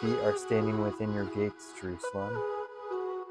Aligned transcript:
feet 0.00 0.18
are 0.24 0.36
standing 0.36 0.82
within 0.82 1.12
your 1.12 1.24
gates, 1.26 1.72
Jerusalem. 1.80 2.40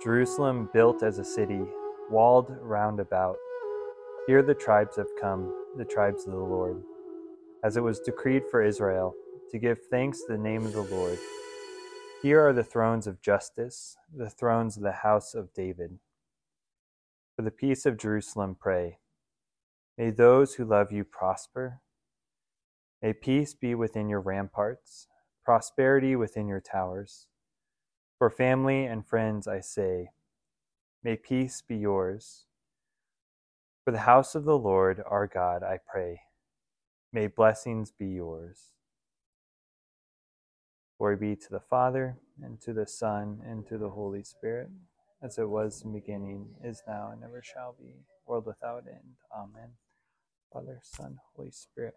Jerusalem 0.03 0.69
built 0.73 1.03
as 1.03 1.17
a 1.17 1.23
city, 1.23 1.61
walled 2.09 2.55
round 2.61 2.99
about. 2.99 3.37
Here 4.27 4.43
the 4.43 4.53
tribes 4.53 4.97
have 4.97 5.07
come, 5.19 5.53
the 5.77 5.85
tribes 5.85 6.25
of 6.25 6.33
the 6.33 6.39
Lord, 6.39 6.83
as 7.63 7.77
it 7.77 7.83
was 7.83 7.99
decreed 7.99 8.43
for 8.51 8.61
Israel, 8.61 9.13
to 9.51 9.57
give 9.59 9.79
thanks 9.89 10.19
to 10.21 10.33
the 10.33 10.37
name 10.37 10.65
of 10.65 10.73
the 10.73 10.81
Lord. 10.81 11.17
Here 12.21 12.45
are 12.45 12.53
the 12.53 12.63
thrones 12.63 13.07
of 13.07 13.21
justice, 13.21 13.95
the 14.15 14.29
thrones 14.29 14.75
of 14.75 14.83
the 14.83 14.91
house 14.91 15.33
of 15.33 15.53
David. 15.53 15.99
For 17.35 17.43
the 17.43 17.51
peace 17.51 17.85
of 17.85 17.97
Jerusalem, 17.97 18.57
pray. 18.59 18.97
May 19.97 20.09
those 20.11 20.55
who 20.55 20.65
love 20.65 20.91
you 20.91 21.03
prosper. 21.03 21.81
May 23.01 23.13
peace 23.13 23.53
be 23.53 23.75
within 23.75 24.09
your 24.09 24.21
ramparts, 24.21 25.07
prosperity 25.47 26.13
within 26.13 26.45
your 26.45 26.59
towers. 26.59 27.27
For 28.17 28.29
family 28.29 28.83
and 28.83 29.07
friends, 29.07 29.47
I 29.47 29.61
say, 29.61 30.09
may 31.05 31.15
peace 31.15 31.63
be 31.65 31.77
yours. 31.77 32.47
For 33.85 33.91
the 33.91 33.99
house 33.99 34.35
of 34.35 34.43
the 34.43 34.57
Lord 34.57 35.01
our 35.09 35.25
God, 35.25 35.63
I 35.63 35.79
pray, 35.89 36.19
may 37.13 37.27
blessings 37.27 37.93
be 37.97 38.07
yours. 38.07 38.73
Glory 40.97 41.15
be 41.15 41.37
to 41.37 41.49
the 41.49 41.61
Father, 41.61 42.17
and 42.43 42.59
to 42.63 42.73
the 42.73 42.85
Son, 42.85 43.39
and 43.47 43.65
to 43.67 43.77
the 43.77 43.91
Holy 43.91 44.23
Spirit, 44.23 44.67
as 45.23 45.37
it 45.37 45.47
was 45.47 45.81
in 45.81 45.93
the 45.93 46.01
beginning, 46.01 46.47
is 46.61 46.83
now, 46.85 47.11
and 47.13 47.23
ever 47.23 47.41
shall 47.41 47.73
be, 47.79 47.93
world 48.25 48.45
without 48.45 48.83
end. 48.85 49.15
Amen. 49.33 49.69
Father, 50.51 50.81
Son, 50.83 51.19
Holy 51.37 51.51
Spirit. 51.51 51.95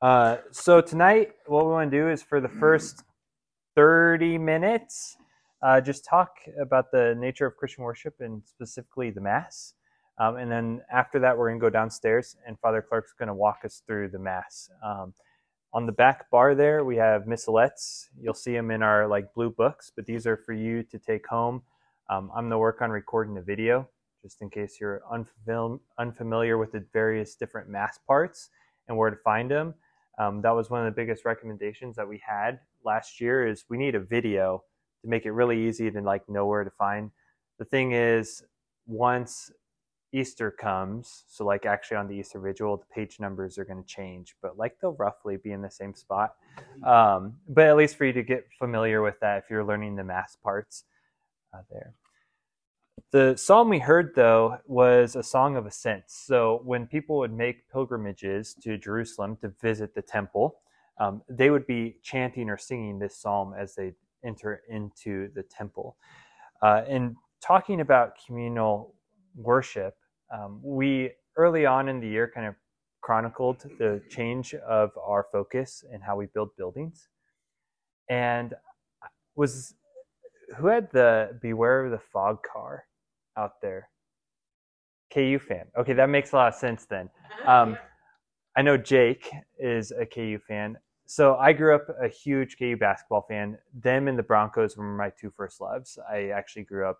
Uh, 0.00 0.36
so 0.52 0.80
tonight, 0.80 1.32
what 1.46 1.66
we 1.66 1.72
want 1.72 1.90
to 1.90 1.96
do 1.96 2.08
is 2.08 2.22
for 2.22 2.40
the 2.40 2.48
first 2.48 3.02
30 3.74 4.38
minutes, 4.38 5.16
uh, 5.60 5.80
just 5.80 6.04
talk 6.04 6.36
about 6.60 6.92
the 6.92 7.16
nature 7.18 7.46
of 7.46 7.56
Christian 7.56 7.82
worship 7.82 8.14
and 8.20 8.42
specifically 8.46 9.10
the 9.10 9.20
Mass. 9.20 9.74
Um, 10.18 10.36
and 10.36 10.50
then 10.50 10.82
after 10.92 11.18
that, 11.18 11.36
we're 11.36 11.48
going 11.48 11.58
to 11.58 11.66
go 11.66 11.70
downstairs, 11.70 12.36
and 12.46 12.56
Father 12.60 12.80
Clark's 12.80 13.12
going 13.12 13.26
to 13.26 13.34
walk 13.34 13.60
us 13.64 13.82
through 13.86 14.10
the 14.10 14.20
Mass. 14.20 14.70
Um, 14.84 15.14
on 15.72 15.84
the 15.84 15.92
back 15.92 16.30
bar 16.30 16.54
there, 16.54 16.84
we 16.84 16.96
have 16.96 17.24
missalettes. 17.24 18.06
You'll 18.20 18.34
see 18.34 18.52
them 18.52 18.70
in 18.70 18.82
our 18.84 19.08
like 19.08 19.34
blue 19.34 19.50
books, 19.50 19.90
but 19.94 20.06
these 20.06 20.28
are 20.28 20.36
for 20.36 20.52
you 20.52 20.84
to 20.84 20.98
take 20.98 21.26
home. 21.26 21.62
Um, 22.08 22.30
I'm 22.34 22.44
going 22.44 22.50
to 22.50 22.58
work 22.58 22.82
on 22.82 22.90
recording 22.90 23.34
the 23.34 23.42
video, 23.42 23.88
just 24.22 24.42
in 24.42 24.48
case 24.48 24.78
you're 24.80 25.02
unfamiliar, 25.10 25.78
unfamiliar 25.98 26.56
with 26.56 26.70
the 26.70 26.84
various 26.92 27.34
different 27.34 27.68
Mass 27.68 27.98
parts 28.06 28.50
and 28.86 28.96
where 28.96 29.10
to 29.10 29.16
find 29.16 29.50
them. 29.50 29.74
Um, 30.18 30.42
that 30.42 30.50
was 30.50 30.68
one 30.68 30.80
of 30.80 30.86
the 30.86 31.00
biggest 31.00 31.24
recommendations 31.24 31.96
that 31.96 32.08
we 32.08 32.20
had 32.26 32.58
last 32.84 33.20
year 33.20 33.46
is 33.46 33.64
we 33.68 33.78
need 33.78 33.94
a 33.94 34.00
video 34.00 34.64
to 35.02 35.08
make 35.08 35.26
it 35.26 35.32
really 35.32 35.68
easy 35.68 35.90
to 35.90 36.00
like 36.00 36.28
know 36.28 36.46
where 36.46 36.64
to 36.64 36.70
find. 36.70 37.10
The 37.58 37.64
thing 37.64 37.92
is, 37.92 38.42
once 38.86 39.50
Easter 40.12 40.50
comes, 40.50 41.24
so 41.28 41.44
like 41.44 41.66
actually 41.66 41.98
on 41.98 42.08
the 42.08 42.16
Easter 42.16 42.40
Vigil, 42.40 42.78
the 42.78 42.94
page 42.94 43.20
numbers 43.20 43.58
are 43.58 43.64
going 43.64 43.82
to 43.82 43.86
change, 43.86 44.34
but 44.42 44.56
like 44.56 44.76
they'll 44.80 44.94
roughly 44.94 45.36
be 45.36 45.52
in 45.52 45.60
the 45.62 45.70
same 45.70 45.94
spot. 45.94 46.34
Um, 46.84 47.34
but 47.48 47.66
at 47.66 47.76
least 47.76 47.96
for 47.96 48.06
you 48.06 48.12
to 48.14 48.22
get 48.22 48.46
familiar 48.58 49.02
with 49.02 49.20
that 49.20 49.38
if 49.38 49.44
you're 49.50 49.64
learning 49.64 49.96
the 49.96 50.04
mass 50.04 50.36
parts 50.42 50.84
uh, 51.54 51.60
there. 51.70 51.94
The 53.10 53.36
psalm 53.36 53.68
we 53.68 53.78
heard, 53.78 54.12
though, 54.14 54.58
was 54.66 55.16
a 55.16 55.22
song 55.22 55.56
of 55.56 55.66
ascent. 55.66 56.04
So 56.06 56.60
when 56.64 56.86
people 56.86 57.18
would 57.18 57.32
make 57.32 57.68
pilgrimages 57.70 58.54
to 58.62 58.78
Jerusalem 58.78 59.36
to 59.42 59.48
visit 59.60 59.94
the 59.94 60.02
temple, 60.02 60.60
um, 60.98 61.22
they 61.28 61.50
would 61.50 61.66
be 61.66 61.98
chanting 62.02 62.50
or 62.50 62.56
singing 62.56 62.98
this 62.98 63.16
psalm 63.16 63.54
as 63.58 63.74
they 63.74 63.92
enter 64.24 64.62
into 64.68 65.30
the 65.34 65.42
temple. 65.42 65.96
Uh, 66.62 66.82
and 66.88 67.16
talking 67.40 67.80
about 67.80 68.12
communal 68.26 68.94
worship, 69.36 69.96
um, 70.32 70.60
we 70.62 71.12
early 71.36 71.66
on 71.66 71.88
in 71.88 72.00
the 72.00 72.08
year 72.08 72.30
kind 72.34 72.46
of 72.46 72.54
chronicled 73.00 73.64
the 73.78 74.02
change 74.10 74.54
of 74.54 74.90
our 75.02 75.26
focus 75.30 75.84
and 75.92 76.02
how 76.02 76.16
we 76.16 76.26
build 76.26 76.50
buildings. 76.56 77.08
And 78.10 78.54
was 79.36 79.74
who 80.56 80.66
had 80.66 80.90
the 80.92 81.38
Beware 81.42 81.84
of 81.84 81.90
the 81.90 81.98
Phog 81.98 82.42
car? 82.42 82.84
out 83.38 83.60
there? 83.62 83.88
KU 85.14 85.38
fan. 85.38 85.66
Okay, 85.78 85.94
that 85.94 86.10
makes 86.10 86.32
a 86.32 86.36
lot 86.36 86.48
of 86.48 86.54
sense 86.54 86.84
then. 86.84 87.08
Um, 87.46 87.78
I 88.56 88.62
know 88.62 88.76
Jake 88.76 89.30
is 89.58 89.92
a 89.92 90.04
KU 90.04 90.38
fan. 90.46 90.76
So 91.06 91.36
I 91.36 91.54
grew 91.54 91.74
up 91.74 91.86
a 92.02 92.08
huge 92.08 92.58
KU 92.58 92.76
basketball 92.76 93.24
fan. 93.26 93.56
Them 93.72 94.08
and 94.08 94.18
the 94.18 94.22
Broncos 94.22 94.76
were 94.76 94.84
my 94.84 95.10
two 95.18 95.30
first 95.34 95.60
loves. 95.60 95.98
I 96.10 96.28
actually 96.28 96.64
grew 96.64 96.86
up 96.86 96.98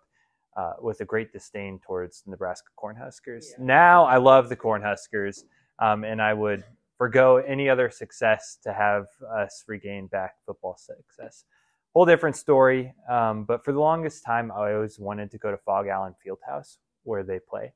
uh, 0.57 0.73
with 0.81 1.01
a 1.01 1.05
great 1.05 1.31
disdain 1.31 1.79
towards 1.85 2.23
Nebraska 2.25 2.69
Cornhuskers. 2.81 3.45
Yeah. 3.51 3.63
Now 3.63 4.05
I 4.05 4.17
love 4.17 4.49
the 4.49 4.55
Cornhuskers, 4.55 5.43
um, 5.77 6.03
and 6.03 6.19
I 6.19 6.33
would 6.33 6.63
forego 6.97 7.37
any 7.37 7.69
other 7.69 7.91
success 7.91 8.57
to 8.63 8.73
have 8.73 9.05
us 9.37 9.63
regain 9.67 10.07
back 10.07 10.33
football 10.43 10.75
success 10.75 11.45
whole 11.93 12.05
different 12.05 12.35
story. 12.35 12.93
Um, 13.09 13.45
but 13.45 13.63
for 13.63 13.71
the 13.71 13.79
longest 13.79 14.23
time, 14.23 14.51
I 14.51 14.73
always 14.73 14.99
wanted 14.99 15.31
to 15.31 15.37
go 15.37 15.51
to 15.51 15.57
Phog 15.57 15.87
Allen 15.87 16.15
Fieldhouse 16.25 16.77
where 17.03 17.23
they 17.23 17.39
play. 17.39 17.73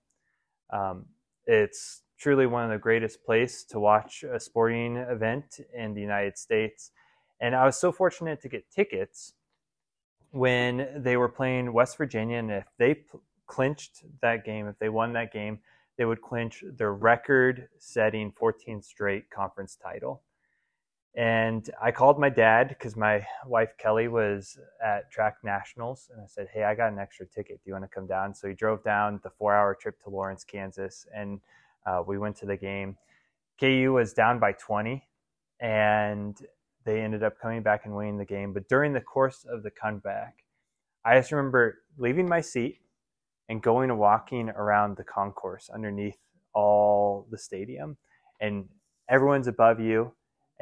Um, 0.72 1.06
it's 1.46 2.02
truly 2.18 2.46
one 2.46 2.64
of 2.64 2.70
the 2.70 2.78
greatest 2.78 3.24
places 3.26 3.66
to 3.66 3.80
watch 3.80 4.24
a 4.24 4.40
sporting 4.40 4.98
event 4.98 5.60
in 5.74 5.94
the 5.94 6.02
United 6.02 6.38
States. 6.38 6.92
And 7.42 7.56
I 7.56 7.66
was 7.66 7.78
so 7.78 7.92
fortunate 7.92 8.42
to 8.42 8.50
get 8.50 8.70
tickets 8.72 9.34
when 10.32 10.88
they 10.96 11.18
were 11.18 11.30
playing 11.30 11.74
West 11.74 11.98
Virginia. 11.98 12.38
And 12.38 12.52
if 12.52 12.66
they 12.78 12.94
p- 12.96 13.20
clinched 13.46 14.04
that 14.22 14.46
game, 14.46 14.68
if 14.68 14.80
they 14.80 14.90
won 14.90 15.14
that 15.14 15.34
game, 15.34 15.60
they 15.98 16.06
would 16.06 16.22
clinch 16.22 16.64
their 16.78 16.94
record 16.94 17.68
setting 17.78 18.32
14th 18.32 18.84
straight 18.84 19.30
conference 19.30 19.76
title. 19.76 20.22
And 21.16 21.70
I 21.80 21.92
called 21.92 22.20
my 22.20 22.30
dad 22.30 22.70
because 22.70 22.96
my 22.96 23.26
wife 23.46 23.76
Kelly 23.78 24.08
was 24.08 24.58
at 24.84 25.12
track 25.12 25.38
nationals, 25.44 26.10
and 26.12 26.20
I 26.20 26.26
said, 26.26 26.48
"Hey, 26.52 26.64
I 26.64 26.74
got 26.74 26.92
an 26.92 26.98
extra 26.98 27.28
ticket. 27.28 27.62
Do 27.64 27.70
you 27.70 27.74
want 27.74 27.84
to 27.84 27.88
come 27.88 28.08
down?" 28.08 28.34
So 28.34 28.48
he 28.48 28.56
drove 28.56 28.84
down 28.84 29.20
the 29.24 29.30
four-hour 29.30 29.76
trip 29.76 30.02
to 30.04 30.10
Lawrence, 30.10 30.44
Kansas, 30.44 31.06
and 31.14 31.40
uh, 31.86 32.02
we 32.06 32.18
went 32.18 32.36
to 32.38 32.48
the 32.48 32.58
game. 32.58 32.98
KU 33.60 33.94
was 33.94 34.14
down 34.14 34.40
by 34.40 34.54
20, 34.54 35.08
and 35.60 36.36
they 36.84 37.02
ended 37.02 37.22
up 37.22 37.40
coming 37.40 37.62
back 37.62 37.86
and 37.86 37.96
winning 37.96 38.18
the 38.18 38.26
game. 38.26 38.52
But 38.52 38.68
during 38.68 38.92
the 38.94 39.02
course 39.02 39.46
of 39.48 39.62
the 39.62 39.72
comeback, 39.72 40.44
I 41.06 41.20
just 41.20 41.32
remember 41.32 41.84
leaving 41.98 42.28
my 42.28 42.42
seat 42.42 42.80
and 43.50 43.62
going 43.62 43.92
and 43.92 44.00
walking 44.00 44.50
around 44.50 44.98
the 44.98 45.04
concourse 45.04 45.70
underneath 45.70 46.18
all 46.56 47.28
the 47.30 47.38
stadium, 47.38 47.98
and 48.40 48.68
everyone's 49.08 49.48
above 49.48 49.80
you 49.80 50.12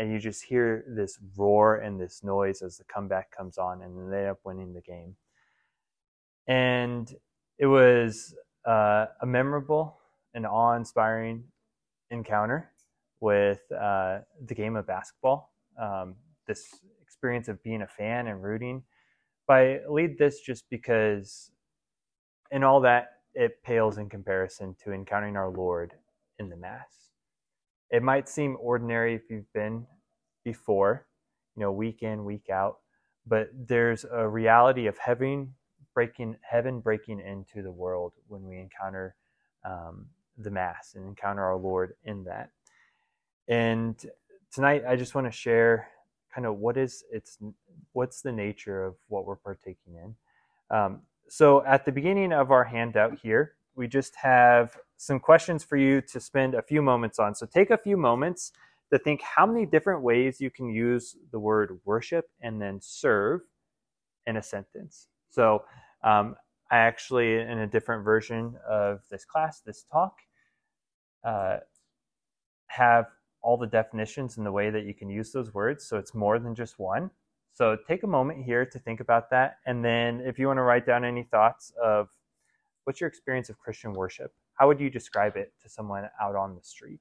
and 0.02 0.12
you 0.12 0.18
just 0.18 0.44
hear 0.44 0.84
this 0.88 1.20
roar 1.38 1.76
and 1.76 2.02
this 2.02 2.24
noise 2.24 2.64
as 2.64 2.76
the 2.76 2.84
comeback 2.86 3.30
comes 3.30 3.60
on, 3.60 3.84
and 3.84 4.12
they 4.12 4.22
end 4.22 4.30
up 4.30 4.40
winning 4.44 4.74
the 4.74 4.82
game. 4.82 5.16
And 6.48 7.14
it 7.60 7.68
was 7.68 8.34
uh, 8.68 9.06
a 9.22 9.26
memorable 9.28 10.00
and 10.34 10.48
awe-inspiring 10.48 11.44
encounter 12.10 12.72
with 13.20 13.62
uh, 13.72 14.22
the 14.48 14.56
game 14.56 14.76
of 14.76 14.88
basketball. 14.88 15.54
Um, 15.80 16.16
this 16.48 16.68
experience 17.04 17.48
of 17.48 17.62
being 17.62 17.84
a 17.84 17.88
fan 17.88 18.26
and 18.26 18.42
rooting. 18.42 18.82
But 19.48 19.54
I 19.56 19.80
lead 19.88 20.18
this 20.18 20.40
just 20.42 20.68
because, 20.72 21.52
in 22.50 22.64
all 22.64 22.82
that, 22.82 23.20
it 23.36 23.62
pales 23.62 24.00
in 24.00 24.10
comparison 24.10 24.76
to 24.84 24.94
encountering 24.94 25.38
our 25.38 25.52
Lord 25.52 25.94
in 26.40 26.50
the 26.50 26.58
Mass. 26.58 27.11
It 27.92 28.04
might 28.04 28.30
seem 28.30 28.58
ordinary 28.60 29.16
if 29.16 29.30
you've 29.30 29.52
been 29.54 29.86
before, 30.44 31.06
you 31.56 31.62
know, 31.62 31.72
week 31.72 32.04
in, 32.04 32.24
week 32.26 32.50
out, 32.50 32.80
but 33.28 33.50
there's 33.54 34.06
a 34.12 34.28
reality 34.28 34.88
of 34.88 34.98
heaven 34.98 35.54
breaking, 35.94 36.38
heaven 36.42 36.80
breaking 36.80 37.20
into 37.20 37.62
the 37.62 37.72
world 37.72 38.14
when 38.28 38.46
we 38.46 38.60
encounter 38.60 39.16
um, 39.66 40.08
the 40.38 40.50
Mass 40.50 40.94
and 40.96 41.06
encounter 41.06 41.44
our 41.44 41.58
Lord 41.58 41.94
in 42.06 42.24
that. 42.24 42.50
And 43.48 43.96
tonight, 44.54 44.84
I 44.88 44.96
just 44.96 45.14
want 45.14 45.28
to 45.28 45.32
share 45.32 45.90
kind 46.34 46.48
of 46.48 46.58
what 46.58 46.78
is 46.78 47.04
it's 47.12 47.38
what's 47.92 48.22
the 48.22 48.32
nature 48.32 48.86
of 48.86 48.96
what 49.10 49.26
we're 49.26 49.36
partaking 49.36 49.96
in. 49.96 50.16
Um, 50.76 51.02
so 51.28 51.64
at 51.66 51.86
the 51.86 51.92
beginning 51.92 52.32
of 52.32 52.52
our 52.52 52.64
handout 52.64 53.20
here, 53.22 53.56
we 53.76 53.88
just 53.88 54.16
have 54.16 54.78
some 54.98 55.20
questions 55.20 55.64
for 55.64 55.78
you 55.78 56.02
to 56.02 56.20
spend 56.20 56.54
a 56.54 56.62
few 56.62 56.82
moments 56.82 57.20
on. 57.20 57.36
So 57.36 57.46
take 57.46 57.72
a 57.72 57.78
few 57.78 57.98
moments 57.98 58.52
to 58.92 59.00
think 59.00 59.22
how 59.22 59.46
many 59.46 59.66
different 59.66 60.04
ways 60.04 60.42
you 60.42 60.52
can 60.52 60.70
use 60.70 61.16
the 61.32 61.40
word 61.40 61.80
worship 61.86 62.26
and 62.42 62.62
then 62.62 62.80
serve 62.82 63.42
in 64.28 64.38
a 64.38 64.44
sentence. 64.44 65.08
So 65.30 65.64
um, 66.04 66.36
I 66.70 66.78
actually, 66.78 67.40
in 67.40 67.60
a 67.60 67.68
different 67.68 68.04
version 68.04 68.56
of 68.68 69.02
this 69.10 69.26
class, 69.26 69.62
this 69.62 69.86
talk, 69.92 70.20
uh, 71.24 71.58
have 72.68 73.06
all 73.42 73.58
the 73.58 73.68
definitions 73.68 74.38
and 74.38 74.46
the 74.46 74.52
way 74.52 74.70
that 74.70 74.86
you 74.86 74.94
can 74.94 75.10
use 75.10 75.32
those 75.32 75.54
words. 75.54 75.86
So 75.86 75.98
it's 75.98 76.14
more 76.14 76.40
than 76.40 76.54
just 76.54 76.80
one. 76.80 77.10
So 77.54 77.78
take 77.88 78.04
a 78.04 78.08
moment 78.08 78.46
here 78.46 78.66
to 78.66 78.80
think 78.80 79.00
about 79.00 79.30
that. 79.32 79.58
And 79.66 79.84
then 79.84 80.22
if 80.22 80.40
you 80.40 80.48
want 80.48 80.58
to 80.58 80.64
write 80.64 80.86
down 80.86 81.04
any 81.04 81.24
thoughts 81.24 81.74
of 81.82 82.10
what's 82.86 83.02
your 83.02 83.08
experience 83.08 83.50
of 83.50 83.60
Christian 83.60 83.94
worship, 83.94 84.34
how 84.56 84.68
would 84.68 84.80
you 84.80 84.90
describe 84.90 85.36
it 85.38 85.54
to 85.62 85.70
someone 85.70 86.10
out 86.22 86.36
on 86.36 86.56
the 86.56 86.64
street? 86.64 87.00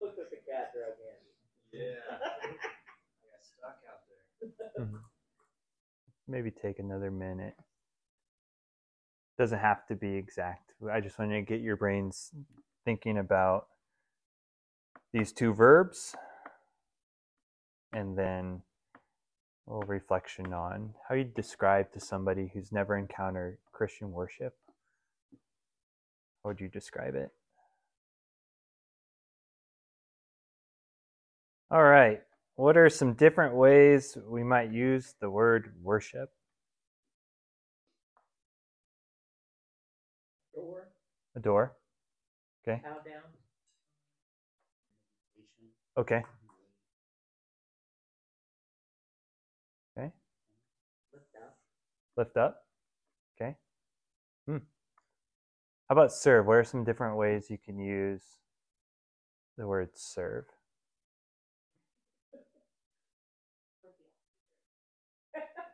Look 0.00 0.18
at 0.18 0.30
the 0.30 0.36
cat 0.36 0.72
drug 0.74 0.96
in. 0.98 1.80
Yeah. 1.80 1.94
I 2.10 2.46
got 2.50 3.42
stuck 3.42 3.78
out 3.88 4.00
there. 4.76 4.84
Mhm. 4.86 5.00
Maybe 6.28 6.50
take 6.50 6.78
another 6.78 7.10
minute. 7.10 7.54
Doesn't 9.38 9.58
have 9.58 9.86
to 9.86 9.94
be 9.94 10.14
exact. 10.14 10.72
I 10.90 11.00
just 11.00 11.18
want 11.18 11.30
to 11.32 11.42
get 11.42 11.60
your 11.60 11.76
brains 11.76 12.32
thinking 12.84 13.18
about 13.18 13.66
these 15.12 15.32
two 15.32 15.52
verbs 15.52 16.14
and 17.92 18.16
then 18.16 18.62
a 19.66 19.72
little 19.72 19.86
reflection 19.86 20.52
on 20.52 20.94
how 21.08 21.14
you 21.14 21.24
describe 21.24 21.92
to 21.92 22.00
somebody 22.00 22.50
who's 22.52 22.72
never 22.72 22.96
encountered 22.96 23.58
Christian 23.72 24.10
worship. 24.10 24.54
How 26.42 26.50
would 26.50 26.60
you 26.60 26.68
describe 26.68 27.14
it? 27.14 27.30
All 31.70 31.82
right. 31.82 32.20
What 32.56 32.76
are 32.76 32.90
some 32.90 33.14
different 33.14 33.54
ways 33.54 34.16
we 34.28 34.42
might 34.44 34.70
use 34.70 35.14
the 35.20 35.30
word 35.30 35.72
worship? 35.82 36.30
Door, 41.40 41.72
Cow 42.64 42.98
down, 43.04 43.22
Okay. 49.96 50.12
lift 51.12 51.34
up. 51.36 51.58
Lift 52.16 52.36
up. 52.36 52.66
Okay. 53.36 53.56
Hmm. 54.46 54.58
How 55.88 55.92
about 55.94 56.12
serve? 56.12 56.46
What 56.46 56.56
are 56.56 56.64
some 56.64 56.84
different 56.84 57.16
ways 57.16 57.50
you 57.50 57.58
can 57.58 57.78
use 57.78 58.22
the 59.56 59.66
word 59.66 59.90
serve? 59.94 60.44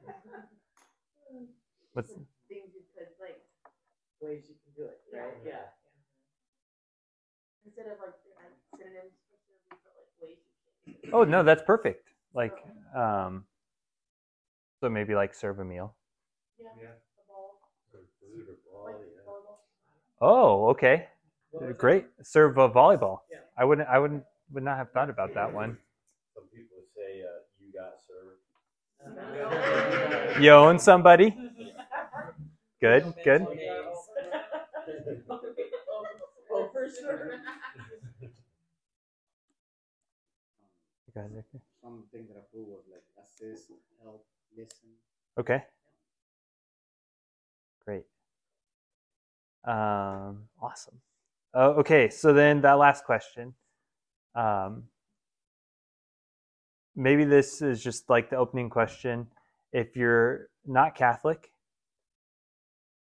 What's 1.93 2.11
things 2.49 2.73
you 2.75 2.83
could 2.97 3.09
like 3.21 3.43
Ways 4.21 4.45
you 4.49 4.55
can 4.65 4.73
do 4.77 4.91
it, 4.91 5.01
right? 5.15 5.35
Yeah. 5.45 5.71
Instead 7.79 7.93
of 7.93 7.99
like 8.03 8.15
synonyms 8.77 9.15
for 9.31 9.37
serve, 9.47 9.63
we 9.71 9.77
put 9.79 9.95
like 9.95 10.11
ways 10.21 10.39
you 10.87 10.95
can. 11.03 11.11
Oh 11.15 11.25
no, 11.25 11.43
that's 11.43 11.63
perfect. 11.63 12.09
Like 12.35 12.55
um 12.95 13.45
so 14.81 14.89
maybe 14.89 15.15
like 15.15 15.35
serve 15.35 15.59
a 15.61 15.65
meal. 15.65 15.95
Yeah. 16.59 16.67
Yeah. 16.81 16.89
A 16.89 16.91
ball, 17.29 17.61
Or 17.95 18.01
food 18.21 18.47
or 18.49 18.57
like 18.85 18.95
ball, 18.95 19.01
yeah. 19.01 19.23
volleyball. 19.27 19.59
Oh, 20.21 20.69
okay. 20.71 21.07
Great. 21.77 22.07
Serve 22.23 22.59
a 22.59 22.69
volleyball. 22.69 23.21
Yeah. 23.31 23.39
I 23.57 23.65
wouldn't 23.65 23.89
I 23.89 23.99
wouldn't 23.99 24.25
would 24.53 24.63
not 24.65 24.77
have 24.77 24.91
thought 24.93 25.11
about 25.11 25.35
that 25.35 25.53
one. 25.53 25.77
Some 26.35 26.45
people 26.55 26.79
say, 26.97 27.23
uh, 27.23 27.27
you 27.61 27.73
got 27.73 27.95
served. 28.07 28.41
that? 29.17 30.39
You 30.43 30.51
own 30.53 30.79
somebody? 30.79 31.35
Good, 32.81 33.13
good. 33.25 33.45
Sure. 36.97 37.33
You 41.07 41.13
guys 41.15 41.31
okay? 41.33 41.59
That 42.29 42.37
I 42.37 42.43
put 42.53 42.67
was 42.67 42.85
like 42.91 43.03
assist, 43.23 43.71
help, 44.03 44.25
listen. 44.57 44.91
Okay. 45.39 45.65
Great. 47.85 48.05
Um, 49.65 50.45
awesome. 50.61 51.01
Uh, 51.55 51.71
okay, 51.79 52.09
so 52.11 52.33
then 52.33 52.61
that 52.61 52.75
last 52.75 53.05
question. 53.05 53.55
Um, 54.35 54.85
maybe 56.95 57.25
this 57.25 57.63
is 57.63 57.83
just 57.83 58.09
like 58.11 58.31
the 58.31 58.37
opening 58.37 58.71
question. 58.71 59.27
If 59.73 59.97
you're 59.97 60.49
not 60.67 60.95
Catholic, 60.95 61.53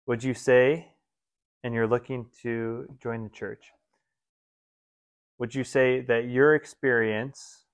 would 0.06 0.22
you 0.22 0.34
say, 0.34 0.92
and 1.64 1.74
you're 1.74 1.86
looking 1.88 2.26
to 2.42 2.86
join 3.02 3.24
the 3.24 3.30
church, 3.30 3.72
would 5.38 5.54
you 5.54 5.64
say 5.64 6.00
that 6.02 6.28
your 6.28 6.54
experience 6.54 7.64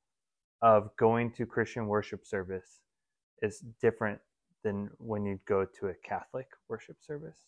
of 0.63 0.91
going 0.97 1.33
to 1.33 1.47
Christian 1.47 1.87
worship 1.87 2.27
service 2.27 2.81
is 3.41 3.65
different 3.81 4.21
than 4.65 4.91
when 4.99 5.25
you'd 5.25 5.45
go 5.45 5.65
to 5.81 5.87
a 5.89 5.95
Catholic 6.05 6.47
worship 6.69 6.97
service? 7.01 7.47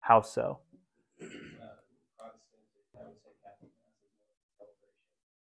How 0.00 0.20
so? 0.20 0.58
Uh, 1.20 1.26
Protestant, 2.18 2.64
I 2.96 3.04
would 3.04 3.20
say 3.22 3.32
Catholic 3.44 3.70
Mass 3.70 4.00
is 4.02 4.10
more 4.10 4.26
of 4.26 4.34
a 4.34 4.48
celebration. 4.58 4.96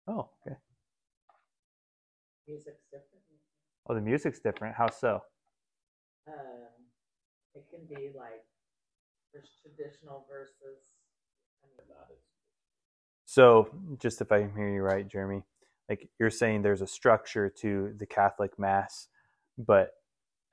Oh, 0.07 0.29
okay. 0.47 0.57
Music's 2.47 2.85
different. 2.91 3.15
Oh, 3.87 3.95
the 3.95 4.01
music's 4.01 4.41
different. 4.41 4.75
How 4.77 4.89
so? 4.89 5.21
Um, 6.27 6.73
it 7.55 7.65
can 7.69 7.85
be 7.85 8.17
like, 8.17 8.45
there's 9.33 9.53
traditional 9.61 10.25
verses. 10.25 10.81
I 11.61 11.69
mean, 11.69 11.85
Not 11.93 12.09
as 12.09 12.21
So, 13.35 13.69
just 13.99 14.21
if 14.21 14.31
I 14.31 14.43
can 14.43 14.55
hear 14.55 14.69
you 14.69 14.81
right, 14.81 15.09
Jeremy, 15.09 15.43
like 15.89 16.09
you're 16.21 16.31
saying 16.31 16.63
there's 16.63 16.83
a 16.83 16.87
structure 16.87 17.51
to 17.63 17.93
the 17.99 18.07
Catholic 18.07 18.57
Mass, 18.61 19.09
but 19.59 19.91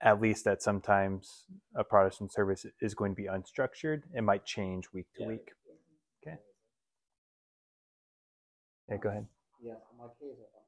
at 0.02 0.20
least 0.20 0.46
that 0.46 0.64
sometimes 0.64 1.46
a 1.76 1.84
Protestant 1.84 2.34
service 2.34 2.66
is 2.82 2.96
going 2.96 3.12
to 3.12 3.16
be 3.16 3.28
unstructured. 3.28 4.02
It 4.16 4.24
might 4.24 4.46
change 4.46 4.92
week 4.94 5.06
to 5.14 5.22
Yeah. 5.22 5.28
week. 5.28 5.52
Okay. 6.26 6.38
Yeah, 8.90 8.98
go 8.98 9.10
ahead. 9.10 9.28
Yeah, 9.62 9.76
for 9.88 9.94
my 9.94 10.08
case, 10.20 10.40
uh, 10.42 10.60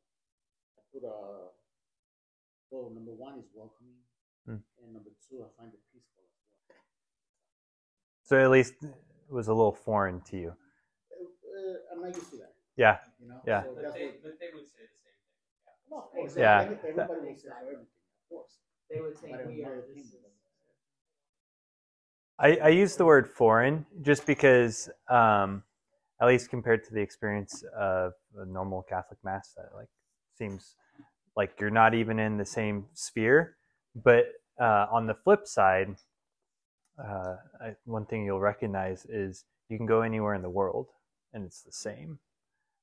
I 0.77 0.81
put 0.93 1.03
a, 1.07 1.49
well, 2.69 2.91
number 2.91 3.13
one 3.13 3.39
is 3.39 3.49
welcoming, 3.55 3.97
Mm. 4.47 4.61
and 4.83 4.93
number 4.93 5.09
two, 5.27 5.43
I 5.43 5.49
find 5.57 5.73
it 5.73 5.79
peaceful. 5.91 6.25
So 8.21 8.39
at 8.39 8.51
least 8.51 8.75
it 8.83 8.93
was 9.31 9.47
a 9.47 9.53
little 9.55 9.73
foreign 9.73 10.21
to 10.25 10.37
you. 10.37 10.55
I'm 11.91 12.01
not 12.01 12.15
used 12.15 12.29
to 12.31 12.37
that, 12.37 12.53
Yeah. 12.75 12.97
you 13.19 13.27
know? 13.29 13.39
Yeah. 13.45 13.63
So 13.63 13.73
But 13.75 13.93
they, 13.93 14.05
what, 14.05 14.23
but 14.23 14.39
they 14.39 14.49
would 14.53 14.67
say 14.67 14.83
the 14.83 14.99
same 15.03 15.17
thing. 15.23 15.89
no, 15.91 15.97
of 15.97 16.11
course, 16.11 16.35
Yeah. 16.37 16.61
every- 16.63 16.77
everybody 16.77 17.19
will 17.29 17.35
say 17.37 17.49
for 17.49 17.53
everything, 17.61 17.87
of 17.87 18.29
course. 18.29 18.57
They 18.89 18.99
would 19.01 19.17
say 19.17 19.31
But 19.31 19.47
we 19.47 19.63
are, 19.65 19.81
this 19.81 19.97
is. 19.97 20.15
I, 22.39 22.57
I 22.57 22.67
use 22.69 22.95
the 22.95 23.05
word 23.05 23.27
foreign 23.29 23.85
just 24.01 24.25
because, 24.25 24.89
um, 25.07 25.63
at 26.19 26.27
least 26.27 26.49
compared 26.49 26.83
to 26.85 26.93
the 26.93 27.01
experience 27.01 27.63
of 27.77 28.13
a 28.37 28.45
normal 28.45 28.81
Catholic 28.83 29.19
mass, 29.23 29.53
that 29.57 29.69
like 29.75 29.87
seems 30.37 30.75
like 31.35 31.59
you're 31.59 31.69
not 31.69 31.93
even 31.93 32.19
in 32.19 32.37
the 32.37 32.45
same 32.45 32.85
sphere. 32.93 33.55
But 33.95 34.25
uh, 34.59 34.87
on 34.91 35.07
the 35.07 35.13
flip 35.13 35.47
side, 35.47 35.95
uh, 37.03 37.37
I, 37.61 37.75
one 37.85 38.05
thing 38.05 38.25
you'll 38.25 38.39
recognize 38.39 39.05
is 39.05 39.45
you 39.69 39.77
can 39.77 39.85
go 39.85 40.01
anywhere 40.01 40.33
in 40.33 40.41
the 40.41 40.49
world 40.49 40.87
and 41.33 41.45
it's 41.45 41.61
the 41.61 41.71
same. 41.71 42.19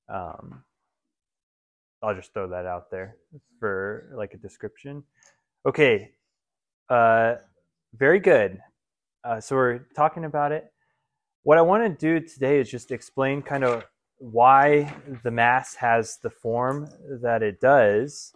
Um, 0.08 0.64
I'll 2.02 2.14
just 2.14 2.32
throw 2.32 2.48
that 2.48 2.66
out 2.66 2.90
there 2.90 3.16
for 3.58 4.10
like 4.14 4.34
a 4.34 4.38
description. 4.38 5.04
Okay, 5.66 6.12
uh, 6.88 7.34
very 7.94 8.20
good. 8.20 8.60
Uh, 9.22 9.40
so 9.40 9.54
we're 9.54 9.80
talking 9.94 10.24
about 10.24 10.52
it. 10.52 10.72
What 11.42 11.58
I 11.58 11.62
want 11.62 11.82
to 11.82 12.20
do 12.20 12.26
today 12.26 12.58
is 12.58 12.70
just 12.70 12.90
explain 12.90 13.42
kind 13.42 13.64
of 13.64 13.84
why 14.18 14.94
the 15.22 15.30
mass 15.30 15.74
has 15.76 16.18
the 16.22 16.30
form 16.30 16.88
that 17.22 17.42
it 17.42 17.60
does, 17.60 18.34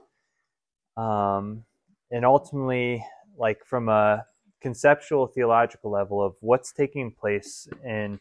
um, 0.96 1.64
and 2.10 2.24
ultimately, 2.24 3.04
like 3.36 3.64
from 3.64 3.88
a 3.88 4.24
conceptual 4.60 5.26
theological 5.26 5.90
level 5.90 6.22
of 6.22 6.36
what's 6.40 6.72
taking 6.72 7.10
place 7.10 7.68
and 7.84 8.18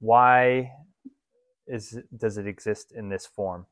why 0.00 0.72
is 1.70 1.98
does 2.16 2.36
it 2.36 2.46
exist 2.46 2.92
in 2.92 3.08
this 3.08 3.26
form. 3.26 3.66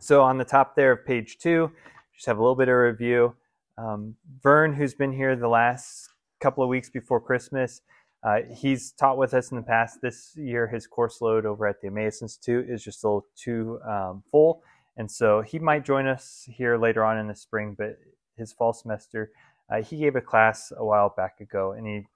So 0.00 0.22
on 0.22 0.38
the 0.38 0.44
top 0.44 0.76
there 0.76 0.92
of 0.92 1.06
page 1.06 1.38
two, 1.38 1.70
just 2.14 2.26
have 2.26 2.38
a 2.38 2.42
little 2.42 2.56
bit 2.56 2.68
of 2.68 2.76
review. 2.76 3.34
Um, 3.78 4.16
Vern, 4.42 4.74
who's 4.74 4.94
been 4.94 5.12
here 5.12 5.36
the 5.36 5.48
last 5.48 6.08
couple 6.40 6.62
of 6.62 6.68
weeks 6.68 6.90
before 6.90 7.20
Christmas. 7.20 7.80
Uh, 8.22 8.38
he's 8.54 8.92
taught 8.92 9.18
with 9.18 9.34
us 9.34 9.50
in 9.50 9.56
the 9.56 9.62
past. 9.62 10.00
This 10.02 10.32
year, 10.36 10.66
his 10.66 10.86
course 10.86 11.20
load 11.20 11.46
over 11.46 11.66
at 11.66 11.80
the 11.80 11.88
Emmaus 11.88 12.22
Institute 12.22 12.68
is 12.68 12.82
just 12.82 13.04
a 13.04 13.06
little 13.06 13.26
too 13.36 13.78
um, 13.88 14.22
full, 14.30 14.62
And 14.96 15.10
so 15.10 15.42
he 15.42 15.58
might 15.58 15.84
join 15.84 16.06
us 16.06 16.44
here 16.46 16.78
later 16.78 17.04
on 17.04 17.18
in 17.18 17.28
the 17.28 17.34
spring, 17.34 17.74
but 17.76 17.98
his 18.36 18.52
fall 18.52 18.72
semester, 18.72 19.30
uh, 19.70 19.82
he 19.82 19.98
gave 19.98 20.16
a 20.16 20.20
class 20.20 20.72
a 20.76 20.84
while 20.84 21.12
back 21.14 21.40
ago, 21.40 21.72
and 21.72 21.86
he 21.86 22.06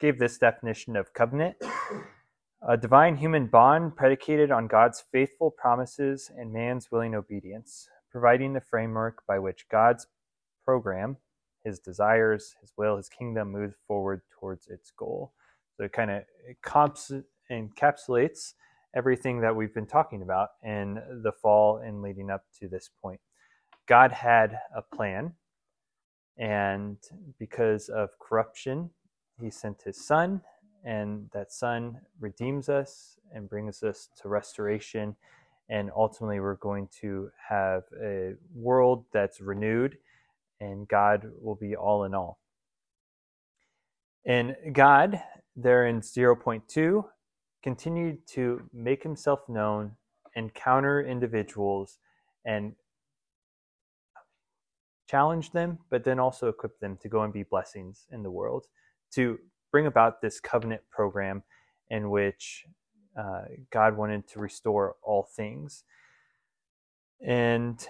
gave 0.00 0.18
this 0.18 0.38
definition 0.38 0.96
of 0.96 1.12
covenant 1.14 1.56
a 2.66 2.76
divine 2.76 3.16
human 3.16 3.46
bond 3.46 3.94
predicated 3.96 4.50
on 4.50 4.66
God's 4.66 5.04
faithful 5.12 5.50
promises 5.50 6.30
and 6.36 6.52
man's 6.52 6.90
willing 6.90 7.14
obedience, 7.14 7.88
providing 8.10 8.52
the 8.52 8.60
framework 8.60 9.22
by 9.26 9.38
which 9.38 9.68
God's 9.68 10.06
program, 10.64 11.18
his 11.64 11.78
desires, 11.78 12.56
his 12.60 12.72
will, 12.76 12.96
his 12.96 13.08
kingdom 13.08 13.52
moves 13.52 13.76
forward 13.86 14.22
towards 14.38 14.66
its 14.66 14.90
goal. 14.90 15.32
So 15.76 15.84
it 15.84 15.92
kind 15.92 16.10
of 16.10 16.24
encapsulates 17.50 18.54
everything 18.94 19.40
that 19.40 19.54
we've 19.54 19.74
been 19.74 19.86
talking 19.86 20.22
about 20.22 20.48
in 20.64 21.00
the 21.22 21.32
fall 21.32 21.76
and 21.78 22.02
leading 22.02 22.30
up 22.30 22.44
to 22.58 22.68
this 22.68 22.90
point. 23.00 23.20
God 23.86 24.10
had 24.10 24.58
a 24.74 24.82
plan, 24.82 25.34
and 26.36 26.96
because 27.38 27.88
of 27.88 28.18
corruption, 28.18 28.90
he 29.40 29.50
sent 29.50 29.82
his 29.82 30.04
son, 30.04 30.40
and 30.84 31.28
that 31.32 31.52
son 31.52 32.00
redeems 32.20 32.68
us 32.68 33.18
and 33.32 33.48
brings 33.48 33.82
us 33.82 34.08
to 34.20 34.28
restoration. 34.28 35.16
And 35.68 35.90
ultimately, 35.94 36.40
we're 36.40 36.54
going 36.56 36.88
to 37.00 37.30
have 37.48 37.84
a 38.02 38.34
world 38.54 39.04
that's 39.12 39.40
renewed, 39.40 39.98
and 40.60 40.88
God 40.88 41.30
will 41.40 41.56
be 41.56 41.76
all 41.76 42.04
in 42.04 42.14
all. 42.14 42.38
And 44.24 44.56
God, 44.72 45.22
there 45.56 45.86
in 45.86 46.00
0.2, 46.00 47.04
continued 47.62 48.26
to 48.28 48.62
make 48.72 49.02
himself 49.02 49.40
known, 49.48 49.92
encounter 50.34 51.02
individuals, 51.02 51.98
and 52.44 52.74
challenge 55.08 55.52
them, 55.52 55.78
but 55.90 56.04
then 56.04 56.18
also 56.18 56.48
equip 56.48 56.78
them 56.80 56.96
to 57.02 57.08
go 57.08 57.22
and 57.22 57.32
be 57.32 57.42
blessings 57.42 58.06
in 58.12 58.22
the 58.22 58.30
world, 58.30 58.66
to 59.12 59.38
bring 59.70 59.86
about 59.86 60.20
this 60.20 60.40
covenant 60.40 60.82
program 60.90 61.42
in 61.90 62.10
which 62.10 62.64
uh, 63.18 63.42
God 63.72 63.96
wanted 63.96 64.28
to 64.28 64.40
restore 64.40 64.96
all 65.02 65.28
things. 65.34 65.84
And 67.26 67.84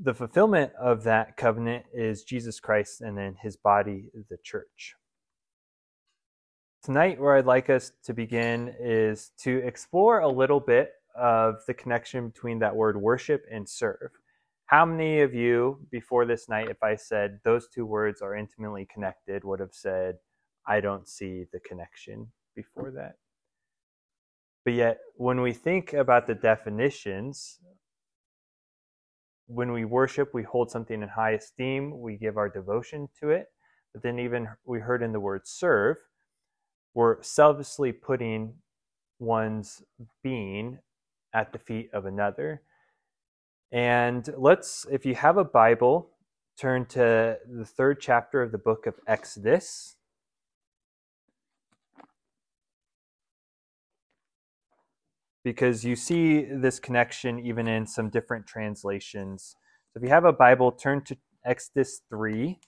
the 0.00 0.14
fulfillment 0.14 0.72
of 0.80 1.04
that 1.04 1.36
covenant 1.36 1.84
is 1.92 2.24
Jesus 2.24 2.60
Christ 2.60 3.00
and 3.00 3.16
then 3.16 3.36
his 3.42 3.56
body, 3.56 4.10
the 4.30 4.38
church. 4.42 4.94
Tonight, 6.82 7.20
where 7.20 7.36
I'd 7.36 7.46
like 7.46 7.70
us 7.70 7.92
to 8.04 8.14
begin 8.14 8.74
is 8.80 9.30
to 9.42 9.58
explore 9.58 10.20
a 10.20 10.28
little 10.28 10.60
bit 10.60 10.92
of 11.14 11.56
the 11.66 11.74
connection 11.74 12.28
between 12.28 12.58
that 12.60 12.74
word 12.74 12.96
worship 12.96 13.44
and 13.52 13.68
serve. 13.68 14.10
How 14.66 14.86
many 14.86 15.20
of 15.20 15.34
you, 15.34 15.86
before 15.90 16.24
this 16.24 16.48
night, 16.48 16.70
if 16.70 16.82
I 16.82 16.96
said 16.96 17.40
those 17.44 17.68
two 17.68 17.84
words 17.84 18.22
are 18.22 18.34
intimately 18.34 18.88
connected, 18.92 19.44
would 19.44 19.60
have 19.60 19.74
said, 19.74 20.16
I 20.66 20.80
don't 20.80 21.08
see 21.08 21.44
the 21.52 21.60
connection 21.60 22.28
before 22.54 22.90
that? 22.92 23.16
But 24.64 24.74
yet, 24.74 24.98
when 25.16 25.40
we 25.40 25.52
think 25.52 25.92
about 25.92 26.26
the 26.26 26.34
definitions, 26.34 27.58
when 29.46 29.72
we 29.72 29.84
worship, 29.84 30.32
we 30.32 30.44
hold 30.44 30.70
something 30.70 31.02
in 31.02 31.08
high 31.08 31.32
esteem, 31.32 32.00
we 32.00 32.16
give 32.16 32.36
our 32.36 32.48
devotion 32.48 33.08
to 33.20 33.30
it. 33.30 33.48
But 33.92 34.02
then, 34.02 34.18
even 34.18 34.48
we 34.64 34.78
heard 34.78 35.02
in 35.02 35.12
the 35.12 35.20
word 35.20 35.42
serve, 35.44 35.96
we're 36.94 37.22
selflessly 37.22 37.92
putting 37.92 38.54
one's 39.18 39.82
being 40.22 40.78
at 41.34 41.52
the 41.52 41.58
feet 41.58 41.90
of 41.92 42.06
another. 42.06 42.62
And 43.72 44.28
let's, 44.36 44.86
if 44.90 45.06
you 45.06 45.14
have 45.14 45.38
a 45.38 45.44
Bible, 45.44 46.10
turn 46.58 46.86
to 46.86 47.38
the 47.50 47.64
third 47.64 48.00
chapter 48.00 48.42
of 48.42 48.52
the 48.52 48.58
book 48.58 48.86
of 48.86 48.94
Exodus. 49.06 49.96
Because 55.44 55.84
you 55.84 55.96
see 55.96 56.42
this 56.44 56.78
connection 56.78 57.38
even 57.40 57.66
in 57.66 57.86
some 57.86 58.10
different 58.10 58.46
translations. 58.46 59.56
So 59.92 59.98
if 59.98 60.04
you 60.04 60.10
have 60.10 60.24
a 60.24 60.32
Bible, 60.32 60.72
turn 60.72 61.02
to 61.04 61.16
Exodus 61.44 62.02
3 62.08 62.60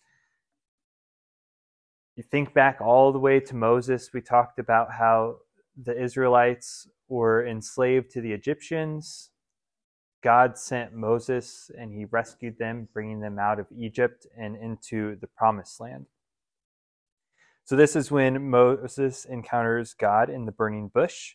you 2.16 2.22
think 2.22 2.54
back 2.54 2.80
all 2.80 3.12
the 3.12 3.18
way 3.18 3.40
to 3.40 3.56
Moses, 3.56 4.10
we 4.12 4.20
talked 4.20 4.58
about 4.58 4.92
how 4.92 5.38
the 5.76 6.00
Israelites 6.00 6.88
were 7.08 7.44
enslaved 7.44 8.10
to 8.10 8.20
the 8.20 8.32
Egyptians. 8.32 9.30
God 10.22 10.56
sent 10.56 10.94
Moses 10.94 11.70
and 11.76 11.92
he 11.92 12.04
rescued 12.04 12.56
them, 12.58 12.88
bringing 12.92 13.20
them 13.20 13.38
out 13.38 13.58
of 13.58 13.66
Egypt 13.76 14.26
and 14.38 14.56
into 14.56 15.16
the 15.16 15.26
promised 15.26 15.80
land. 15.80 16.06
So, 17.64 17.76
this 17.76 17.96
is 17.96 18.10
when 18.10 18.48
Moses 18.48 19.24
encounters 19.24 19.94
God 19.94 20.30
in 20.30 20.44
the 20.44 20.52
burning 20.52 20.88
bush 20.88 21.34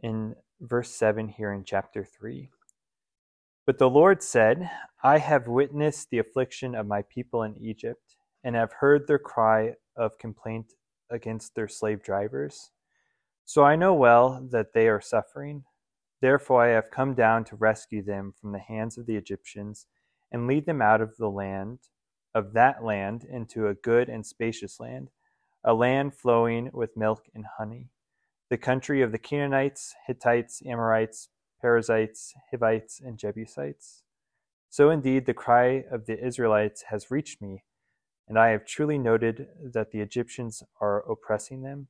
in 0.00 0.34
verse 0.60 0.90
7 0.94 1.28
here 1.28 1.52
in 1.52 1.64
chapter 1.64 2.04
3. 2.04 2.50
But 3.66 3.78
the 3.78 3.90
Lord 3.90 4.22
said, 4.22 4.70
I 5.02 5.18
have 5.18 5.48
witnessed 5.48 6.10
the 6.10 6.18
affliction 6.18 6.74
of 6.74 6.86
my 6.86 7.02
people 7.02 7.42
in 7.42 7.56
Egypt 7.56 8.16
and 8.44 8.54
have 8.54 8.72
heard 8.72 9.06
their 9.06 9.18
cry 9.18 9.74
of 9.96 10.18
complaint 10.18 10.72
against 11.10 11.54
their 11.54 11.68
slave 11.68 12.02
drivers. 12.02 12.70
So 13.44 13.64
I 13.64 13.76
know 13.76 13.94
well 13.94 14.46
that 14.50 14.72
they 14.72 14.88
are 14.88 15.00
suffering. 15.00 15.64
Therefore 16.20 16.64
I 16.64 16.68
have 16.70 16.90
come 16.90 17.14
down 17.14 17.44
to 17.44 17.56
rescue 17.56 18.02
them 18.02 18.32
from 18.40 18.52
the 18.52 18.58
hands 18.58 18.98
of 18.98 19.06
the 19.06 19.16
Egyptians 19.16 19.86
and 20.32 20.46
lead 20.46 20.66
them 20.66 20.80
out 20.82 21.00
of 21.00 21.16
the 21.16 21.30
land 21.30 21.78
of 22.34 22.52
that 22.52 22.84
land 22.84 23.24
into 23.24 23.66
a 23.66 23.74
good 23.74 24.08
and 24.08 24.26
spacious 24.26 24.78
land, 24.78 25.08
a 25.64 25.72
land 25.72 26.14
flowing 26.14 26.70
with 26.72 26.96
milk 26.96 27.24
and 27.34 27.44
honey, 27.58 27.88
the 28.50 28.58
country 28.58 29.02
of 29.02 29.12
the 29.12 29.18
Canaanites, 29.18 29.94
Hittites, 30.06 30.62
Amorites, 30.64 31.28
Perizzites, 31.60 32.34
Hivites, 32.50 33.00
and 33.00 33.18
Jebusites. 33.18 34.02
So 34.68 34.90
indeed 34.90 35.26
the 35.26 35.34
cry 35.34 35.84
of 35.90 36.06
the 36.06 36.22
Israelites 36.22 36.84
has 36.90 37.10
reached 37.10 37.40
me 37.40 37.62
and 38.28 38.38
I 38.38 38.48
have 38.48 38.66
truly 38.66 38.98
noted 38.98 39.48
that 39.72 39.92
the 39.92 40.00
Egyptians 40.00 40.62
are 40.80 41.08
oppressing 41.10 41.62
them. 41.62 41.88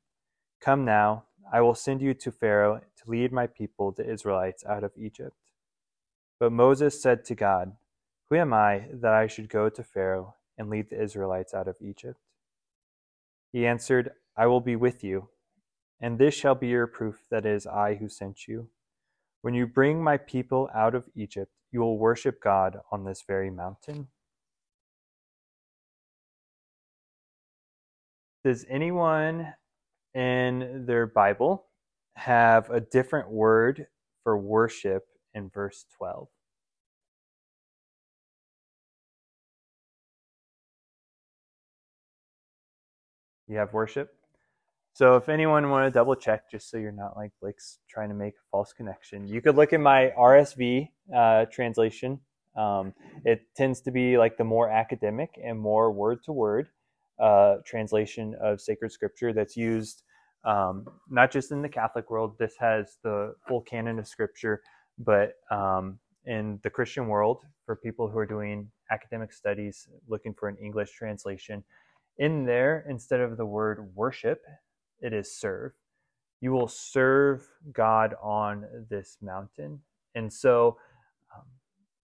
Come 0.60 0.84
now, 0.84 1.24
I 1.52 1.60
will 1.60 1.74
send 1.74 2.02
you 2.02 2.14
to 2.14 2.32
Pharaoh 2.32 2.80
to 2.98 3.10
lead 3.10 3.32
my 3.32 3.46
people, 3.46 3.92
the 3.92 4.08
Israelites, 4.08 4.64
out 4.64 4.84
of 4.84 4.92
Egypt. 4.96 5.36
But 6.38 6.52
Moses 6.52 7.00
said 7.00 7.24
to 7.26 7.34
God, 7.34 7.72
Who 8.28 8.36
am 8.36 8.52
I 8.52 8.88
that 8.92 9.12
I 9.12 9.26
should 9.26 9.48
go 9.48 9.68
to 9.68 9.82
Pharaoh 9.82 10.34
and 10.58 10.68
lead 10.68 10.90
the 10.90 11.02
Israelites 11.02 11.54
out 11.54 11.68
of 11.68 11.76
Egypt? 11.80 12.20
He 13.52 13.66
answered, 13.66 14.10
I 14.36 14.46
will 14.46 14.60
be 14.60 14.76
with 14.76 15.02
you, 15.02 15.30
and 16.00 16.18
this 16.18 16.34
shall 16.34 16.54
be 16.54 16.68
your 16.68 16.86
proof 16.86 17.24
that 17.30 17.46
it 17.46 17.54
is 17.54 17.66
I 17.66 17.94
who 17.94 18.08
sent 18.08 18.46
you. 18.46 18.68
When 19.42 19.54
you 19.54 19.66
bring 19.66 20.02
my 20.02 20.16
people 20.16 20.68
out 20.74 20.94
of 20.94 21.08
Egypt, 21.14 21.52
you 21.72 21.80
will 21.80 21.98
worship 21.98 22.42
God 22.42 22.78
on 22.90 23.04
this 23.04 23.22
very 23.26 23.50
mountain. 23.50 24.08
Does 28.44 28.64
anyone 28.68 29.54
in 30.14 30.84
their 30.86 31.06
Bible 31.06 31.66
have 32.16 32.70
a 32.70 32.80
different 32.80 33.30
word 33.30 33.86
for 34.22 34.38
worship 34.38 35.04
in 35.34 35.50
verse 35.50 35.84
12? 35.98 36.28
You 43.48 43.58
have 43.58 43.72
worship? 43.72 44.15
So 44.96 45.16
if 45.16 45.28
anyone 45.28 45.68
want 45.68 45.84
to 45.84 45.90
double 45.90 46.14
check, 46.14 46.50
just 46.50 46.70
so 46.70 46.78
you're 46.78 46.90
not 46.90 47.18
like 47.18 47.30
Blake's 47.42 47.80
trying 47.86 48.08
to 48.08 48.14
make 48.14 48.32
a 48.32 48.44
false 48.50 48.72
connection, 48.72 49.28
you 49.28 49.42
could 49.42 49.54
look 49.54 49.74
at 49.74 49.80
my 49.80 50.10
RSV 50.18 50.88
uh, 51.14 51.44
translation. 51.52 52.18
Um, 52.56 52.94
it 53.22 53.42
tends 53.54 53.82
to 53.82 53.90
be 53.90 54.16
like 54.16 54.38
the 54.38 54.44
more 54.44 54.70
academic 54.70 55.38
and 55.44 55.60
more 55.60 55.92
word 55.92 56.24
to 56.24 56.32
word 56.32 56.70
uh, 57.20 57.56
translation 57.66 58.36
of 58.40 58.58
sacred 58.58 58.90
scripture 58.90 59.34
that's 59.34 59.54
used 59.54 60.02
um, 60.46 60.86
not 61.10 61.30
just 61.30 61.52
in 61.52 61.60
the 61.60 61.68
Catholic 61.68 62.08
world. 62.08 62.38
This 62.38 62.54
has 62.58 62.96
the 63.02 63.34
full 63.46 63.60
canon 63.60 63.98
of 63.98 64.08
scripture, 64.08 64.62
but 64.98 65.34
um, 65.50 65.98
in 66.24 66.58
the 66.62 66.70
Christian 66.70 67.08
world, 67.08 67.42
for 67.66 67.76
people 67.76 68.08
who 68.08 68.16
are 68.16 68.24
doing 68.24 68.70
academic 68.90 69.34
studies 69.34 69.88
looking 70.08 70.32
for 70.32 70.48
an 70.48 70.56
English 70.56 70.92
translation, 70.92 71.62
in 72.16 72.46
there, 72.46 72.86
instead 72.88 73.20
of 73.20 73.36
the 73.36 73.44
word 73.44 73.90
worship, 73.94 74.40
it 75.00 75.12
is 75.12 75.32
serve. 75.36 75.72
You 76.40 76.52
will 76.52 76.68
serve 76.68 77.48
God 77.72 78.14
on 78.22 78.66
this 78.90 79.18
mountain. 79.22 79.80
And 80.14 80.32
so, 80.32 80.78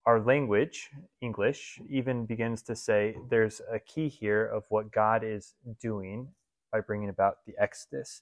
our 0.05 0.19
language, 0.21 0.89
English, 1.21 1.79
even 1.89 2.25
begins 2.25 2.63
to 2.63 2.75
say 2.75 3.15
there's 3.29 3.61
a 3.71 3.79
key 3.79 4.09
here 4.09 4.45
of 4.45 4.63
what 4.69 4.91
God 4.91 5.23
is 5.23 5.55
doing 5.81 6.27
by 6.71 6.81
bringing 6.81 7.09
about 7.09 7.37
the 7.47 7.53
Exodus. 7.59 8.21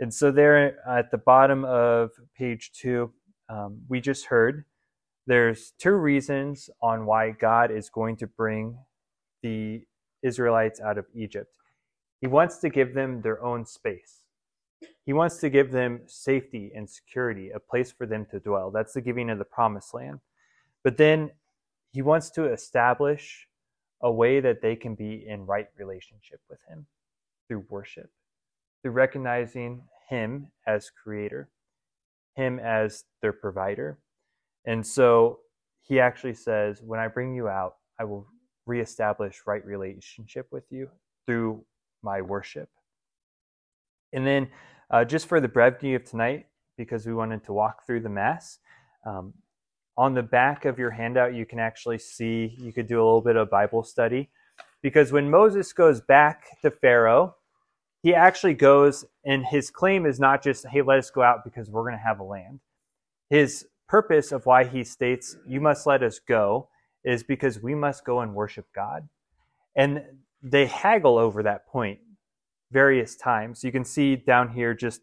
And 0.00 0.12
so, 0.12 0.30
there 0.32 0.78
at 0.88 1.10
the 1.10 1.18
bottom 1.18 1.64
of 1.64 2.10
page 2.36 2.72
two, 2.72 3.12
um, 3.48 3.82
we 3.88 4.00
just 4.00 4.26
heard 4.26 4.64
there's 5.26 5.72
two 5.78 5.92
reasons 5.92 6.70
on 6.82 7.06
why 7.06 7.30
God 7.30 7.70
is 7.70 7.90
going 7.90 8.16
to 8.16 8.26
bring 8.26 8.76
the 9.42 9.82
Israelites 10.22 10.80
out 10.80 10.98
of 10.98 11.06
Egypt. 11.14 11.56
He 12.22 12.28
wants 12.28 12.58
to 12.58 12.70
give 12.70 12.94
them 12.94 13.20
their 13.20 13.42
own 13.42 13.66
space. 13.66 14.22
He 15.04 15.12
wants 15.12 15.38
to 15.38 15.50
give 15.50 15.72
them 15.72 16.02
safety 16.06 16.70
and 16.72 16.88
security, 16.88 17.50
a 17.50 17.58
place 17.58 17.90
for 17.90 18.06
them 18.06 18.26
to 18.30 18.38
dwell. 18.38 18.70
That's 18.70 18.92
the 18.92 19.00
giving 19.00 19.28
of 19.28 19.38
the 19.38 19.44
promised 19.44 19.92
land. 19.92 20.20
But 20.84 20.96
then 20.96 21.32
he 21.92 22.00
wants 22.00 22.30
to 22.30 22.44
establish 22.44 23.48
a 24.02 24.10
way 24.10 24.38
that 24.38 24.62
they 24.62 24.76
can 24.76 24.94
be 24.94 25.26
in 25.26 25.46
right 25.46 25.66
relationship 25.76 26.40
with 26.48 26.60
him 26.68 26.86
through 27.48 27.64
worship, 27.68 28.10
through 28.82 28.92
recognizing 28.92 29.82
him 30.08 30.46
as 30.64 30.90
creator, 30.90 31.48
him 32.36 32.60
as 32.60 33.02
their 33.20 33.32
provider. 33.32 33.98
And 34.64 34.86
so 34.86 35.40
he 35.82 35.98
actually 35.98 36.34
says, 36.34 36.82
When 36.84 37.00
I 37.00 37.08
bring 37.08 37.34
you 37.34 37.48
out, 37.48 37.78
I 37.98 38.04
will 38.04 38.28
reestablish 38.64 39.42
right 39.44 39.64
relationship 39.66 40.46
with 40.52 40.64
you 40.70 40.88
through 41.26 41.64
my 42.02 42.20
worship. 42.20 42.68
And 44.12 44.26
then, 44.26 44.48
uh, 44.90 45.04
just 45.04 45.26
for 45.26 45.40
the 45.40 45.48
brevity 45.48 45.94
of 45.94 46.04
tonight, 46.04 46.46
because 46.76 47.06
we 47.06 47.14
wanted 47.14 47.44
to 47.44 47.52
walk 47.52 47.86
through 47.86 48.00
the 48.00 48.08
Mass, 48.08 48.58
um, 49.06 49.34
on 49.96 50.14
the 50.14 50.22
back 50.22 50.64
of 50.64 50.78
your 50.78 50.90
handout, 50.90 51.34
you 51.34 51.46
can 51.46 51.58
actually 51.58 51.98
see, 51.98 52.56
you 52.58 52.72
could 52.72 52.86
do 52.86 52.96
a 52.96 53.04
little 53.04 53.20
bit 53.20 53.36
of 53.36 53.50
Bible 53.50 53.82
study. 53.82 54.30
Because 54.82 55.12
when 55.12 55.30
Moses 55.30 55.72
goes 55.72 56.00
back 56.00 56.44
to 56.62 56.70
Pharaoh, 56.70 57.36
he 58.02 58.14
actually 58.14 58.54
goes, 58.54 59.04
and 59.24 59.46
his 59.46 59.70
claim 59.70 60.06
is 60.06 60.18
not 60.18 60.42
just, 60.42 60.66
hey, 60.66 60.82
let 60.82 60.98
us 60.98 61.10
go 61.10 61.22
out 61.22 61.44
because 61.44 61.70
we're 61.70 61.82
going 61.82 61.94
to 61.94 62.04
have 62.04 62.18
a 62.18 62.24
land. 62.24 62.60
His 63.30 63.66
purpose 63.88 64.32
of 64.32 64.44
why 64.44 64.64
he 64.64 64.82
states, 64.82 65.36
you 65.46 65.60
must 65.60 65.86
let 65.86 66.02
us 66.02 66.18
go, 66.18 66.68
is 67.04 67.22
because 67.22 67.62
we 67.62 67.74
must 67.74 68.04
go 68.04 68.20
and 68.20 68.34
worship 68.34 68.66
God. 68.74 69.08
And 69.76 70.02
they 70.42 70.66
haggle 70.66 71.18
over 71.18 71.42
that 71.42 71.66
point 71.68 72.00
various 72.72 73.16
times. 73.16 73.62
You 73.62 73.72
can 73.72 73.84
see 73.84 74.16
down 74.16 74.50
here 74.50 74.74
just 74.74 75.02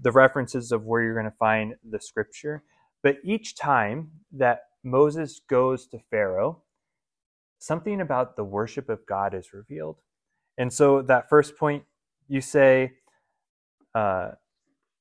the 0.00 0.12
references 0.12 0.72
of 0.72 0.84
where 0.84 1.02
you're 1.02 1.14
going 1.14 1.30
to 1.30 1.36
find 1.38 1.74
the 1.88 2.00
scripture. 2.00 2.64
But 3.02 3.18
each 3.24 3.56
time 3.56 4.10
that 4.32 4.62
Moses 4.82 5.40
goes 5.48 5.86
to 5.88 5.98
Pharaoh, 6.10 6.62
something 7.58 8.00
about 8.00 8.36
the 8.36 8.44
worship 8.44 8.88
of 8.88 9.06
God 9.06 9.34
is 9.34 9.52
revealed. 9.52 9.98
And 10.58 10.72
so 10.72 11.02
that 11.02 11.28
first 11.28 11.56
point, 11.56 11.84
you 12.28 12.40
say, 12.40 12.92
uh, 13.94 14.32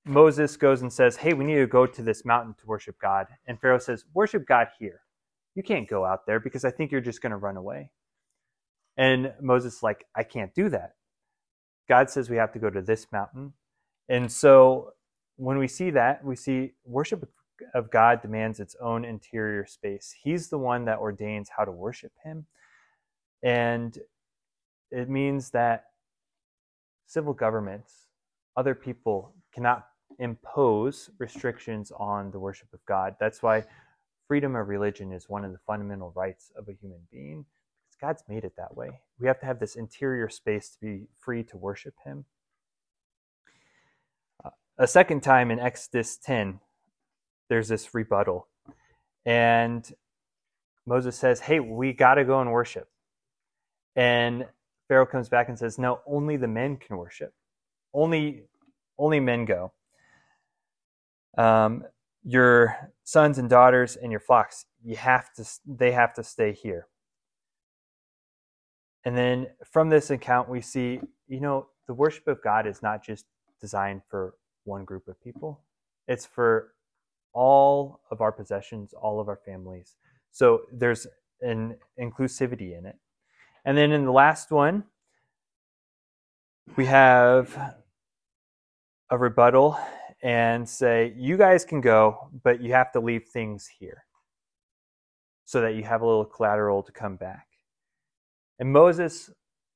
Moses 0.06 0.58
goes 0.58 0.82
and 0.82 0.92
says, 0.92 1.18
Hey, 1.18 1.34
we 1.34 1.46
need 1.46 1.56
to 1.58 1.68
go 1.68 1.86
to 1.86 2.02
this 2.02 2.26
mountain 2.26 2.56
to 2.60 2.66
worship 2.68 2.96
God. 3.02 3.28
And 3.48 3.60
Pharaoh 3.60 3.80
says, 3.80 4.06
Worship 4.14 4.48
God 4.48 4.68
here. 4.80 5.02
You 5.56 5.64
can't 5.64 5.88
go 5.90 6.06
out 6.06 6.26
there 6.26 6.40
because 6.40 6.66
I 6.66 6.72
think 6.72 6.92
you're 6.92 7.02
just 7.02 7.22
going 7.22 7.32
to 7.32 7.38
run 7.38 7.58
away. 7.58 7.92
And 9.00 9.32
Moses 9.40 9.78
is 9.78 9.84
like, 9.84 10.06
I 10.14 10.24
can't 10.24 10.54
do 10.54 10.68
that. 10.70 10.96
God 11.88 12.10
says 12.10 12.30
we 12.30 12.36
have 12.36 12.52
to 12.52 12.60
go 12.60 12.70
to 12.70 12.82
this 12.82 13.08
mountain. 13.14 13.54
And 14.10 14.30
so 14.30 14.92
when 15.38 15.58
we 15.58 15.70
see 15.70 15.90
that, 15.92 16.24
we 16.24 16.36
see 16.36 16.74
worship 16.84 17.28
of 17.74 17.90
God 17.90 18.22
demands 18.22 18.60
its 18.60 18.76
own 18.82 19.06
interior 19.06 19.66
space. 19.66 20.14
He's 20.22 20.50
the 20.50 20.58
one 20.58 20.84
that 20.86 21.00
ordains 21.00 21.50
how 21.56 21.64
to 21.64 21.72
worship 21.72 22.12
Him. 22.26 22.46
And 23.42 23.98
it 24.92 25.10
means 25.10 25.52
that 25.52 25.86
civil 27.08 27.34
governments, 27.34 28.10
other 28.58 28.76
people, 28.76 29.34
cannot 29.54 29.88
impose 30.20 31.10
restrictions 31.20 31.94
on 31.98 32.32
the 32.32 32.40
worship 32.40 32.68
of 32.74 32.86
God. 32.86 33.16
That's 33.18 33.42
why 33.42 33.64
freedom 34.28 34.58
of 34.58 34.68
religion 34.68 35.14
is 35.14 35.30
one 35.30 35.46
of 35.46 35.54
the 35.54 35.60
fundamental 35.66 36.12
rights 36.18 36.52
of 36.58 36.68
a 36.68 36.74
human 36.74 37.00
being. 37.10 37.46
God's 38.02 38.24
made 38.30 38.46
it 38.46 38.54
that 38.58 38.76
way. 38.76 39.02
We 39.20 39.28
have 39.28 39.40
to 39.42 39.46
have 39.46 39.60
this 39.60 39.76
interior 39.76 40.30
space 40.30 40.70
to 40.70 40.80
be 40.80 41.08
free 41.20 41.44
to 41.44 41.58
worship 41.58 41.96
Him. 42.06 42.26
Uh, 44.44 44.52
a 44.78 44.88
second 44.88 45.22
time 45.22 45.52
in 45.52 45.60
Exodus 45.60 46.18
10, 46.18 46.62
there's 47.50 47.68
this 47.68 47.94
rebuttal. 47.94 48.48
And 49.26 49.92
Moses 50.86 51.18
says, 51.18 51.42
Hey, 51.42 51.60
we 51.60 51.92
got 51.92 52.16
to 52.16 52.24
go 52.24 52.40
and 52.40 52.52
worship. 52.52 52.88
And 53.96 54.46
Pharaoh 54.88 55.06
comes 55.06 55.28
back 55.28 55.50
and 55.50 55.60
says, 55.60 55.78
No, 55.78 56.00
only 56.08 56.38
the 56.38 56.48
men 56.48 56.78
can 56.78 56.98
worship. 56.98 57.34
Only, 57.94 58.44
only 58.98 59.20
men 59.20 59.46
go. 59.46 59.74
Um, 61.38 61.84
your 62.24 62.92
sons 63.04 63.38
and 63.38 63.50
daughters 63.50 63.96
and 63.96 64.12
your 64.12 64.20
flocks, 64.20 64.66
you 64.84 64.96
have 64.96 65.34
to, 65.34 65.46
they 65.66 65.92
have 65.92 66.14
to 66.14 66.24
stay 66.24 66.54
here. 66.54 66.88
And 69.06 69.18
then 69.18 69.48
from 69.66 69.90
this 69.90 70.10
account, 70.10 70.50
we 70.50 70.62
see, 70.62 71.00
you 71.28 71.40
know, 71.40 71.68
the 71.88 71.94
worship 71.94 72.28
of 72.28 72.42
God 72.44 72.68
is 72.68 72.82
not 72.82 73.04
just 73.04 73.26
designed 73.62 74.02
for 74.10 74.36
one 74.66 74.86
group 74.86 75.08
of 75.08 75.22
people, 75.22 75.62
it's 76.08 76.26
for 76.26 76.74
all 77.34 78.02
of 78.12 78.22
our 78.22 78.32
possessions, 78.32 78.94
all 78.94 79.20
of 79.20 79.28
our 79.28 79.40
families. 79.46 79.96
So 80.32 80.62
there's 80.72 81.08
an 81.42 81.76
inclusivity 82.00 82.78
in 82.78 82.86
it. 82.86 82.96
And 83.66 83.78
then 83.78 83.92
in 83.92 84.06
the 84.06 84.12
last 84.12 84.52
one, 84.52 84.84
we 86.76 86.86
have 86.86 87.76
a 89.10 89.18
rebuttal 89.18 89.78
and 90.22 90.68
say, 90.68 91.14
you 91.16 91.38
guys 91.38 91.66
can 91.66 91.82
go, 91.82 92.30
but 92.44 92.62
you 92.62 92.74
have 92.74 92.92
to 92.92 93.00
leave 93.00 93.28
things 93.28 93.68
here 93.68 94.04
so 95.46 95.62
that 95.62 95.76
you 95.76 95.84
have 95.84 96.02
a 96.02 96.06
little 96.06 96.26
collateral 96.26 96.84
to 96.84 96.92
come 96.92 97.16
back. 97.16 97.49
And 98.60 98.72
Moses 98.72 99.30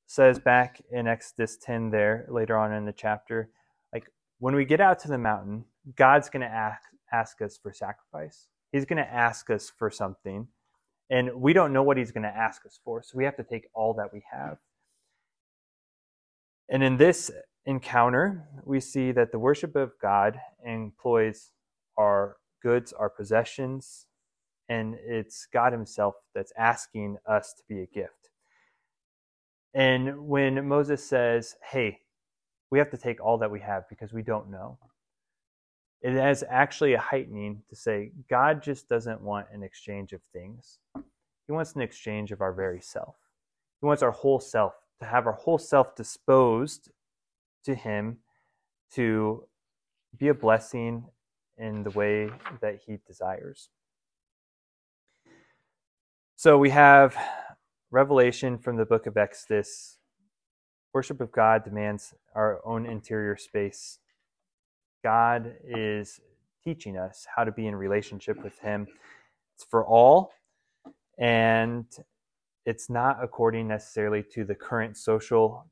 says 0.06 0.38
back 0.38 0.82
in 0.92 1.06
Exodus 1.06 1.56
10 1.56 1.90
there, 1.90 2.26
later 2.28 2.56
on 2.56 2.72
in 2.72 2.84
the 2.84 2.92
chapter, 2.92 3.50
like 3.92 4.04
when 4.38 4.54
we 4.54 4.64
get 4.64 4.80
out 4.80 4.98
to 5.00 5.08
the 5.08 5.18
mountain, 5.18 5.64
God's 5.96 6.28
going 6.28 6.42
to 6.42 6.54
ask, 6.54 6.82
ask 7.12 7.40
us 7.40 7.58
for 7.60 7.72
sacrifice. 7.72 8.48
He's 8.72 8.84
going 8.84 9.02
to 9.02 9.12
ask 9.12 9.48
us 9.50 9.72
for 9.78 9.90
something. 9.90 10.48
And 11.10 11.34
we 11.34 11.52
don't 11.52 11.72
know 11.72 11.82
what 11.82 11.96
he's 11.96 12.12
going 12.12 12.24
to 12.24 12.36
ask 12.36 12.66
us 12.66 12.78
for. 12.84 13.02
So 13.02 13.16
we 13.16 13.24
have 13.24 13.36
to 13.36 13.44
take 13.44 13.68
all 13.74 13.94
that 13.94 14.12
we 14.12 14.22
have. 14.30 14.58
And 16.68 16.82
in 16.82 16.96
this 16.96 17.30
encounter, 17.66 18.48
we 18.64 18.80
see 18.80 19.12
that 19.12 19.32
the 19.32 19.38
worship 19.38 19.76
of 19.76 19.92
God 20.00 20.38
employs 20.64 21.52
our 21.96 22.36
goods, 22.62 22.92
our 22.92 23.10
possessions, 23.10 24.06
and 24.68 24.96
it's 25.06 25.46
God 25.52 25.72
Himself 25.72 26.14
that's 26.34 26.52
asking 26.58 27.18
us 27.28 27.54
to 27.54 27.62
be 27.68 27.80
a 27.80 27.86
gift. 27.86 28.30
And 29.74 30.28
when 30.28 30.66
Moses 30.66 31.04
says, 31.04 31.56
Hey, 31.62 31.98
we 32.70 32.78
have 32.78 32.90
to 32.90 32.96
take 32.96 33.22
all 33.22 33.38
that 33.38 33.50
we 33.50 33.60
have 33.60 33.88
because 33.88 34.12
we 34.12 34.22
don't 34.22 34.50
know, 34.50 34.78
it 36.00 36.12
has 36.12 36.44
actually 36.48 36.92
a 36.92 36.98
heightening 36.98 37.62
to 37.68 37.76
say 37.76 38.12
God 38.28 38.62
just 38.62 38.88
doesn't 38.88 39.20
want 39.20 39.46
an 39.52 39.62
exchange 39.62 40.12
of 40.12 40.20
things. 40.32 40.78
He 41.46 41.52
wants 41.52 41.74
an 41.74 41.82
exchange 41.82 42.30
of 42.30 42.40
our 42.40 42.52
very 42.52 42.80
self. 42.80 43.16
He 43.80 43.86
wants 43.86 44.02
our 44.02 44.10
whole 44.10 44.40
self, 44.40 44.74
to 45.00 45.06
have 45.06 45.26
our 45.26 45.32
whole 45.32 45.58
self 45.58 45.96
disposed 45.96 46.90
to 47.64 47.74
Him 47.74 48.18
to 48.92 49.44
be 50.18 50.28
a 50.28 50.34
blessing 50.34 51.04
in 51.58 51.82
the 51.82 51.90
way 51.90 52.30
that 52.60 52.80
He 52.86 52.98
desires. 53.06 53.70
So 56.36 56.58
we 56.58 56.70
have 56.70 57.16
revelation 57.90 58.58
from 58.58 58.76
the 58.76 58.84
book 58.84 59.06
of 59.06 59.16
Exodus. 59.16 59.98
Worship 60.92 61.20
of 61.20 61.32
God 61.32 61.64
demands 61.64 62.14
our 62.34 62.60
own 62.64 62.86
interior 62.86 63.36
space. 63.36 63.98
God 65.02 65.54
is 65.64 66.20
teaching 66.62 66.96
us 66.96 67.26
how 67.36 67.44
to 67.44 67.52
be 67.52 67.66
in 67.66 67.74
relationship 67.76 68.42
with 68.42 68.58
Him. 68.60 68.86
It's 69.54 69.64
for 69.64 69.86
all, 69.86 70.32
and 71.18 71.86
it's 72.66 72.88
not 72.88 73.22
according 73.22 73.68
necessarily 73.68 74.24
to 74.32 74.44
the 74.44 74.54
current 74.54 74.96
social, 74.96 75.66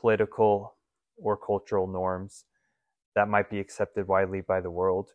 political, 0.00 0.76
or 1.16 1.36
cultural 1.36 1.86
norms 1.86 2.44
that 3.14 3.28
might 3.28 3.50
be 3.50 3.60
accepted 3.60 4.08
widely 4.08 4.40
by 4.40 4.60
the 4.60 4.70
world. 4.70 5.10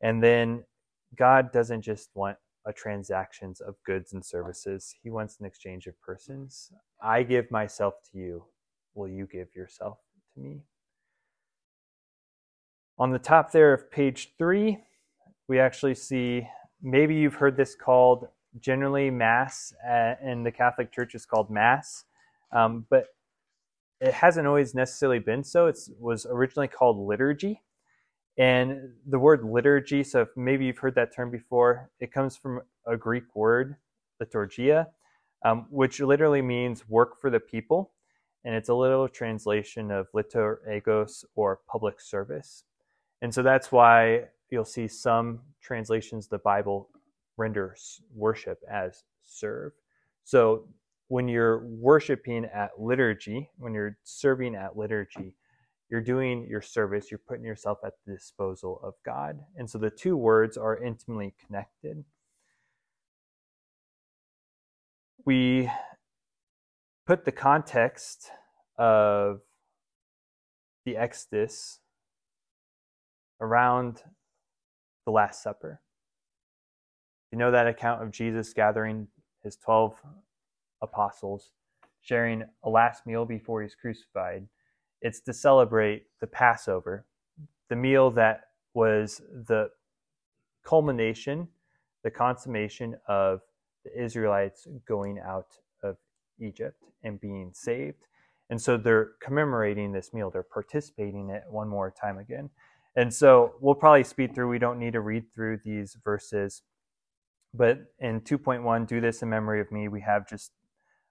And 0.00 0.22
then 0.22 0.64
God 1.16 1.52
doesn't 1.52 1.82
just 1.82 2.10
want 2.14 2.36
a 2.66 2.72
transactions 2.72 3.60
of 3.60 3.74
goods 3.84 4.12
and 4.12 4.24
services. 4.24 4.94
He 5.02 5.10
wants 5.10 5.38
an 5.40 5.46
exchange 5.46 5.86
of 5.86 6.00
persons. 6.00 6.72
I 7.02 7.22
give 7.22 7.50
myself 7.50 7.94
to 8.12 8.18
you. 8.18 8.44
Will 8.94 9.08
you 9.08 9.26
give 9.26 9.54
yourself 9.54 9.98
to 10.34 10.40
me? 10.40 10.62
On 12.98 13.10
the 13.10 13.18
top 13.18 13.50
there 13.50 13.72
of 13.72 13.90
page 13.90 14.34
three, 14.38 14.78
we 15.48 15.58
actually 15.58 15.94
see 15.94 16.48
maybe 16.82 17.14
you've 17.14 17.34
heard 17.34 17.56
this 17.56 17.74
called 17.74 18.28
generally 18.60 19.10
Mass 19.10 19.72
uh, 19.86 20.14
in 20.22 20.44
the 20.44 20.52
Catholic 20.52 20.92
Church 20.92 21.14
is 21.14 21.26
called 21.26 21.50
Mass, 21.50 22.04
um, 22.52 22.86
but 22.88 23.06
it 24.00 24.14
hasn't 24.14 24.46
always 24.46 24.74
necessarily 24.74 25.18
been 25.18 25.42
so. 25.42 25.66
It 25.66 25.78
was 25.98 26.26
originally 26.26 26.68
called 26.68 26.98
liturgy. 26.98 27.62
And 28.36 28.92
the 29.06 29.18
word 29.18 29.44
liturgy, 29.44 30.02
so 30.02 30.26
maybe 30.36 30.66
you've 30.66 30.78
heard 30.78 30.96
that 30.96 31.14
term 31.14 31.30
before, 31.30 31.90
it 32.00 32.12
comes 32.12 32.36
from 32.36 32.62
a 32.86 32.96
Greek 32.96 33.34
word, 33.34 33.76
liturgia, 34.20 34.86
um, 35.44 35.66
which 35.70 36.00
literally 36.00 36.42
means 36.42 36.88
work 36.88 37.20
for 37.20 37.30
the 37.30 37.40
people. 37.40 37.92
And 38.44 38.54
it's 38.54 38.68
a 38.68 38.74
literal 38.74 39.08
translation 39.08 39.90
of 39.90 40.10
liturgos 40.12 41.24
or 41.34 41.60
public 41.68 42.00
service. 42.00 42.64
And 43.22 43.32
so 43.32 43.42
that's 43.42 43.70
why 43.72 44.24
you'll 44.50 44.64
see 44.64 44.88
some 44.88 45.40
translations 45.62 46.28
the 46.28 46.38
Bible 46.38 46.90
render 47.36 47.76
worship 48.14 48.58
as 48.70 49.04
serve. 49.22 49.72
So 50.24 50.66
when 51.08 51.28
you're 51.28 51.64
worshiping 51.66 52.44
at 52.46 52.78
liturgy, 52.78 53.50
when 53.58 53.74
you're 53.74 53.96
serving 54.04 54.54
at 54.54 54.76
liturgy, 54.76 55.34
you're 55.90 56.00
doing 56.00 56.46
your 56.48 56.62
service, 56.62 57.10
you're 57.10 57.18
putting 57.18 57.44
yourself 57.44 57.78
at 57.84 57.92
the 58.06 58.14
disposal 58.14 58.80
of 58.82 58.94
God. 59.04 59.40
And 59.56 59.68
so 59.68 59.78
the 59.78 59.90
two 59.90 60.16
words 60.16 60.56
are 60.56 60.82
intimately 60.82 61.34
connected. 61.46 62.04
We 65.24 65.70
put 67.06 67.24
the 67.24 67.32
context 67.32 68.30
of 68.78 69.40
the 70.84 70.96
Exodus 70.96 71.80
around 73.40 74.02
the 75.04 75.12
Last 75.12 75.42
Supper. 75.42 75.80
You 77.30 77.38
know 77.38 77.50
that 77.50 77.66
account 77.66 78.02
of 78.02 78.10
Jesus 78.10 78.52
gathering 78.52 79.08
his 79.42 79.56
12 79.56 80.00
apostles, 80.82 81.52
sharing 82.00 82.44
a 82.62 82.70
last 82.70 83.06
meal 83.06 83.24
before 83.24 83.62
he's 83.62 83.74
crucified. 83.74 84.46
It's 85.04 85.20
to 85.20 85.34
celebrate 85.34 86.06
the 86.22 86.26
Passover, 86.26 87.04
the 87.68 87.76
meal 87.76 88.10
that 88.12 88.44
was 88.72 89.20
the 89.46 89.68
culmination, 90.64 91.46
the 92.02 92.10
consummation 92.10 92.96
of 93.06 93.42
the 93.84 94.02
Israelites 94.02 94.66
going 94.88 95.18
out 95.18 95.58
of 95.82 95.98
Egypt 96.40 96.82
and 97.02 97.20
being 97.20 97.50
saved. 97.52 98.06
And 98.48 98.60
so 98.60 98.78
they're 98.78 99.10
commemorating 99.20 99.92
this 99.92 100.14
meal, 100.14 100.30
they're 100.30 100.42
participating 100.42 101.28
in 101.28 101.36
it 101.36 101.42
one 101.50 101.68
more 101.68 101.90
time 101.90 102.16
again. 102.16 102.48
And 102.96 103.12
so 103.12 103.56
we'll 103.60 103.74
probably 103.74 104.04
speed 104.04 104.34
through, 104.34 104.48
we 104.48 104.58
don't 104.58 104.78
need 104.78 104.94
to 104.94 105.02
read 105.02 105.24
through 105.34 105.60
these 105.66 105.98
verses. 106.02 106.62
But 107.52 107.92
in 107.98 108.22
2.1, 108.22 108.86
do 108.86 109.02
this 109.02 109.20
in 109.20 109.28
memory 109.28 109.60
of 109.60 109.70
me, 109.70 109.88
we 109.88 110.00
have 110.00 110.26
just 110.26 110.52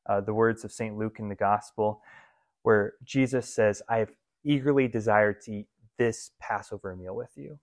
uh, 0.09 0.19
the 0.19 0.33
words 0.33 0.63
of 0.63 0.71
St. 0.71 0.97
Luke 0.97 1.17
in 1.19 1.29
the 1.29 1.35
Gospel, 1.35 2.01
where 2.63 2.93
Jesus 3.03 3.53
says, 3.53 3.81
I 3.87 3.97
have 3.97 4.11
eagerly 4.43 4.87
desired 4.87 5.41
to 5.41 5.51
eat 5.51 5.67
this 5.97 6.31
Passover 6.41 6.95
meal 6.95 7.15
with 7.15 7.31
you. 7.35 7.59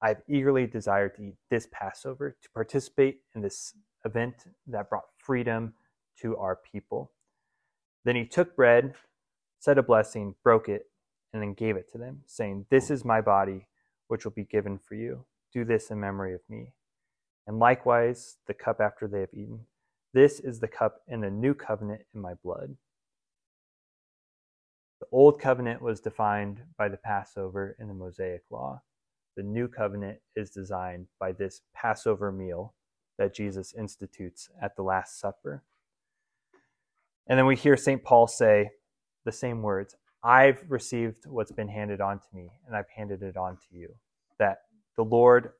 I've 0.00 0.22
eagerly 0.28 0.66
desired 0.66 1.14
to 1.16 1.22
eat 1.22 1.36
this 1.50 1.68
Passover, 1.70 2.36
to 2.42 2.50
participate 2.50 3.20
in 3.34 3.42
this 3.42 3.74
event 4.04 4.34
that 4.66 4.88
brought 4.88 5.04
freedom 5.16 5.74
to 6.20 6.36
our 6.36 6.56
people. 6.56 7.12
Then 8.04 8.16
he 8.16 8.24
took 8.24 8.56
bread, 8.56 8.94
said 9.60 9.78
a 9.78 9.82
blessing, 9.82 10.34
broke 10.42 10.68
it, 10.68 10.86
and 11.32 11.40
then 11.40 11.54
gave 11.54 11.76
it 11.76 11.90
to 11.92 11.98
them, 11.98 12.22
saying, 12.26 12.66
This 12.70 12.90
is 12.90 13.04
my 13.04 13.20
body, 13.20 13.66
which 14.08 14.24
will 14.24 14.32
be 14.32 14.44
given 14.44 14.78
for 14.78 14.94
you. 14.94 15.24
Do 15.52 15.64
this 15.64 15.90
in 15.90 16.00
memory 16.00 16.34
of 16.34 16.40
me. 16.48 16.72
And 17.46 17.58
likewise, 17.58 18.38
the 18.46 18.54
cup 18.54 18.80
after 18.80 19.06
they 19.06 19.20
have 19.20 19.32
eaten. 19.32 19.60
This 20.12 20.40
is 20.40 20.60
the 20.60 20.68
cup 20.68 21.00
in 21.08 21.20
the 21.20 21.30
new 21.30 21.54
covenant 21.54 22.02
in 22.14 22.20
my 22.20 22.34
blood. 22.42 22.76
The 25.02 25.08
old 25.10 25.40
covenant 25.40 25.82
was 25.82 26.00
defined 26.00 26.62
by 26.78 26.88
the 26.88 26.96
Passover 26.96 27.74
in 27.80 27.88
the 27.88 27.92
Mosaic 27.92 28.42
law. 28.50 28.82
The 29.36 29.42
new 29.42 29.66
covenant 29.66 30.20
is 30.36 30.50
designed 30.50 31.08
by 31.18 31.32
this 31.32 31.62
Passover 31.74 32.30
meal 32.30 32.74
that 33.18 33.34
Jesus 33.34 33.74
institutes 33.74 34.48
at 34.62 34.76
the 34.76 34.84
Last 34.84 35.18
Supper. 35.18 35.64
And 37.26 37.36
then 37.36 37.46
we 37.46 37.56
hear 37.56 37.76
St. 37.76 38.04
Paul 38.04 38.28
say 38.28 38.70
the 39.24 39.32
same 39.32 39.60
words 39.60 39.96
I've 40.22 40.64
received 40.68 41.26
what's 41.26 41.50
been 41.50 41.66
handed 41.66 42.00
on 42.00 42.20
to 42.20 42.26
me, 42.32 42.52
and 42.64 42.76
I've 42.76 42.90
handed 42.94 43.24
it 43.24 43.36
on 43.36 43.56
to 43.56 43.76
you. 43.76 43.96
That 44.38 44.58
the 44.96 45.02
Lord 45.02 45.50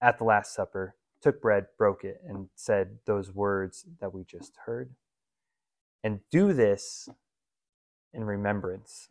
at 0.00 0.16
the 0.16 0.24
Last 0.24 0.54
Supper 0.54 0.94
took 1.20 1.42
bread, 1.42 1.66
broke 1.76 2.04
it, 2.04 2.20
and 2.24 2.48
said 2.54 2.98
those 3.04 3.34
words 3.34 3.84
that 4.00 4.14
we 4.14 4.22
just 4.22 4.52
heard. 4.64 4.94
And 6.04 6.20
do 6.30 6.52
this 6.52 7.08
in 8.12 8.24
remembrance 8.24 9.08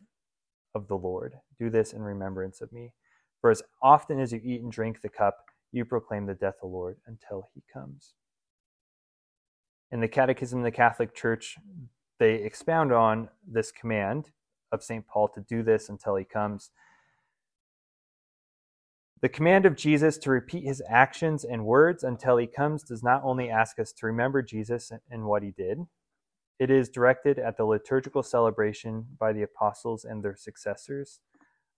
of 0.74 0.88
the 0.88 0.96
Lord. 0.96 1.34
Do 1.58 1.70
this 1.70 1.92
in 1.92 2.02
remembrance 2.02 2.60
of 2.60 2.72
me. 2.72 2.92
For 3.40 3.50
as 3.50 3.62
often 3.82 4.20
as 4.20 4.32
you 4.32 4.40
eat 4.42 4.62
and 4.62 4.70
drink 4.70 5.00
the 5.00 5.08
cup, 5.08 5.36
you 5.72 5.84
proclaim 5.84 6.26
the 6.26 6.34
death 6.34 6.56
of 6.62 6.70
the 6.70 6.76
Lord 6.76 6.96
until 7.06 7.48
he 7.54 7.62
comes. 7.72 8.14
In 9.90 10.00
the 10.00 10.08
Catechism 10.08 10.60
of 10.60 10.64
the 10.64 10.70
Catholic 10.70 11.14
Church, 11.14 11.56
they 12.18 12.34
expound 12.34 12.92
on 12.92 13.28
this 13.46 13.72
command 13.72 14.30
of 14.70 14.82
St. 14.82 15.06
Paul 15.06 15.28
to 15.28 15.40
do 15.40 15.62
this 15.62 15.88
until 15.88 16.16
he 16.16 16.24
comes. 16.24 16.70
The 19.20 19.28
command 19.28 19.66
of 19.66 19.76
Jesus 19.76 20.16
to 20.18 20.30
repeat 20.30 20.64
his 20.64 20.82
actions 20.88 21.44
and 21.44 21.66
words 21.66 22.04
until 22.04 22.36
he 22.36 22.46
comes 22.46 22.82
does 22.82 23.02
not 23.02 23.22
only 23.24 23.50
ask 23.50 23.78
us 23.78 23.92
to 23.92 24.06
remember 24.06 24.42
Jesus 24.42 24.92
and 25.10 25.24
what 25.24 25.42
he 25.42 25.50
did, 25.50 25.78
it 26.60 26.70
is 26.70 26.90
directed 26.90 27.40
at 27.40 27.56
the 27.56 27.64
liturgical 27.64 28.22
celebration 28.22 29.06
by 29.18 29.32
the 29.32 29.42
apostles 29.42 30.04
and 30.04 30.24
their 30.24 30.36
successors 30.36 31.20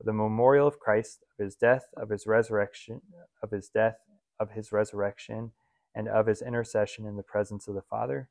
the 0.05 0.12
memorial 0.12 0.68
of 0.68 0.81
Christ, 0.81 1.21
of 1.38 1.45
his 1.45 1.57
death, 1.57 1.85
of 1.97 2.11
his 2.11 2.27
resurrection, 2.27 3.03
of 3.42 3.53
his 3.53 3.71
death, 3.71 3.97
of 4.40 4.51
his 4.51 4.73
resurrection, 4.73 5.53
and 5.95 6.09
of 6.09 6.27
his 6.27 6.42
intercession 6.42 7.07
in 7.07 7.16
the 7.16 7.23
presence 7.23 7.68
of 7.68 7.77
the 7.77 7.83
Father. 7.83 8.29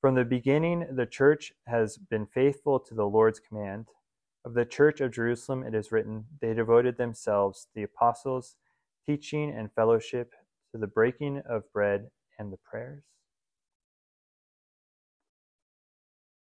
From 0.00 0.16
the 0.16 0.24
beginning, 0.24 0.88
the 0.96 1.06
church 1.06 1.52
has 1.68 1.98
been 1.98 2.26
faithful 2.26 2.80
to 2.80 2.94
the 2.94 3.06
Lord's 3.06 3.40
command 3.40 3.86
of 4.44 4.54
the 4.54 4.66
church 4.66 5.00
of 5.00 5.12
Jerusalem, 5.12 5.64
it 5.64 5.74
is 5.74 5.92
written, 5.92 6.26
They 6.42 6.52
devoted 6.52 6.98
themselves, 6.98 7.68
the 7.74 7.84
apostles, 7.84 8.56
teaching 9.06 9.50
and 9.50 9.72
fellowship, 9.72 10.32
to 10.72 10.78
the 10.78 10.86
breaking 10.86 11.42
of 11.48 11.72
bread 11.72 12.10
and 12.38 12.52
the 12.52 12.58
prayers. 12.58 13.04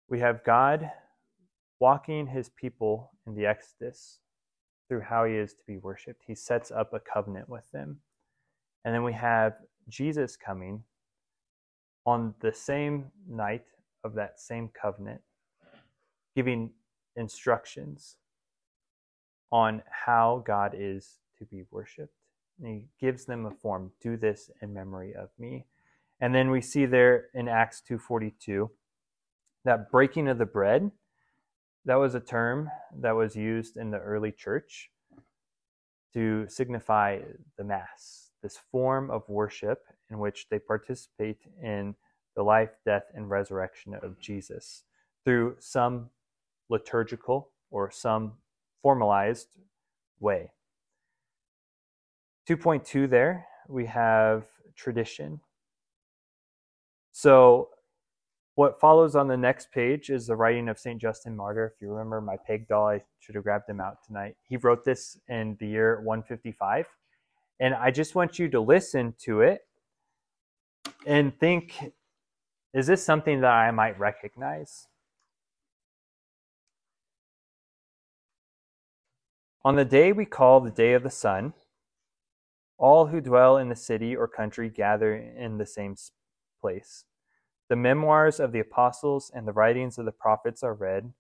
We 0.09 0.21
have 0.21 0.45
God 0.45 0.91
walking 1.81 2.27
his 2.27 2.51
people 2.51 3.13
in 3.27 3.35
the 3.35 3.47
Exodus 3.47 4.21
through 4.89 5.01
how 5.01 5.25
he 5.25 5.35
is 5.35 5.55
to 5.55 5.63
be 5.67 5.79
worshiped. 5.79 6.23
He 6.27 6.35
sets 6.35 6.71
up 6.71 6.93
a 6.93 7.01
covenant 7.01 7.49
with 7.49 7.71
them. 7.73 8.01
And 8.85 8.95
then 8.95 9.03
we 9.03 9.15
have 9.15 9.55
Jesus 9.89 10.37
coming 10.37 10.85
on 12.05 12.35
the 12.41 12.53
same 12.53 13.07
night 13.29 13.65
of 14.05 14.15
that 14.15 14.39
same 14.39 14.69
covenant, 14.69 15.23
giving 16.37 16.71
instructions 17.17 18.17
on 19.51 19.83
how 19.89 20.43
God 20.47 20.75
is 20.77 21.21
to 21.39 21.47
be 21.47 21.63
worshiped. 21.71 22.13
And 22.61 22.69
he 22.69 22.85
gives 23.01 23.25
them 23.25 23.47
a 23.47 23.51
form, 23.51 23.93
do 24.03 24.17
this 24.17 24.51
in 24.61 24.75
memory 24.75 25.15
of 25.15 25.31
me. 25.39 25.65
And 26.21 26.35
then 26.35 26.51
we 26.51 26.61
see 26.61 26.85
there 26.85 27.29
in 27.35 27.49
Acts 27.49 27.81
2:42 27.89 28.71
that 29.65 29.91
breaking 29.91 30.29
of 30.29 30.39
the 30.39 30.47
bread 30.47 30.91
that 31.87 31.97
was 31.97 32.15
a 32.15 32.21
term 32.21 32.71
that 33.01 33.15
was 33.15 33.37
used 33.37 33.77
in 33.77 33.91
the 33.91 33.99
early 33.99 34.33
church 34.33 34.91
to 36.15 36.47
signify 36.49 37.21
the 37.59 37.65
mass, 37.65 38.31
this 38.43 38.59
form 38.71 39.11
of 39.11 39.29
worship 39.29 39.83
in 40.11 40.19
which 40.19 40.47
they 40.49 40.59
participate 40.59 41.39
in 41.63 41.95
the 42.37 42.43
life, 42.43 42.71
death, 42.85 43.05
and 43.15 43.29
resurrection 43.29 43.95
of 44.03 44.19
Jesus 44.19 44.85
through 45.25 45.57
some 45.59 46.09
liturgical 46.69 47.51
or 47.71 47.91
some 47.91 48.33
formalized 48.83 49.49
way. 50.21 50.51
2.2 52.49 53.09
there, 53.09 53.47
we 53.69 53.87
have 53.87 54.45
tradition. 54.77 55.41
So, 57.13 57.69
what 58.57 58.81
follows 58.81 59.17
on 59.17 59.29
the 59.29 59.37
next 59.37 59.73
page 59.73 60.11
is 60.11 60.27
the 60.27 60.37
writing 60.37 60.69
of 60.69 60.79
St. 60.79 61.01
Justin 61.01 61.37
Martyr. 61.37 61.73
If 61.75 61.83
you 61.83 61.91
remember 61.91 62.21
my 62.21 62.37
peg 62.37 62.69
doll, 62.69 62.89
I 62.89 63.03
should 63.19 63.35
have 63.35 63.45
grabbed 63.45 63.69
him 63.69 63.81
out 63.81 63.99
tonight. 64.07 64.37
He 64.49 64.57
wrote 64.57 64.85
this 64.85 65.19
in 65.29 65.57
the 65.59 65.67
year 65.67 66.01
155. 66.03 66.87
And 67.61 67.75
I 67.75 67.91
just 67.91 68.15
want 68.15 68.39
you 68.39 68.49
to 68.51 68.61
listen 68.61 69.15
to 69.23 69.41
it 69.41 69.67
and 71.07 71.39
think 71.39 71.93
is 72.73 72.89
this 72.89 73.05
something 73.05 73.41
that 73.41 73.53
I 73.53 73.71
might 73.71 73.99
recognize? 74.01 74.89
On 79.65 79.77
the 79.77 79.85
day 79.85 80.11
we 80.11 80.25
call 80.27 80.61
the 80.61 80.73
day 80.73 80.93
of 80.93 81.05
the 81.05 81.11
sun, 81.11 81.55
all 82.77 83.07
who 83.07 83.21
dwell 83.21 83.57
in 83.57 83.69
the 83.69 83.77
city 83.77 84.15
or 84.17 84.27
country 84.27 84.69
gather 84.69 85.15
in 85.15 85.59
the 85.59 85.67
same 85.67 85.95
place. 86.61 87.05
The 87.71 87.77
memoirs 87.77 88.41
of 88.41 88.53
the 88.53 88.61
apostles 88.61 89.31
and 89.35 89.49
the 89.49 89.53
writings 89.53 89.97
of 89.97 90.05
the 90.05 90.13
prophets 90.13 90.63
are 90.63 90.75
read 90.75 91.13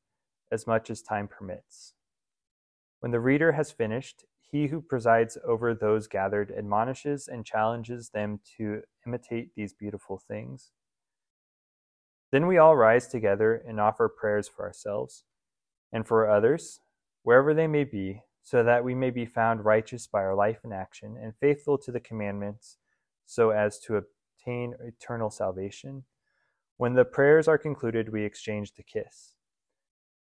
as 0.52 0.66
much 0.66 0.90
as 0.90 1.00
time 1.00 1.26
permits. 1.26 1.94
When 3.00 3.12
the 3.12 3.20
reader 3.20 3.52
has 3.52 3.72
finished, 3.72 4.24
he 4.40 4.66
who 4.66 4.80
presides 4.80 5.38
over 5.44 5.74
those 5.74 6.06
gathered 6.06 6.52
admonishes 6.56 7.28
and 7.28 7.46
challenges 7.46 8.10
them 8.10 8.40
to 8.56 8.82
imitate 9.06 9.54
these 9.56 9.72
beautiful 9.72 10.18
things. 10.28 10.70
Then 12.30 12.46
we 12.46 12.58
all 12.58 12.76
rise 12.76 13.08
together 13.08 13.62
and 13.66 13.80
offer 13.80 14.08
prayers 14.08 14.46
for 14.46 14.64
ourselves 14.64 15.24
and 15.92 16.06
for 16.06 16.28
others, 16.28 16.80
wherever 17.22 17.54
they 17.54 17.66
may 17.66 17.84
be, 17.84 18.22
so 18.42 18.62
that 18.62 18.84
we 18.84 18.94
may 18.94 19.10
be 19.10 19.24
found 19.24 19.64
righteous 19.64 20.06
by 20.06 20.20
our 20.20 20.34
life 20.34 20.58
and 20.62 20.74
action 20.74 21.16
and 21.20 21.32
faithful 21.40 21.78
to 21.78 21.90
the 21.90 22.00
commandments, 22.00 22.76
so 23.24 23.50
as 23.50 23.78
to 23.78 23.96
obtain 23.96 24.74
eternal 24.84 25.30
salvation. 25.30 26.04
When 26.76 26.94
the 26.94 27.04
prayers 27.04 27.46
are 27.46 27.58
concluded, 27.58 28.12
we 28.12 28.24
exchange 28.24 28.74
the 28.74 28.82
kiss. 28.82 29.34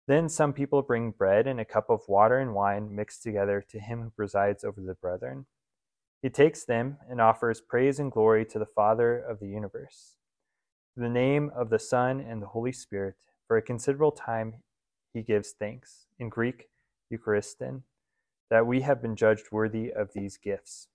Then 0.06 0.28
some 0.28 0.52
people 0.52 0.82
bring 0.82 1.10
bread 1.10 1.46
and 1.46 1.58
a 1.58 1.64
cup 1.64 1.90
of 1.90 2.02
water 2.08 2.38
and 2.38 2.54
wine 2.54 2.94
mixed 2.94 3.22
together 3.22 3.64
to 3.70 3.80
him 3.80 4.02
who 4.02 4.10
presides 4.10 4.62
over 4.62 4.80
the 4.80 4.94
brethren. 4.94 5.46
He 6.22 6.30
takes 6.30 6.64
them 6.64 6.98
and 7.08 7.20
offers 7.20 7.60
praise 7.60 7.98
and 7.98 8.12
glory 8.12 8.44
to 8.46 8.58
the 8.58 8.66
Father 8.66 9.18
of 9.18 9.40
the 9.40 9.48
universe. 9.48 10.16
In 10.96 11.02
the 11.02 11.08
name 11.08 11.50
of 11.54 11.70
the 11.70 11.78
Son 11.78 12.20
and 12.20 12.40
the 12.40 12.48
Holy 12.48 12.72
Spirit, 12.72 13.14
for 13.46 13.56
a 13.56 13.62
considerable 13.62 14.12
time 14.12 14.62
he 15.12 15.22
gives 15.22 15.52
thanks, 15.52 16.06
in 16.18 16.28
Greek, 16.28 16.68
Eucharistin, 17.12 17.82
that 18.50 18.66
we 18.66 18.82
have 18.82 19.02
been 19.02 19.16
judged 19.16 19.46
worthy 19.50 19.92
of 19.92 20.12
these 20.12 20.36
gifts. 20.36 20.88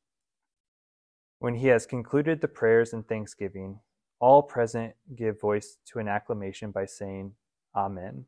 When 1.40 1.56
he 1.56 1.68
has 1.68 1.86
concluded 1.86 2.42
the 2.42 2.48
prayers 2.48 2.94
and 2.94 3.08
thanksgiving, 3.08 3.80
all 4.22 4.44
present 4.44 4.94
give 5.16 5.42
voice 5.42 5.78
to 5.88 6.00
an 6.00 6.08
acclamation 6.08 6.72
by 6.72 6.86
saying, 6.86 7.34
Amen. 7.76 8.26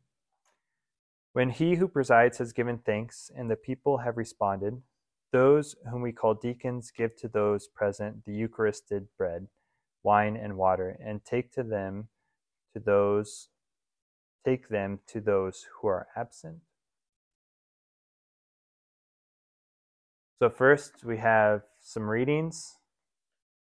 When 1.33 1.51
he 1.51 1.75
who 1.75 1.87
presides 1.87 2.39
has 2.39 2.51
given 2.51 2.79
thanks 2.79 3.31
and 3.35 3.49
the 3.49 3.55
people 3.55 3.99
have 3.99 4.17
responded, 4.17 4.81
those 5.31 5.75
whom 5.89 6.01
we 6.01 6.11
call 6.11 6.33
deacons 6.33 6.91
give 6.95 7.15
to 7.17 7.27
those 7.27 7.67
present 7.67 8.25
the 8.25 8.31
Eucharisted 8.33 9.07
bread, 9.17 9.47
wine, 10.03 10.35
and 10.35 10.57
water, 10.57 10.97
and 11.03 11.23
take 11.23 11.51
to 11.53 11.63
them 11.63 12.09
to 12.73 12.79
those 12.79 13.49
take 14.45 14.67
them 14.67 14.99
to 15.07 15.21
those 15.21 15.65
who 15.73 15.87
are 15.87 16.07
absent. 16.17 16.57
So 20.39 20.49
first 20.49 21.05
we 21.05 21.17
have 21.17 21.61
some 21.79 22.09
readings, 22.09 22.77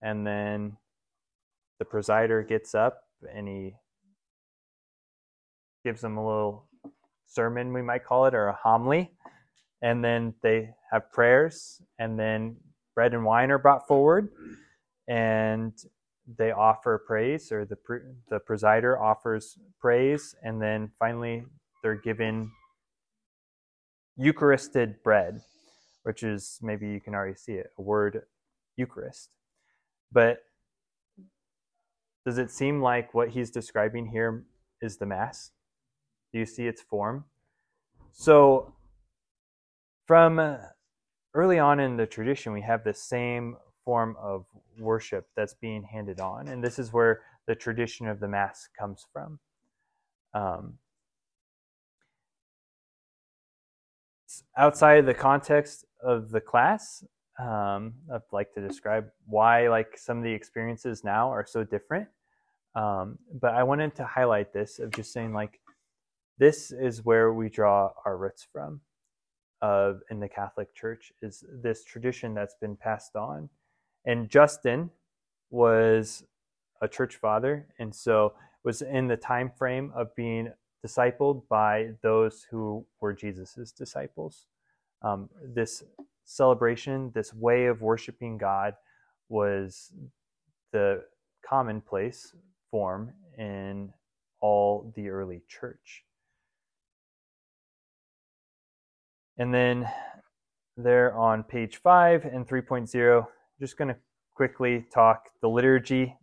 and 0.01 0.27
then 0.27 0.79
the 1.85 1.99
presider 1.99 2.47
gets 2.47 2.75
up 2.75 3.03
and 3.35 3.49
he 3.49 3.75
gives 5.85 6.01
them 6.01 6.17
a 6.17 6.27
little 6.27 6.69
sermon, 7.27 7.73
we 7.73 7.83
might 7.83 8.05
call 8.05 8.27
it, 8.27 8.35
or 8.35 8.49
a 8.49 8.59
homily. 8.63 9.11
And 9.83 10.03
then 10.03 10.35
they 10.43 10.71
have 10.91 11.13
prayers, 11.13 11.83
and 11.99 12.19
then 12.19 12.57
bread 12.95 13.13
and 13.13 13.25
wine 13.25 13.51
are 13.51 13.59
brought 13.59 13.87
forward, 13.87 14.31
and 15.09 15.73
they 16.39 16.53
offer 16.53 17.03
praise, 17.07 17.53
or 17.53 17.67
the 17.67 17.77
the 18.31 18.41
presider 18.41 18.99
offers 18.99 19.59
praise, 19.79 20.35
and 20.43 20.63
then 20.63 20.91
finally 20.99 21.45
they're 21.83 21.97
given 21.97 22.51
Eucharisted 24.19 25.03
bread, 25.03 25.41
which 26.05 26.23
is 26.23 26.59
maybe 26.63 26.89
you 26.89 27.01
can 27.01 27.15
already 27.15 27.35
see 27.35 27.55
it, 27.55 27.67
a 27.79 27.83
word 27.83 28.23
Eucharist. 28.77 29.29
But 30.13 30.39
does 32.25 32.39
it 32.39 32.51
seem 32.51 32.81
like 32.81 33.15
what 33.15 33.31
he's 33.31 33.51
describing 33.51 34.07
here 34.07 34.45
is 34.81 34.97
the 34.97 35.07
Mass? 35.07 35.51
Do 36.33 36.39
you 36.39 36.47
see 36.47 36.67
its 36.67 36.83
form? 36.83 37.25
So, 38.13 38.75
from 40.07 40.59
early 41.35 41.59
on 41.59 41.81
in 41.81 41.97
the 41.97 42.07
tradition, 42.07 42.53
we 42.53 42.63
have 42.63 42.85
the 42.85 42.95
same 42.95 43.57
form 43.85 44.17
of 44.21 44.47
worship 44.79 45.27
that's 45.37 45.55
being 45.55 45.83
handed 45.83 46.21
on, 46.21 46.49
and 46.49 46.63
this 46.63 46.79
is 46.79 46.93
where 46.93 47.23
the 47.47 47.55
tradition 47.55 48.09
of 48.09 48.21
the 48.21 48.29
Mass 48.29 48.69
comes 48.79 49.07
from. 49.13 49.39
Um, 50.33 50.79
outside 54.57 54.99
of 54.99 55.07
the 55.07 55.15
context 55.15 55.85
of 56.03 56.31
the 56.31 56.41
class, 56.41 57.05
um, 57.39 57.95
I'd 58.13 58.21
like 58.33 58.53
to 58.55 58.67
describe 58.67 59.09
why 59.27 59.69
like 59.69 59.99
some 59.99 60.19
of 60.19 60.25
the 60.25 60.33
experiences 60.33 61.03
now 61.05 61.31
are 61.31 61.47
so 61.47 61.65
different. 61.65 62.09
Um, 62.75 63.19
but 63.41 63.55
I 63.55 63.63
wanted 63.63 63.95
to 63.97 64.05
highlight 64.05 64.53
this 64.53 64.79
of 64.79 64.91
just 64.93 65.13
saying 65.13 65.33
like 65.33 65.61
this 66.39 66.73
is 66.73 67.05
where 67.05 67.33
we 67.33 67.49
draw 67.49 67.91
our 68.05 68.17
roots 68.17 68.47
from 68.53 68.81
of 69.63 70.01
in 70.11 70.21
the 70.21 70.29
Catholic 70.29 70.75
Church 70.75 71.13
is 71.23 71.45
this 71.63 71.85
tradition 71.85 72.35
that's 72.35 72.57
been 72.61 72.77
passed 72.77 73.17
on. 73.17 73.49
And 74.05 74.29
Justin 74.29 74.91
was 75.51 76.25
a 76.83 76.89
church 76.89 77.17
father 77.17 77.67
and 77.79 77.95
so 77.95 78.35
was 78.65 78.83
in 78.83 79.07
the 79.09 79.17
time 79.17 79.51
frame 79.57 79.93
of 79.95 80.15
being 80.15 80.53
discipled 80.85 81.43
by 81.49 81.91
those 82.03 82.47
who 82.51 82.85
were 83.01 83.13
Jesus's 83.13 83.73
disciples. 83.73 84.47
Um, 85.03 85.29
this 85.43 85.83
celebration, 86.25 87.11
this 87.15 87.33
way 87.35 87.67
of 87.67 87.83
worshiping 87.83 88.39
God 88.39 88.75
was 89.29 89.93
the 90.73 91.03
commonplace 91.47 92.35
form 92.71 93.13
in 93.39 93.93
all 94.41 94.93
the 94.97 95.09
early 95.09 95.43
church. 95.49 96.05
And 99.39 99.53
then 99.53 99.89
there 100.77 101.17
on 101.17 101.43
page 101.43 101.77
5 101.79 102.25
and 102.25 102.47
3.0, 102.47 103.27
just 103.61 103.77
going 103.77 103.89
to 103.89 103.97
quickly 104.35 104.87
talk 104.93 105.29
the 105.41 105.49
liturgy. 105.49 106.17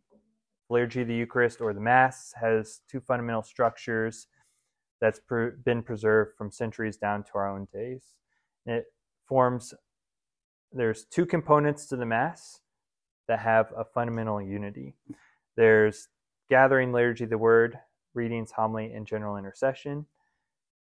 Liturgy 0.70 1.02
of 1.02 1.08
the 1.08 1.16
Eucharist 1.16 1.60
or 1.60 1.74
the 1.74 1.82
Mass 1.82 2.34
has 2.40 2.82
two 2.90 3.02
fundamental 3.02 3.44
structures 3.44 4.28
that's 5.02 5.20
per, 5.20 5.52
been 5.66 5.84
preserved 5.84 6.38
from 6.38 6.52
centuries 6.52 6.96
down 6.96 7.24
to 7.24 7.32
our 7.36 7.50
own 7.50 7.68
days. 7.74 8.04
It 8.66 8.86
forms, 9.28 9.74
there's 10.74 11.06
two 11.06 11.26
components 11.26 11.86
to 11.88 11.96
the 11.96 12.06
Mass 12.06 12.62
that 13.28 13.40
have 13.40 13.72
a 13.76 13.84
fundamental 13.84 14.42
unity. 14.42 14.96
There's 15.56 16.08
gathering 16.50 16.92
liturgy 16.92 17.26
the 17.26 17.38
Word, 17.38 17.78
readings, 18.14 18.52
homily, 18.52 18.92
and 18.94 19.06
general 19.06 19.38
intercession. 19.38 20.06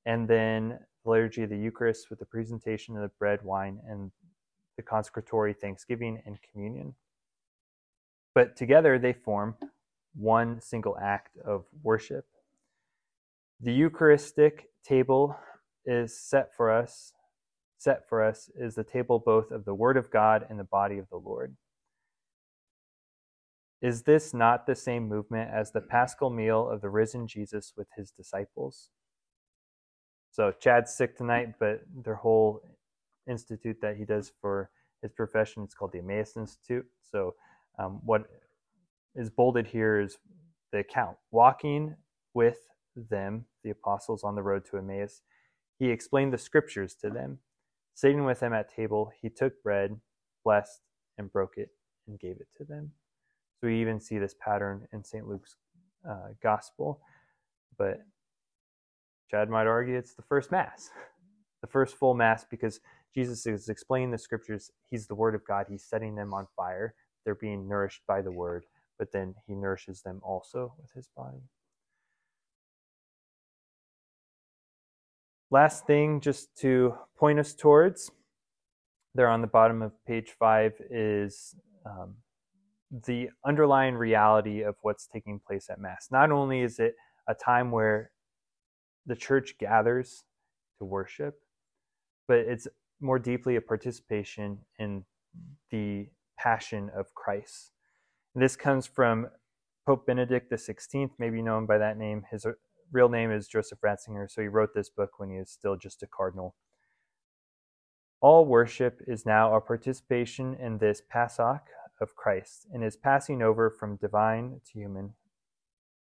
And 0.05 0.27
then 0.27 0.79
the 1.03 1.09
liturgy 1.09 1.43
of 1.43 1.49
the 1.49 1.57
Eucharist 1.57 2.09
with 2.09 2.19
the 2.19 2.25
presentation 2.25 2.95
of 2.95 3.01
the 3.01 3.11
bread, 3.19 3.39
wine, 3.43 3.79
and 3.87 4.11
the 4.77 4.83
consecratory 4.83 5.53
thanksgiving 5.53 6.21
and 6.25 6.37
communion. 6.51 6.95
But 8.33 8.55
together 8.55 8.97
they 8.97 9.13
form 9.13 9.55
one 10.15 10.61
single 10.61 10.97
act 11.01 11.37
of 11.45 11.65
worship. 11.83 12.25
The 13.59 13.73
Eucharistic 13.73 14.69
table 14.83 15.37
is 15.85 16.17
set 16.17 16.55
for 16.55 16.71
us, 16.71 17.13
set 17.81 18.07
for 18.07 18.23
us 18.23 18.49
is 18.55 18.75
the 18.75 18.83
table 18.83 19.17
both 19.17 19.49
of 19.49 19.65
the 19.65 19.73
Word 19.73 19.97
of 19.97 20.11
God 20.11 20.45
and 20.49 20.59
the 20.59 20.63
body 20.63 20.99
of 20.99 21.09
the 21.09 21.17
Lord. 21.17 21.55
Is 23.81 24.03
this 24.03 24.35
not 24.35 24.67
the 24.67 24.75
same 24.75 25.07
movement 25.07 25.49
as 25.51 25.71
the 25.71 25.81
paschal 25.81 26.29
meal 26.29 26.69
of 26.69 26.81
the 26.81 26.89
risen 26.89 27.27
Jesus 27.27 27.73
with 27.75 27.87
his 27.97 28.11
disciples? 28.11 28.89
So 30.29 30.53
Chad's 30.59 30.93
sick 30.93 31.17
tonight, 31.17 31.55
but 31.59 31.81
their 32.03 32.15
whole 32.15 32.61
institute 33.27 33.77
that 33.81 33.97
he 33.97 34.05
does 34.05 34.31
for 34.39 34.69
his 35.01 35.11
profession 35.11 35.63
is 35.63 35.73
called 35.73 35.91
the 35.91 35.99
Emmaus 35.99 36.37
Institute. 36.37 36.85
So 37.11 37.33
um, 37.79 37.99
what 38.05 38.25
is 39.15 39.31
bolded 39.31 39.65
here 39.65 39.99
is 39.99 40.19
the 40.71 40.79
account 40.79 41.17
walking 41.31 41.95
with 42.35 42.59
them, 42.95 43.45
the 43.63 43.71
apostles 43.71 44.23
on 44.23 44.35
the 44.35 44.43
road 44.43 44.65
to 44.69 44.77
Emmaus. 44.77 45.23
He 45.79 45.89
explained 45.89 46.31
the 46.31 46.37
scriptures 46.37 46.93
to 47.01 47.09
them. 47.09 47.39
Sitting 47.93 48.25
with 48.25 48.39
them 48.39 48.53
at 48.53 48.73
table, 48.73 49.11
he 49.21 49.29
took 49.29 49.61
bread, 49.63 49.99
blessed, 50.43 50.81
and 51.17 51.31
broke 51.31 51.57
it, 51.57 51.69
and 52.07 52.19
gave 52.19 52.37
it 52.39 52.47
to 52.57 52.63
them. 52.63 52.91
So 53.59 53.67
we 53.67 53.79
even 53.79 53.99
see 53.99 54.17
this 54.17 54.35
pattern 54.39 54.87
in 54.91 55.03
St. 55.03 55.27
Luke's 55.27 55.55
uh, 56.09 56.29
gospel. 56.41 57.01
But 57.77 58.01
Chad 59.29 59.49
might 59.49 59.67
argue 59.67 59.97
it's 59.97 60.15
the 60.15 60.23
first 60.23 60.51
Mass, 60.51 60.89
the 61.61 61.67
first 61.67 61.95
full 61.95 62.13
Mass, 62.13 62.45
because 62.49 62.79
Jesus 63.13 63.45
is 63.45 63.69
explaining 63.69 64.11
the 64.11 64.17
scriptures. 64.17 64.71
He's 64.89 65.07
the 65.07 65.15
Word 65.15 65.35
of 65.35 65.45
God. 65.45 65.67
He's 65.69 65.83
setting 65.83 66.15
them 66.15 66.33
on 66.33 66.47
fire. 66.55 66.95
They're 67.23 67.35
being 67.35 67.67
nourished 67.67 68.01
by 68.07 68.21
the 68.21 68.31
Word, 68.31 68.65
but 68.97 69.11
then 69.11 69.35
He 69.45 69.53
nourishes 69.53 70.01
them 70.01 70.21
also 70.23 70.73
with 70.81 70.91
His 70.93 71.07
body. 71.15 71.43
Last 75.51 75.85
thing, 75.85 76.21
just 76.21 76.55
to 76.59 76.93
point 77.17 77.37
us 77.37 77.53
towards, 77.53 78.09
there 79.13 79.27
on 79.27 79.41
the 79.41 79.47
bottom 79.47 79.81
of 79.81 79.91
page 80.05 80.31
five 80.39 80.71
is 80.89 81.55
um, 81.85 82.15
the 83.05 83.29
underlying 83.45 83.95
reality 83.95 84.61
of 84.61 84.75
what's 84.81 85.07
taking 85.07 85.41
place 85.45 85.69
at 85.69 85.77
Mass. 85.77 86.07
Not 86.09 86.31
only 86.31 86.61
is 86.61 86.79
it 86.79 86.95
a 87.27 87.35
time 87.35 87.69
where 87.69 88.11
the 89.05 89.15
church 89.15 89.55
gathers 89.59 90.23
to 90.79 90.85
worship, 90.85 91.41
but 92.29 92.37
it's 92.37 92.69
more 93.01 93.19
deeply 93.19 93.57
a 93.57 93.61
participation 93.61 94.59
in 94.79 95.03
the 95.69 96.07
passion 96.39 96.89
of 96.95 97.13
Christ. 97.13 97.71
This 98.35 98.55
comes 98.55 98.87
from 98.87 99.27
Pope 99.85 100.05
Benedict 100.05 100.49
XVI, 100.49 101.09
maybe 101.19 101.41
known 101.41 101.65
by 101.65 101.77
that 101.77 101.97
name. 101.97 102.23
His 102.31 102.45
real 102.91 103.09
name 103.09 103.31
is 103.31 103.47
Joseph 103.47 103.79
Ratzinger, 103.81 104.29
so 104.29 104.41
he 104.41 104.47
wrote 104.47 104.73
this 104.73 104.89
book 104.89 105.11
when 105.17 105.29
he 105.29 105.37
was 105.37 105.49
still 105.49 105.75
just 105.75 106.03
a 106.03 106.07
cardinal. 106.07 106.55
All 108.19 108.45
worship 108.45 109.01
is 109.07 109.25
now 109.25 109.55
a 109.55 109.61
participation 109.61 110.55
in 110.55 110.77
this 110.77 111.01
Pasch 111.01 111.39
of 111.39 112.15
Christ, 112.15 112.67
and 112.73 112.83
is 112.83 112.97
passing 112.97 113.41
over 113.41 113.69
from 113.69 113.95
divine 113.95 114.59
to 114.65 114.79
human, 114.79 115.13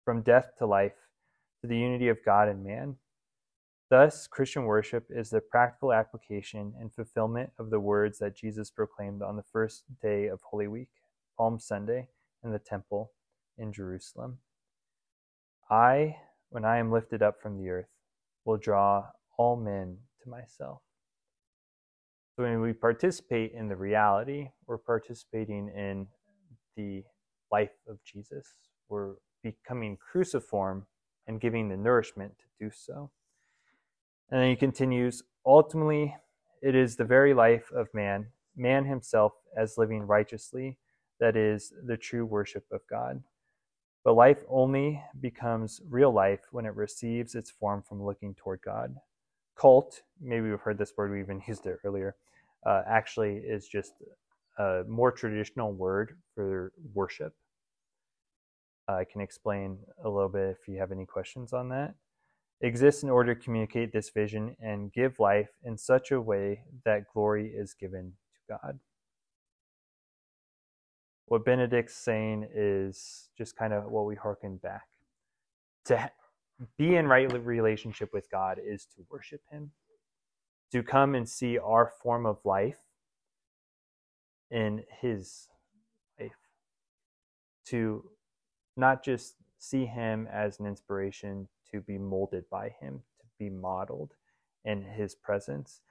from 0.03 0.21
death 0.21 0.51
to 0.57 0.65
life, 0.65 1.09
to 1.61 1.67
the 1.67 1.77
unity 1.77 2.07
of 2.07 2.23
God 2.25 2.47
and 2.47 2.63
man. 2.63 2.97
Thus, 3.89 4.27
Christian 4.27 4.63
worship 4.63 5.05
is 5.09 5.29
the 5.29 5.41
practical 5.41 5.93
application 5.93 6.73
and 6.79 6.91
fulfillment 6.91 7.51
of 7.59 7.69
the 7.69 7.79
words 7.79 8.17
that 8.19 8.35
Jesus 8.35 8.71
proclaimed 8.71 9.21
on 9.21 9.35
the 9.35 9.43
first 9.43 9.83
day 10.01 10.27
of 10.27 10.41
Holy 10.41 10.67
Week, 10.67 10.89
Palm 11.37 11.59
Sunday, 11.59 12.07
in 12.43 12.51
the 12.51 12.59
temple 12.59 13.11
in 13.57 13.71
Jerusalem. 13.71 14.39
I, 15.69 16.17
when 16.53 16.63
I 16.63 16.77
am 16.77 16.91
lifted 16.91 17.23
up 17.23 17.41
from 17.41 17.57
the 17.57 17.67
earth, 17.69 17.87
will 18.45 18.57
draw 18.57 19.05
all 19.39 19.55
men 19.55 19.97
to 20.21 20.29
myself. 20.29 20.81
So 22.35 22.43
when 22.43 22.61
we 22.61 22.73
participate 22.73 23.53
in 23.53 23.67
the 23.67 23.75
reality, 23.75 24.49
we're 24.67 24.77
participating 24.77 25.71
in 25.75 26.05
the 26.77 27.03
life 27.51 27.71
of 27.89 27.97
Jesus. 28.03 28.47
We're 28.87 29.15
becoming 29.41 29.97
cruciform 29.97 30.85
and 31.25 31.41
giving 31.41 31.69
the 31.69 31.77
nourishment 31.77 32.33
to 32.37 32.65
do 32.65 32.71
so. 32.71 33.09
And 34.29 34.39
then 34.39 34.49
he 34.49 34.55
continues 34.55 35.23
ultimately, 35.47 36.15
it 36.61 36.75
is 36.75 36.95
the 36.95 37.03
very 37.03 37.33
life 37.33 37.71
of 37.75 37.87
man, 37.95 38.27
man 38.55 38.85
himself 38.85 39.33
as 39.57 39.79
living 39.79 40.03
righteously, 40.03 40.77
that 41.19 41.35
is 41.35 41.73
the 41.87 41.97
true 41.97 42.25
worship 42.25 42.65
of 42.71 42.81
God. 42.87 43.23
But 44.03 44.13
life 44.13 44.43
only 44.49 45.01
becomes 45.21 45.81
real 45.89 46.11
life 46.11 46.41
when 46.51 46.65
it 46.65 46.75
receives 46.75 47.35
its 47.35 47.51
form 47.51 47.83
from 47.87 48.03
looking 48.03 48.35
toward 48.35 48.61
God. 48.61 48.95
Cult, 49.55 50.01
maybe 50.21 50.49
we've 50.49 50.59
heard 50.59 50.77
this 50.77 50.93
word, 50.97 51.11
we 51.11 51.21
even 51.21 51.41
used 51.47 51.65
it 51.65 51.77
earlier, 51.83 52.15
uh, 52.65 52.81
actually 52.87 53.37
is 53.37 53.67
just 53.67 53.93
a 54.57 54.83
more 54.87 55.11
traditional 55.11 55.73
word 55.73 56.17
for 56.35 56.73
worship. 56.93 57.33
I 58.87 59.05
can 59.05 59.21
explain 59.21 59.77
a 60.03 60.09
little 60.09 60.29
bit 60.29 60.57
if 60.61 60.67
you 60.67 60.77
have 60.79 60.91
any 60.91 61.05
questions 61.05 61.53
on 61.53 61.69
that 61.69 61.95
exists 62.63 63.03
in 63.03 63.09
order 63.09 63.35
to 63.35 63.41
communicate 63.41 63.91
this 63.91 64.09
vision 64.09 64.55
and 64.61 64.91
give 64.93 65.19
life 65.19 65.49
in 65.63 65.77
such 65.77 66.11
a 66.11 66.21
way 66.21 66.61
that 66.85 67.03
glory 67.13 67.47
is 67.47 67.73
given 67.73 68.13
to 68.35 68.57
God. 68.57 68.79
What 71.33 71.45
Benedict's 71.45 71.95
saying 71.95 72.47
is 72.53 73.29
just 73.35 73.55
kind 73.55 73.73
of 73.73 73.85
what 73.85 74.05
we 74.05 74.13
hearken 74.13 74.57
back. 74.57 74.83
To 75.85 76.11
be 76.77 76.95
in 76.95 77.07
right 77.07 77.27
relationship 77.43 78.13
with 78.13 78.29
God 78.29 78.59
is 78.63 78.85
to 78.95 79.03
worship 79.09 79.41
Him, 79.51 79.71
to 80.71 80.83
come 80.83 81.15
and 81.15 81.27
see 81.27 81.57
our 81.57 81.91
form 82.03 82.27
of 82.27 82.37
life 82.45 82.77
in 84.51 84.83
His 85.01 85.47
life, 86.19 86.37
to 87.69 88.07
not 88.77 89.03
just 89.03 89.33
see 89.57 89.87
Him 89.87 90.27
as 90.31 90.59
an 90.59 90.67
inspiration 90.67 91.47
to 91.71 91.81
be 91.81 91.97
molded 91.97 92.47
by 92.51 92.75
him, 92.79 93.01
to 93.19 93.25
be 93.39 93.49
modeled 93.49 94.13
in 94.65 94.83
his 94.83 95.15
presence. 95.15 95.81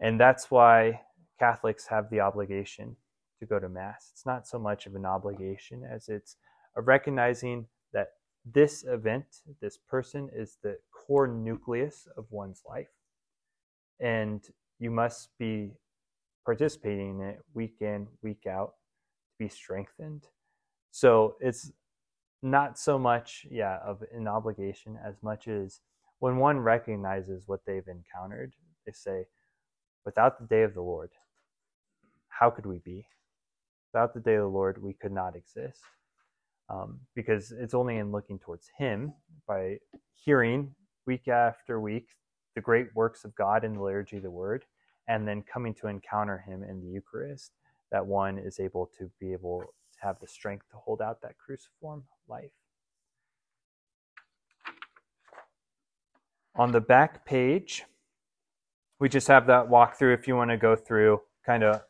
And 0.00 0.20
that's 0.20 0.50
why 0.50 1.00
Catholics 1.38 1.86
have 1.86 2.10
the 2.10 2.20
obligation 2.20 2.96
to 3.40 3.46
go 3.46 3.58
to 3.58 3.68
Mass. 3.68 4.10
It's 4.12 4.26
not 4.26 4.46
so 4.46 4.58
much 4.58 4.86
of 4.86 4.94
an 4.94 5.04
obligation 5.04 5.82
as 5.84 6.08
it's 6.08 6.36
recognizing 6.76 7.66
that 7.92 8.08
this 8.44 8.84
event, 8.84 9.24
this 9.60 9.76
person, 9.76 10.30
is 10.34 10.58
the 10.62 10.76
core 10.92 11.26
nucleus 11.26 12.06
of 12.16 12.26
one's 12.30 12.62
life. 12.68 12.88
And 14.00 14.42
you 14.78 14.90
must 14.90 15.30
be 15.38 15.72
participating 16.44 17.20
in 17.20 17.26
it 17.26 17.38
week 17.54 17.76
in, 17.80 18.06
week 18.22 18.46
out 18.46 18.74
to 19.30 19.44
be 19.44 19.48
strengthened. 19.48 20.24
So 20.90 21.36
it's 21.40 21.72
not 22.42 22.78
so 22.78 22.98
much, 22.98 23.46
yeah, 23.50 23.78
of 23.84 24.02
an 24.12 24.28
obligation 24.28 24.98
as 25.04 25.16
much 25.22 25.48
as 25.48 25.80
when 26.20 26.36
one 26.36 26.58
recognizes 26.60 27.44
what 27.46 27.60
they've 27.66 27.88
encountered, 27.88 28.54
they 28.86 28.92
say, 28.92 29.26
without 30.04 30.38
the 30.38 30.46
day 30.46 30.62
of 30.62 30.74
the 30.74 30.80
Lord, 30.80 31.10
how 32.28 32.50
could 32.50 32.66
we 32.66 32.78
be? 32.78 33.06
Without 33.96 34.12
the 34.12 34.20
day 34.20 34.34
of 34.34 34.42
the 34.42 34.48
Lord, 34.48 34.82
we 34.82 34.92
could 34.92 35.10
not 35.10 35.34
exist. 35.34 35.80
Um, 36.68 37.00
because 37.14 37.50
it's 37.50 37.72
only 37.72 37.96
in 37.96 38.12
looking 38.12 38.38
towards 38.38 38.68
Him 38.76 39.14
by 39.48 39.78
hearing 40.12 40.74
week 41.06 41.28
after 41.28 41.80
week 41.80 42.08
the 42.54 42.60
great 42.60 42.88
works 42.94 43.24
of 43.24 43.34
God 43.34 43.64
in 43.64 43.72
the 43.72 43.82
liturgy 43.82 44.18
of 44.18 44.22
the 44.22 44.30
Word, 44.30 44.66
and 45.08 45.26
then 45.26 45.42
coming 45.50 45.72
to 45.76 45.86
encounter 45.86 46.44
Him 46.46 46.62
in 46.62 46.82
the 46.82 46.88
Eucharist, 46.88 47.52
that 47.90 48.04
one 48.04 48.36
is 48.36 48.60
able 48.60 48.90
to 48.98 49.10
be 49.18 49.32
able 49.32 49.60
to 49.60 50.06
have 50.06 50.20
the 50.20 50.26
strength 50.26 50.68
to 50.72 50.76
hold 50.76 51.00
out 51.00 51.22
that 51.22 51.38
cruciform 51.38 52.04
life. 52.28 52.52
On 56.54 56.70
the 56.70 56.82
back 56.82 57.24
page, 57.24 57.84
we 59.00 59.08
just 59.08 59.28
have 59.28 59.46
that 59.46 59.70
walkthrough 59.70 60.12
if 60.12 60.28
you 60.28 60.36
want 60.36 60.50
to 60.50 60.58
go 60.58 60.76
through 60.76 61.22
kind 61.46 61.64
of 61.64 61.80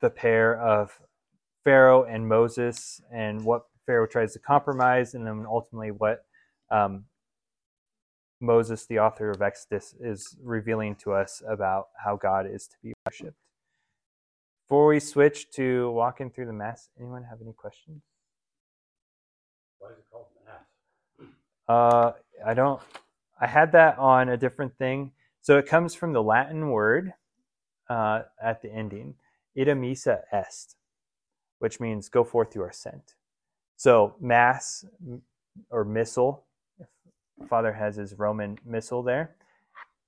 the 0.00 0.10
pair 0.10 0.58
of 0.60 1.00
Pharaoh 1.64 2.04
and 2.04 2.28
Moses 2.28 3.00
and 3.12 3.44
what 3.44 3.62
Pharaoh 3.86 4.06
tries 4.06 4.32
to 4.32 4.38
compromise, 4.38 5.14
and 5.14 5.26
then 5.26 5.44
ultimately 5.48 5.90
what 5.90 6.24
um, 6.70 7.04
Moses, 8.40 8.86
the 8.86 8.98
author 8.98 9.30
of 9.30 9.42
Exodus, 9.42 9.94
is 10.00 10.36
revealing 10.42 10.94
to 10.96 11.12
us 11.12 11.42
about 11.48 11.88
how 12.04 12.16
God 12.16 12.46
is 12.46 12.66
to 12.68 12.76
be 12.82 12.92
worshipped. 13.06 13.38
Before 14.68 14.88
we 14.88 15.00
switch 15.00 15.50
to 15.52 15.90
walking 15.92 16.30
through 16.30 16.46
the 16.46 16.52
Mass, 16.52 16.88
anyone 16.98 17.22
have 17.24 17.40
any 17.40 17.52
questions? 17.52 18.02
Why 19.78 19.90
is 19.90 19.98
it 19.98 20.04
called 20.10 20.26
Mass? 20.44 21.28
Uh, 21.68 22.12
I 22.44 22.54
don't. 22.54 22.82
I 23.40 23.46
had 23.46 23.72
that 23.72 23.98
on 23.98 24.28
a 24.28 24.36
different 24.36 24.76
thing. 24.76 25.12
So 25.40 25.58
it 25.58 25.66
comes 25.66 25.94
from 25.94 26.12
the 26.12 26.22
Latin 26.22 26.70
word 26.70 27.12
uh, 27.88 28.22
at 28.42 28.62
the 28.62 28.72
ending, 28.72 29.14
missa 29.56 30.22
est, 30.32 30.76
which 31.58 31.80
means 31.80 32.08
"go 32.08 32.24
forth, 32.24 32.54
you 32.54 32.62
are 32.62 32.72
sent." 32.72 33.14
So 33.76 34.16
mass 34.20 34.84
or 35.70 35.84
missile, 35.84 36.44
if 36.78 36.88
Father 37.48 37.72
has 37.72 37.96
his 37.96 38.14
Roman 38.14 38.58
Missal 38.64 39.02
there, 39.02 39.36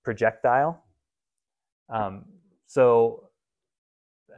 projectile. 0.05 0.83
Um, 1.89 2.25
so 2.67 3.29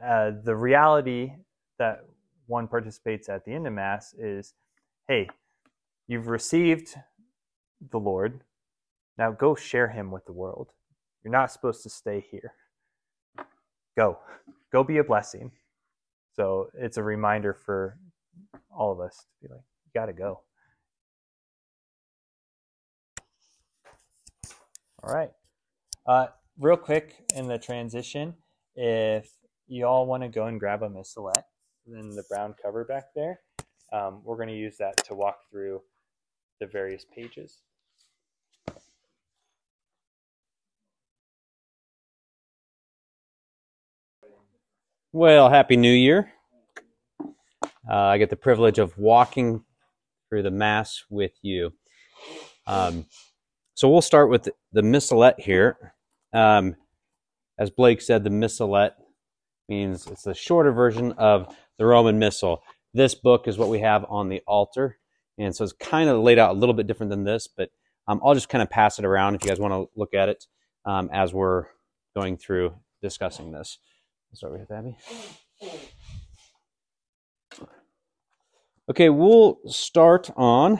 uh, 0.03 0.31
the 0.43 0.55
reality 0.55 1.33
that 1.79 2.05
one 2.47 2.67
participates 2.67 3.29
at 3.29 3.45
the 3.45 3.53
end 3.53 3.67
of 3.67 3.73
Mass 3.73 4.13
is 4.13 4.53
hey, 5.07 5.29
you've 6.07 6.27
received 6.27 6.95
the 7.91 7.99
Lord. 7.99 8.41
Now 9.17 9.31
go 9.31 9.55
share 9.55 9.89
him 9.89 10.11
with 10.11 10.25
the 10.25 10.33
world. 10.33 10.71
You're 11.23 11.31
not 11.31 11.51
supposed 11.51 11.83
to 11.83 11.89
stay 11.89 12.25
here. 12.31 12.53
Go. 13.97 14.17
Go 14.71 14.83
be 14.83 14.97
a 14.97 15.03
blessing. 15.03 15.51
So 16.35 16.69
it's 16.73 16.97
a 16.97 17.03
reminder 17.03 17.53
for 17.53 17.97
all 18.69 18.91
of 18.91 18.99
us 18.99 19.25
to 19.41 19.47
be 19.47 19.53
like, 19.53 19.63
you 19.85 19.91
got 19.93 20.05
to 20.05 20.13
go. 20.13 20.41
All 25.03 25.13
right. 25.13 25.31
Uh, 26.05 26.27
real 26.59 26.77
quick 26.77 27.15
in 27.35 27.47
the 27.47 27.57
transition, 27.57 28.35
if 28.75 29.29
you 29.67 29.85
all 29.85 30.05
want 30.05 30.23
to 30.23 30.29
go 30.29 30.45
and 30.45 30.59
grab 30.59 30.83
a 30.83 30.89
missalette, 30.89 31.43
then 31.85 32.09
the 32.11 32.23
brown 32.29 32.55
cover 32.61 32.85
back 32.85 33.05
there, 33.15 33.41
um, 33.91 34.21
we're 34.23 34.35
going 34.35 34.47
to 34.47 34.55
use 34.55 34.77
that 34.77 34.95
to 35.05 35.15
walk 35.15 35.39
through 35.49 35.81
the 36.59 36.67
various 36.67 37.05
pages. 37.15 37.61
Well, 45.13 45.49
Happy 45.49 45.75
New 45.75 45.91
Year. 45.91 46.31
Uh, 47.19 47.25
I 47.93 48.17
get 48.17 48.29
the 48.29 48.37
privilege 48.37 48.79
of 48.79 48.97
walking 48.97 49.65
through 50.29 50.43
the 50.43 50.51
Mass 50.51 51.03
with 51.09 51.33
you. 51.41 51.73
Um, 52.65 53.07
so 53.73 53.89
we'll 53.89 54.01
start 54.01 54.29
with 54.29 54.47
the 54.71 54.81
missalette 54.81 55.41
here. 55.41 55.95
Um, 56.31 56.77
as 57.59 57.69
Blake 57.69 57.99
said, 57.99 58.23
the 58.23 58.29
missalette 58.29 58.93
means 59.67 60.07
it's 60.07 60.23
the 60.23 60.33
shorter 60.33 60.71
version 60.71 61.11
of 61.17 61.53
the 61.77 61.85
Roman 61.85 62.17
Missal. 62.17 62.63
This 62.93 63.13
book 63.13 63.49
is 63.49 63.57
what 63.57 63.67
we 63.67 63.79
have 63.79 64.05
on 64.07 64.29
the 64.29 64.41
altar. 64.47 64.97
And 65.37 65.53
so 65.53 65.65
it's 65.65 65.73
kind 65.73 66.09
of 66.09 66.21
laid 66.21 66.39
out 66.39 66.55
a 66.55 66.57
little 66.57 66.73
bit 66.73 66.87
different 66.87 67.09
than 67.09 67.25
this, 67.25 67.49
but 67.49 67.69
um, 68.07 68.21
I'll 68.23 68.33
just 68.33 68.47
kind 68.47 68.61
of 68.61 68.69
pass 68.69 68.97
it 68.97 69.03
around 69.03 69.35
if 69.35 69.43
you 69.43 69.49
guys 69.49 69.59
want 69.59 69.73
to 69.73 69.89
look 69.93 70.13
at 70.13 70.29
it 70.29 70.45
um, 70.85 71.09
as 71.11 71.33
we're 71.33 71.65
going 72.15 72.37
through 72.37 72.75
discussing 73.01 73.51
this. 73.51 73.77
Let's 74.31 74.39
start 74.39 74.53
with 74.53 74.71
Abby. 74.71 74.95
Okay, 78.89 79.09
we'll 79.09 79.59
start 79.67 80.29
on 80.37 80.79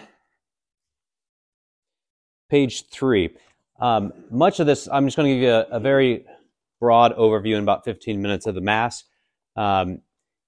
page 2.49 2.87
three. 2.87 3.31
Um, 3.77 4.13
much 4.29 4.61
of 4.61 4.67
this, 4.67 4.87
I'm 4.89 5.05
just 5.05 5.17
going 5.17 5.27
to 5.27 5.35
give 5.35 5.43
you 5.43 5.51
a, 5.51 5.65
a, 5.69 5.79
very 5.81 6.23
broad 6.79 7.13
overview 7.17 7.57
in 7.57 7.63
about 7.63 7.83
15 7.83 8.21
minutes 8.21 8.45
of 8.45 8.55
the 8.55 8.61
Mass. 8.61 9.03
Um, 9.57 10.01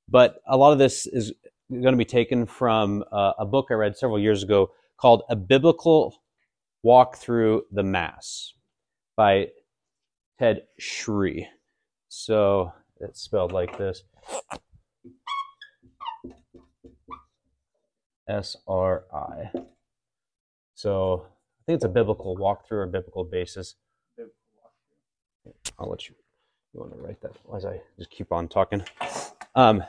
but 0.08 0.42
a 0.48 0.56
lot 0.56 0.72
of 0.72 0.80
this 0.80 1.06
is 1.06 1.34
going 1.70 1.94
to 1.94 1.98
be 1.98 2.06
taken 2.06 2.46
from 2.46 3.04
uh, 3.12 3.34
a 3.38 3.46
book 3.46 3.68
I 3.70 3.74
read 3.74 3.98
several 3.98 4.20
years 4.20 4.44
ago 4.44 4.72
called 4.96 5.24
A 5.30 5.36
Biblical 5.36 6.16
Walk 6.84 7.18
Through 7.18 7.64
the 7.70 7.84
Mass 7.84 8.54
by 9.18 9.50
Ted 10.40 10.62
Sri. 10.80 11.50
So 12.08 12.72
it's 13.00 13.22
spelled 13.22 13.52
like 13.52 13.78
this 13.78 14.04
S 18.28 18.58
R 18.68 19.04
I. 19.14 19.52
So 20.76 21.26
I 21.26 21.64
think 21.66 21.76
it's 21.78 21.86
a 21.86 21.90
biblical 21.90 22.38
walkthrough 22.38 22.72
or 22.72 22.86
biblical 22.88 23.24
basis. 23.24 23.76
I'll 25.78 25.90
let 25.90 26.08
you. 26.08 26.16
You 26.74 26.80
want 26.80 26.94
to 26.94 27.00
write 27.00 27.22
that 27.22 27.32
as 27.56 27.66
I 27.66 27.82
just 27.98 28.10
keep 28.10 28.32
on 28.32 28.48
talking. 28.48 28.84
Um, 29.56 29.84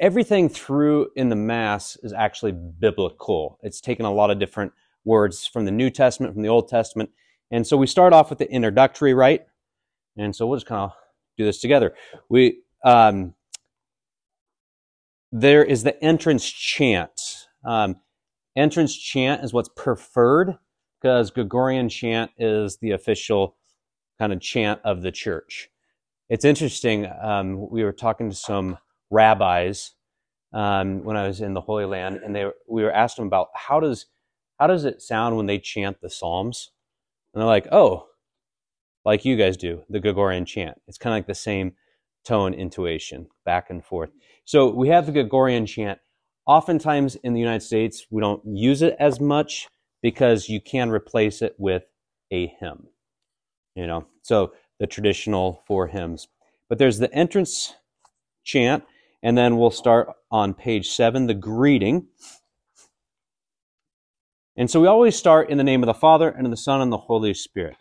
everything 0.00 0.48
through 0.48 1.10
in 1.14 1.28
the 1.28 1.36
Mass 1.36 1.96
is 2.02 2.12
actually 2.12 2.52
biblical. 2.52 3.58
It's 3.62 3.80
taken 3.80 4.04
a 4.04 4.12
lot 4.12 4.30
of 4.30 4.38
different 4.38 4.72
words 5.04 5.46
from 5.46 5.64
the 5.64 5.70
New 5.70 5.90
Testament, 5.90 6.34
from 6.34 6.42
the 6.42 6.48
Old 6.48 6.68
Testament. 6.68 7.10
And 7.50 7.66
so 7.66 7.76
we 7.76 7.86
start 7.86 8.12
off 8.12 8.30
with 8.30 8.38
the 8.38 8.50
introductory 8.50 9.14
rite. 9.14 9.46
And 10.16 10.34
so 10.34 10.46
we'll 10.46 10.56
just 10.56 10.66
kind 10.66 10.82
of 10.82 10.92
do 11.36 11.44
this 11.44 11.60
together. 11.60 11.94
We 12.28 12.62
um, 12.84 13.34
there 15.32 15.64
is 15.64 15.82
the 15.82 16.02
entrance 16.02 16.48
chant. 16.48 17.46
Um, 17.64 17.96
entrance 18.56 18.96
chant 18.96 19.44
is 19.44 19.52
what's 19.52 19.68
preferred 19.68 20.58
because 21.00 21.30
Gregorian 21.30 21.88
chant 21.88 22.30
is 22.38 22.78
the 22.78 22.90
official 22.92 23.56
kind 24.18 24.32
of 24.32 24.40
chant 24.40 24.80
of 24.84 25.02
the 25.02 25.12
church. 25.12 25.70
It's 26.28 26.44
interesting. 26.44 27.08
Um, 27.22 27.70
we 27.70 27.84
were 27.84 27.92
talking 27.92 28.30
to 28.30 28.36
some 28.36 28.78
rabbis 29.10 29.92
um, 30.52 31.04
when 31.04 31.16
I 31.16 31.26
was 31.26 31.40
in 31.40 31.54
the 31.54 31.60
Holy 31.60 31.84
Land, 31.84 32.20
and 32.24 32.34
they 32.34 32.46
we 32.68 32.82
were 32.82 32.92
asking 32.92 33.22
them 33.22 33.28
about 33.28 33.48
how 33.54 33.80
does 33.80 34.06
how 34.58 34.66
does 34.66 34.84
it 34.84 35.00
sound 35.00 35.36
when 35.36 35.46
they 35.46 35.58
chant 35.58 36.00
the 36.00 36.10
Psalms, 36.10 36.70
and 37.32 37.40
they're 37.40 37.48
like, 37.48 37.68
oh, 37.72 38.06
like 39.04 39.24
you 39.24 39.36
guys 39.36 39.56
do 39.56 39.82
the 39.88 40.00
Gregorian 40.00 40.44
chant. 40.44 40.80
It's 40.86 40.98
kind 40.98 41.14
of 41.14 41.18
like 41.18 41.26
the 41.26 41.34
same 41.34 41.72
tone, 42.24 42.54
intuition, 42.54 43.28
back 43.44 43.70
and 43.70 43.84
forth. 43.84 44.10
So 44.44 44.70
we 44.70 44.88
have 44.88 45.06
the 45.06 45.12
Gregorian 45.12 45.66
chant. 45.66 45.98
Oftentimes 46.46 47.16
in 47.16 47.32
the 47.32 47.40
United 47.40 47.62
States, 47.62 48.06
we 48.10 48.20
don't 48.20 48.42
use 48.44 48.82
it 48.82 48.96
as 48.98 49.20
much 49.20 49.68
because 50.02 50.48
you 50.48 50.60
can 50.60 50.90
replace 50.90 51.42
it 51.42 51.54
with 51.58 51.84
a 52.30 52.46
hymn. 52.60 52.88
You 53.74 53.86
know, 53.86 54.06
so 54.22 54.52
the 54.78 54.86
traditional 54.86 55.62
four 55.66 55.86
hymns. 55.86 56.28
But 56.68 56.78
there's 56.78 56.98
the 56.98 57.12
entrance 57.14 57.74
chant, 58.44 58.84
and 59.22 59.36
then 59.36 59.58
we'll 59.58 59.70
start 59.70 60.08
on 60.30 60.54
page 60.54 60.88
seven, 60.88 61.26
the 61.26 61.34
greeting. 61.34 62.06
And 64.56 64.70
so 64.70 64.80
we 64.80 64.88
always 64.88 65.16
start 65.16 65.50
in 65.50 65.58
the 65.58 65.64
name 65.64 65.82
of 65.82 65.86
the 65.86 65.94
Father, 65.94 66.28
and 66.28 66.46
of 66.46 66.50
the 66.50 66.56
Son, 66.56 66.80
and 66.80 66.92
the 66.92 66.98
Holy 66.98 67.34
Spirit. 67.34 67.76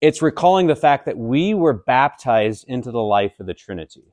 It's 0.00 0.22
recalling 0.22 0.66
the 0.66 0.76
fact 0.76 1.04
that 1.06 1.18
we 1.18 1.52
were 1.52 1.74
baptized 1.74 2.64
into 2.66 2.90
the 2.90 3.02
life 3.02 3.38
of 3.38 3.46
the 3.46 3.54
Trinity. 3.54 4.04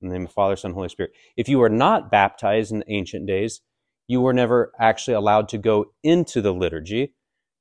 In 0.00 0.08
the 0.08 0.14
name 0.14 0.26
of 0.26 0.32
Father, 0.32 0.56
Son, 0.56 0.72
Holy 0.72 0.88
Spirit. 0.88 1.12
If 1.36 1.48
you 1.48 1.58
were 1.58 1.68
not 1.68 2.10
baptized 2.10 2.72
in 2.72 2.80
the 2.80 2.92
ancient 2.92 3.26
days, 3.26 3.60
you 4.08 4.20
were 4.20 4.32
never 4.32 4.72
actually 4.78 5.14
allowed 5.14 5.48
to 5.50 5.58
go 5.58 5.86
into 6.02 6.40
the 6.40 6.54
liturgy. 6.54 7.14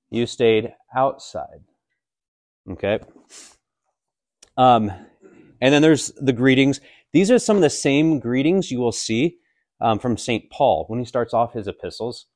You 0.10 0.26
stayed 0.26 0.74
outside. 0.96 1.64
Okay? 2.70 3.00
Um, 4.58 4.92
and 5.60 5.74
then 5.74 5.82
there's 5.82 6.12
the 6.18 6.34
greetings. 6.34 6.80
These 7.12 7.32
are 7.32 7.40
some 7.40 7.58
of 7.58 7.62
the 7.62 7.70
same 7.70 8.20
greetings 8.20 8.72
you 8.72 8.80
will 8.80 8.92
see 8.92 9.38
um, 9.82 10.00
from 10.00 10.18
St. 10.18 10.50
Paul 10.50 10.86
when 10.88 11.00
he 11.00 11.06
starts 11.06 11.34
off 11.34 11.54
his 11.54 11.68
epistles. 11.68 12.28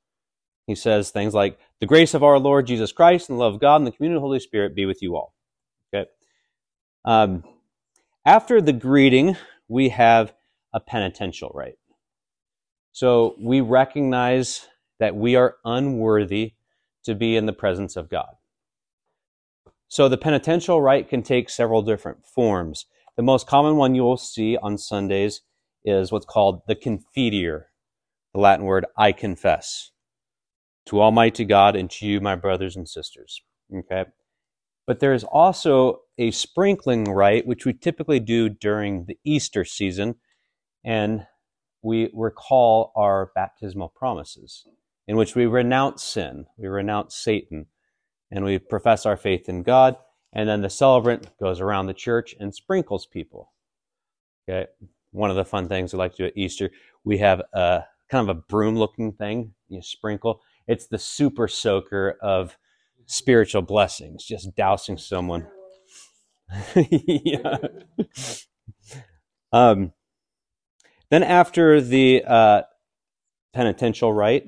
He 0.69 0.75
says 0.75 1.09
things 1.09 1.33
like, 1.33 1.57
The 1.79 1.87
grace 1.87 2.13
of 2.13 2.21
our 2.21 2.37
Lord 2.37 2.67
Jesus 2.67 2.91
Christ 2.91 3.27
and 3.27 3.39
the 3.39 3.43
love 3.43 3.55
of 3.55 3.59
God 3.59 3.77
and 3.77 3.87
the 3.87 3.91
communion 3.91 4.17
of 4.17 4.21
the 4.21 4.27
Holy 4.27 4.39
Spirit 4.39 4.75
be 4.75 4.85
with 4.85 5.01
you 5.01 5.15
all. 5.15 5.33
Okay. 5.91 6.07
Um, 7.03 7.43
after 8.23 8.61
the 8.61 8.71
greeting, 8.71 9.35
we 9.67 9.89
have 9.89 10.31
a 10.71 10.79
penitential 10.79 11.51
rite. 11.55 11.79
So 12.91 13.35
we 13.39 13.61
recognize 13.61 14.67
that 14.99 15.15
we 15.15 15.35
are 15.35 15.55
unworthy 15.65 16.53
to 17.05 17.15
be 17.15 17.35
in 17.35 17.47
the 17.47 17.53
presence 17.53 17.95
of 17.95 18.07
God. 18.07 18.35
So 19.87 20.07
the 20.07 20.17
penitential 20.17 20.79
rite 20.83 21.09
can 21.09 21.23
take 21.23 21.49
several 21.49 21.81
different 21.81 22.27
forms. 22.27 22.85
The 23.17 23.23
most 23.23 23.47
common 23.47 23.75
one 23.77 23.95
you 23.95 24.03
will 24.03 24.17
see 24.17 24.55
on 24.55 24.77
Sundays 24.77 25.41
is 25.83 26.11
what's 26.11 26.27
called 26.27 26.61
the 26.67 26.75
confiteor, 26.75 27.63
the 28.35 28.39
Latin 28.39 28.65
word 28.65 28.85
I 28.95 29.13
confess 29.13 29.89
to 30.89 31.01
Almighty 31.01 31.45
God 31.45 31.75
and 31.75 31.89
to 31.91 32.07
you, 32.07 32.19
my 32.19 32.35
brothers 32.35 32.75
and 32.75 32.89
sisters. 32.89 33.43
Okay? 33.73 34.05
But 34.87 34.99
there 34.99 35.13
is 35.13 35.23
also 35.23 36.01
a 36.17 36.31
sprinkling 36.31 37.05
rite, 37.05 37.45
which 37.45 37.63
we 37.63 37.73
typically 37.73 38.19
do 38.19 38.49
during 38.49 39.05
the 39.05 39.17
Easter 39.23 39.63
season, 39.63 40.15
and 40.83 41.27
we 41.83 42.09
recall 42.11 42.91
our 42.95 43.31
baptismal 43.35 43.89
promises, 43.89 44.65
in 45.07 45.15
which 45.15 45.35
we 45.35 45.45
renounce 45.45 46.03
sin, 46.03 46.47
we 46.57 46.67
renounce 46.67 47.15
Satan, 47.15 47.67
and 48.31 48.43
we 48.43 48.57
profess 48.57 49.05
our 49.05 49.15
faith 49.15 49.47
in 49.47 49.61
God, 49.61 49.95
and 50.33 50.49
then 50.49 50.61
the 50.61 50.71
celebrant 50.71 51.37
goes 51.39 51.59
around 51.59 51.85
the 51.85 51.93
church 51.93 52.35
and 52.39 52.53
sprinkles 52.53 53.05
people. 53.05 53.53
Okay? 54.49 54.65
One 55.11 55.29
of 55.29 55.35
the 55.35 55.45
fun 55.45 55.67
things 55.67 55.93
we 55.93 55.99
like 55.99 56.13
to 56.13 56.23
do 56.23 56.25
at 56.25 56.37
Easter, 56.37 56.71
we 57.03 57.19
have 57.19 57.43
a 57.53 57.83
kind 58.09 58.27
of 58.27 58.35
a 58.35 58.41
broom 58.41 58.75
looking 58.75 59.11
thing 59.11 59.53
you 59.67 59.83
sprinkle 59.83 60.41
it's 60.69 60.85
the 60.85 60.99
super 60.99 61.47
soaker 61.47 62.15
of 62.21 62.55
spiritual 63.07 63.63
blessings, 63.63 64.23
just 64.23 64.55
dousing 64.55 64.99
someone. 64.99 65.47
yeah. 66.75 67.57
Um, 69.51 69.93
then 71.09 71.23
after 71.23 71.81
the 71.81 72.23
uh, 72.23 72.61
penitential 73.51 74.13
rite 74.13 74.47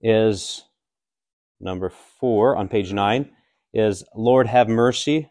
is 0.00 0.64
number 1.60 1.90
four 1.90 2.56
on 2.56 2.68
page 2.68 2.94
nine 2.94 3.28
is 3.74 4.04
Lord 4.14 4.46
have 4.46 4.68
mercy, 4.68 5.30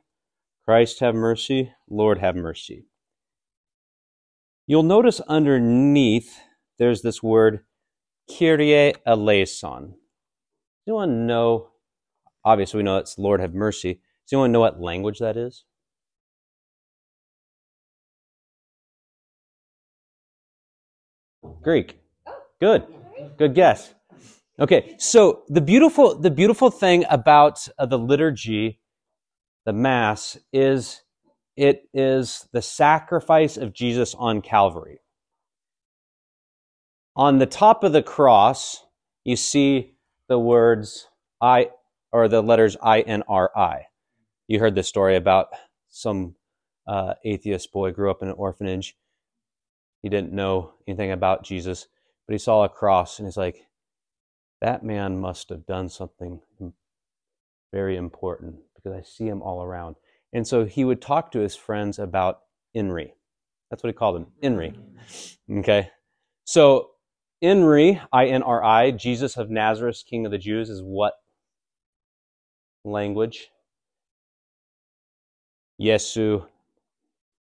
Christ 0.65 0.99
have 0.99 1.15
mercy, 1.15 1.73
Lord 1.89 2.19
have 2.19 2.35
mercy. 2.35 2.85
You'll 4.67 4.83
notice 4.83 5.19
underneath 5.21 6.37
there's 6.77 7.01
this 7.01 7.23
word 7.23 7.61
Kyrie 8.29 8.95
eleison. 9.05 9.87
Does 9.91 9.97
anyone 10.87 11.27
know? 11.27 11.69
Obviously, 12.43 12.79
we 12.79 12.83
know 12.83 12.97
it's 12.97 13.17
Lord 13.17 13.39
have 13.41 13.53
mercy. 13.53 13.93
Does 14.25 14.33
anyone 14.33 14.51
know 14.51 14.61
what 14.61 14.81
language 14.81 15.19
that 15.19 15.37
is? 15.37 15.65
Greek. 21.61 21.99
Good. 22.59 22.85
Good 23.37 23.55
guess. 23.55 23.93
Okay, 24.59 24.95
so 24.99 25.43
the 25.49 25.61
beautiful 25.61 26.17
the 26.17 26.31
beautiful 26.31 26.71
thing 26.71 27.03
about 27.09 27.67
uh, 27.77 27.85
the 27.85 27.99
liturgy, 27.99 28.79
the 29.65 29.73
mass 29.73 30.37
is 30.53 31.01
it 31.57 31.89
is 31.93 32.47
the 32.53 32.61
sacrifice 32.61 33.57
of 33.57 33.73
Jesus 33.73 34.15
on 34.15 34.41
Calvary. 34.41 34.99
On 37.17 37.37
the 37.37 37.45
top 37.45 37.83
of 37.83 37.93
the 37.93 38.03
cross, 38.03 38.83
you 39.23 39.37
see 39.37 39.95
the 40.27 40.37
words 40.37 41.07
I 41.39 41.69
or 42.11 42.27
the 42.27 42.41
letters 42.41 42.75
I 42.81 43.01
N 43.01 43.23
R 43.27 43.51
I. 43.55 43.87
You 44.47 44.59
heard 44.59 44.75
the 44.75 44.83
story 44.83 45.15
about 45.15 45.47
some 45.89 46.35
uh, 46.87 47.13
atheist 47.23 47.71
boy 47.71 47.91
grew 47.91 48.11
up 48.11 48.21
in 48.21 48.27
an 48.27 48.35
orphanage. 48.37 48.97
He 50.01 50.09
didn't 50.09 50.33
know 50.33 50.73
anything 50.87 51.11
about 51.11 51.43
Jesus, 51.43 51.87
but 52.27 52.33
he 52.33 52.37
saw 52.37 52.63
a 52.63 52.69
cross 52.69 53.17
and 53.17 53.27
he's 53.27 53.37
like, 53.37 53.65
that 54.61 54.83
man 54.83 55.19
must 55.19 55.49
have 55.49 55.65
done 55.65 55.89
something 55.89 56.41
very 57.73 57.95
important 57.95 58.57
because 58.75 58.91
I 58.91 59.03
see 59.03 59.27
him 59.27 59.41
all 59.41 59.63
around. 59.63 59.95
And 60.33 60.45
so 60.45 60.65
he 60.65 60.83
would 60.83 61.01
talk 61.01 61.31
to 61.31 61.39
his 61.39 61.55
friends 61.55 61.97
about 61.97 62.41
Inri. 62.75 63.11
That's 63.69 63.83
what 63.83 63.89
he 63.89 63.93
called 63.93 64.17
him, 64.17 64.27
Inri. 64.43 64.75
Okay. 65.59 65.89
So 66.43 66.91
Inri, 67.45 68.01
I 68.11 68.25
N 68.25 68.41
R 68.41 68.63
I, 68.63 68.91
Jesus 68.91 69.37
of 69.37 69.51
Nazareth, 69.51 70.03
King 70.09 70.25
of 70.25 70.31
the 70.31 70.39
Jews, 70.39 70.69
is 70.69 70.81
what 70.81 71.13
language? 72.83 73.49
Jesu, 75.79 76.43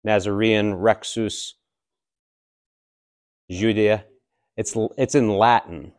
Nazarean, 0.04 0.74
Rexus, 0.74 1.54
Judea. 3.50 4.06
It's 4.58 4.76
it's 4.98 5.16
in 5.16 5.30
Latin. 5.30 5.94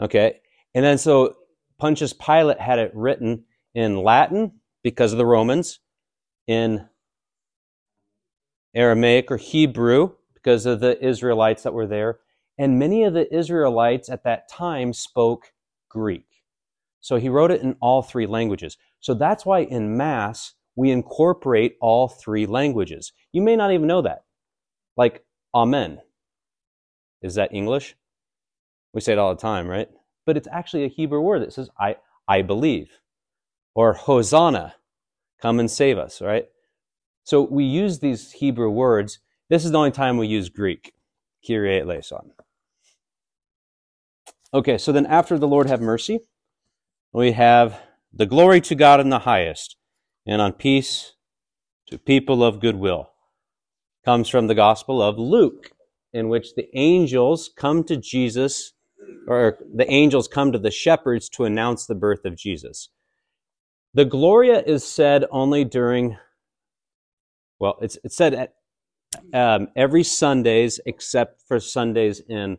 Okay, 0.00 0.40
and 0.74 0.84
then 0.84 0.98
so 0.98 1.36
Pontius 1.78 2.12
Pilate 2.12 2.60
had 2.60 2.78
it 2.78 2.90
written 2.94 3.44
in 3.74 4.02
Latin 4.02 4.52
because 4.82 5.12
of 5.12 5.18
the 5.18 5.26
Romans, 5.26 5.78
in 6.46 6.88
Aramaic 8.74 9.30
or 9.30 9.36
Hebrew 9.36 10.14
because 10.34 10.66
of 10.66 10.80
the 10.80 11.02
Israelites 11.04 11.62
that 11.62 11.74
were 11.74 11.86
there, 11.86 12.18
and 12.60 12.78
many 12.78 13.04
of 13.04 13.14
the 13.14 13.34
Israelites 13.34 14.10
at 14.10 14.22
that 14.24 14.46
time 14.46 14.92
spoke 14.92 15.50
Greek. 15.88 16.26
So 17.00 17.16
he 17.16 17.30
wrote 17.30 17.50
it 17.50 17.62
in 17.62 17.74
all 17.80 18.02
three 18.02 18.26
languages. 18.26 18.76
So 19.00 19.14
that's 19.14 19.46
why 19.46 19.60
in 19.60 19.96
Mass, 19.96 20.52
we 20.76 20.90
incorporate 20.90 21.76
all 21.80 22.06
three 22.06 22.44
languages. 22.44 23.14
You 23.32 23.40
may 23.40 23.56
not 23.56 23.72
even 23.72 23.86
know 23.86 24.02
that. 24.02 24.24
Like, 24.98 25.24
Amen. 25.54 26.00
Is 27.22 27.34
that 27.36 27.54
English? 27.54 27.96
We 28.92 29.00
say 29.00 29.14
it 29.14 29.18
all 29.18 29.34
the 29.34 29.40
time, 29.40 29.66
right? 29.66 29.88
But 30.26 30.36
it's 30.36 30.48
actually 30.52 30.84
a 30.84 30.88
Hebrew 30.88 31.22
word 31.22 31.40
that 31.40 31.54
says, 31.54 31.70
I, 31.80 31.96
I 32.28 32.42
believe. 32.42 32.90
Or 33.74 33.94
Hosanna, 33.94 34.74
come 35.40 35.60
and 35.60 35.70
save 35.70 35.96
us, 35.96 36.20
right? 36.20 36.46
So 37.24 37.40
we 37.40 37.64
use 37.64 38.00
these 38.00 38.32
Hebrew 38.32 38.68
words. 38.68 39.18
This 39.48 39.64
is 39.64 39.70
the 39.70 39.78
only 39.78 39.92
time 39.92 40.18
we 40.18 40.26
use 40.26 40.50
Greek. 40.50 40.92
Kyrie 41.46 41.80
eleison. 41.80 42.32
Okay, 44.52 44.78
so 44.78 44.90
then 44.90 45.06
after 45.06 45.38
the 45.38 45.46
Lord 45.46 45.68
have 45.68 45.80
mercy, 45.80 46.20
we 47.12 47.32
have 47.32 47.80
the 48.12 48.26
glory 48.26 48.60
to 48.62 48.74
God 48.74 48.98
in 48.98 49.08
the 49.08 49.20
highest, 49.20 49.76
and 50.26 50.42
on 50.42 50.52
peace 50.52 51.12
to 51.86 51.98
people 51.98 52.42
of 52.42 52.60
goodwill. 52.60 53.10
Comes 54.04 54.28
from 54.28 54.48
the 54.48 54.54
Gospel 54.54 55.00
of 55.00 55.18
Luke, 55.18 55.70
in 56.12 56.28
which 56.28 56.54
the 56.54 56.66
angels 56.74 57.48
come 57.56 57.84
to 57.84 57.96
Jesus, 57.96 58.72
or 59.28 59.58
the 59.72 59.88
angels 59.88 60.26
come 60.26 60.50
to 60.50 60.58
the 60.58 60.70
shepherds 60.72 61.28
to 61.30 61.44
announce 61.44 61.86
the 61.86 61.94
birth 61.94 62.24
of 62.24 62.36
Jesus. 62.36 62.88
The 63.94 64.04
Gloria 64.04 64.62
is 64.62 64.84
said 64.84 65.26
only 65.30 65.64
during, 65.64 66.16
well, 67.60 67.76
it's, 67.80 67.98
it's 68.02 68.16
said 68.16 68.34
at 68.34 68.54
um, 69.32 69.68
every 69.76 70.02
Sundays 70.02 70.80
except 70.86 71.42
for 71.46 71.60
Sundays 71.60 72.20
in 72.28 72.58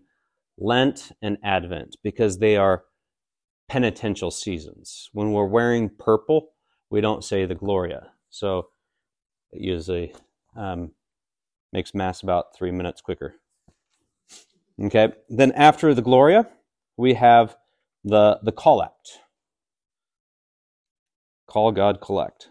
Lent 0.57 1.11
and 1.21 1.37
Advent 1.43 1.97
because 2.03 2.39
they 2.39 2.57
are 2.57 2.83
penitential 3.69 4.31
seasons. 4.31 5.09
When 5.13 5.31
we're 5.31 5.45
wearing 5.45 5.89
purple, 5.89 6.49
we 6.89 7.01
don't 7.01 7.23
say 7.23 7.45
the 7.45 7.55
Gloria. 7.55 8.11
So 8.29 8.69
it 9.51 9.61
usually 9.61 10.13
um, 10.55 10.91
makes 11.73 11.93
Mass 11.93 12.21
about 12.21 12.55
three 12.55 12.71
minutes 12.71 13.01
quicker. 13.01 13.35
Okay, 14.81 15.13
then 15.29 15.51
after 15.53 15.93
the 15.93 16.01
Gloria, 16.01 16.47
we 16.97 17.13
have 17.13 17.55
the, 18.03 18.39
the 18.43 18.51
call 18.51 18.79
collect. 18.79 19.19
Call 21.47 21.71
God 21.71 22.01
collect. 22.01 22.49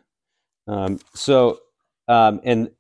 Um, 0.67 1.01
so, 1.15 1.59
um, 2.09 2.41
and 2.45 2.71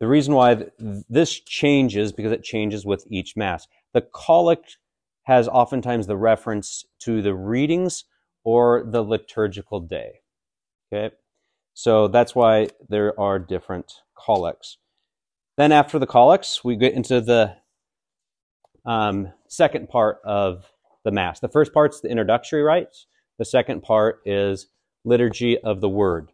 the 0.00 0.08
reason 0.08 0.34
why 0.34 0.54
th- 0.56 0.70
this 1.08 1.38
changes 1.40 2.12
because 2.12 2.32
it 2.32 2.42
changes 2.42 2.84
with 2.84 3.04
each 3.10 3.36
Mass. 3.36 3.68
The 3.94 4.02
collect 4.02 4.78
has 5.24 5.48
oftentimes 5.48 6.06
the 6.06 6.16
reference 6.16 6.84
to 7.00 7.22
the 7.22 7.34
readings 7.34 8.04
or 8.44 8.84
the 8.84 9.02
liturgical 9.02 9.80
day. 9.80 10.20
Okay, 10.92 11.14
so 11.74 12.08
that's 12.08 12.34
why 12.34 12.68
there 12.88 13.18
are 13.18 13.38
different 13.38 13.92
collects. 14.18 14.78
Then 15.56 15.72
after 15.72 15.98
the 15.98 16.06
collects, 16.06 16.64
we 16.64 16.76
get 16.76 16.94
into 16.94 17.20
the 17.20 17.56
um, 18.84 19.32
second 19.48 19.88
part 19.88 20.18
of 20.24 20.70
the 21.04 21.10
Mass. 21.10 21.40
The 21.40 21.48
first 21.48 21.72
part's 21.72 22.00
the 22.00 22.08
introductory 22.08 22.62
rites. 22.62 23.06
The 23.38 23.44
second 23.44 23.82
part 23.82 24.20
is 24.24 24.68
liturgy 25.04 25.58
of 25.58 25.80
the 25.80 25.88
Word. 25.88 26.30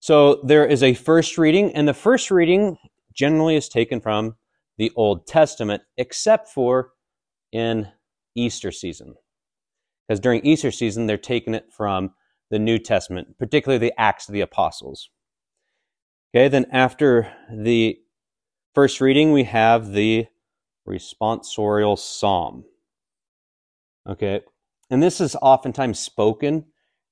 So 0.00 0.40
there 0.42 0.66
is 0.66 0.82
a 0.82 0.94
first 0.94 1.38
reading, 1.38 1.72
and 1.74 1.86
the 1.86 1.94
first 1.94 2.30
reading 2.30 2.76
generally 3.14 3.56
is 3.56 3.68
taken 3.68 4.00
from 4.00 4.36
the 4.82 4.90
Old 4.96 5.28
Testament, 5.28 5.84
except 5.96 6.48
for 6.48 6.90
in 7.52 7.86
Easter 8.34 8.72
season. 8.72 9.14
Because 10.08 10.18
during 10.18 10.44
Easter 10.44 10.72
season, 10.72 11.06
they're 11.06 11.16
taking 11.16 11.54
it 11.54 11.66
from 11.72 12.10
the 12.50 12.58
New 12.58 12.80
Testament, 12.80 13.38
particularly 13.38 13.78
the 13.78 13.94
Acts 13.96 14.28
of 14.28 14.32
the 14.32 14.40
Apostles. 14.40 15.08
Okay, 16.34 16.48
then 16.48 16.66
after 16.72 17.32
the 17.48 17.96
first 18.74 19.00
reading, 19.00 19.30
we 19.30 19.44
have 19.44 19.92
the 19.92 20.26
responsorial 20.88 21.96
psalm. 21.96 22.64
Okay, 24.08 24.40
and 24.90 25.00
this 25.00 25.20
is 25.20 25.36
oftentimes 25.40 26.00
spoken 26.00 26.64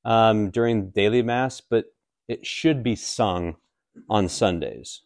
um, 0.05 0.51
during 0.51 0.91
daily 0.91 1.23
Mass, 1.23 1.61
but 1.61 1.85
it 2.27 2.45
should 2.45 2.83
be 2.83 2.97
sung 2.97 3.59
on 4.09 4.29
Sundays 4.29 5.03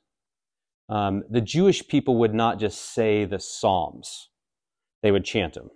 um, 0.89 1.23
the 1.31 1.41
Jewish 1.41 1.87
people 1.87 2.17
would 2.19 2.35
not 2.35 2.59
just 2.59 2.95
say 2.95 3.25
the 3.25 3.41
Psalms, 3.41 4.29
they 5.03 5.11
would 5.11 5.25
chant 5.25 5.55
them. 5.55 5.71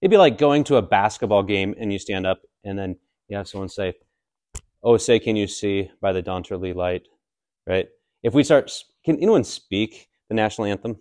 It'd 0.00 0.10
be 0.10 0.16
like 0.16 0.38
going 0.38 0.64
to 0.64 0.76
a 0.76 0.82
basketball 0.82 1.42
game 1.42 1.74
and 1.78 1.92
you 1.92 1.98
stand 1.98 2.26
up 2.26 2.42
and 2.64 2.78
then 2.78 2.96
you 3.28 3.36
have 3.36 3.48
someone 3.48 3.68
say, 3.68 3.94
Oh, 4.82 4.96
say, 4.98 5.18
can 5.18 5.36
you 5.36 5.46
see 5.48 5.90
by 6.00 6.12
the 6.12 6.22
dawn's 6.22 6.50
early 6.50 6.72
light? 6.72 7.08
Right? 7.66 7.88
If 8.22 8.34
we 8.34 8.44
start, 8.44 8.70
can 9.04 9.16
anyone 9.16 9.42
speak 9.42 10.08
the 10.28 10.34
national 10.34 10.66
anthem? 10.66 10.98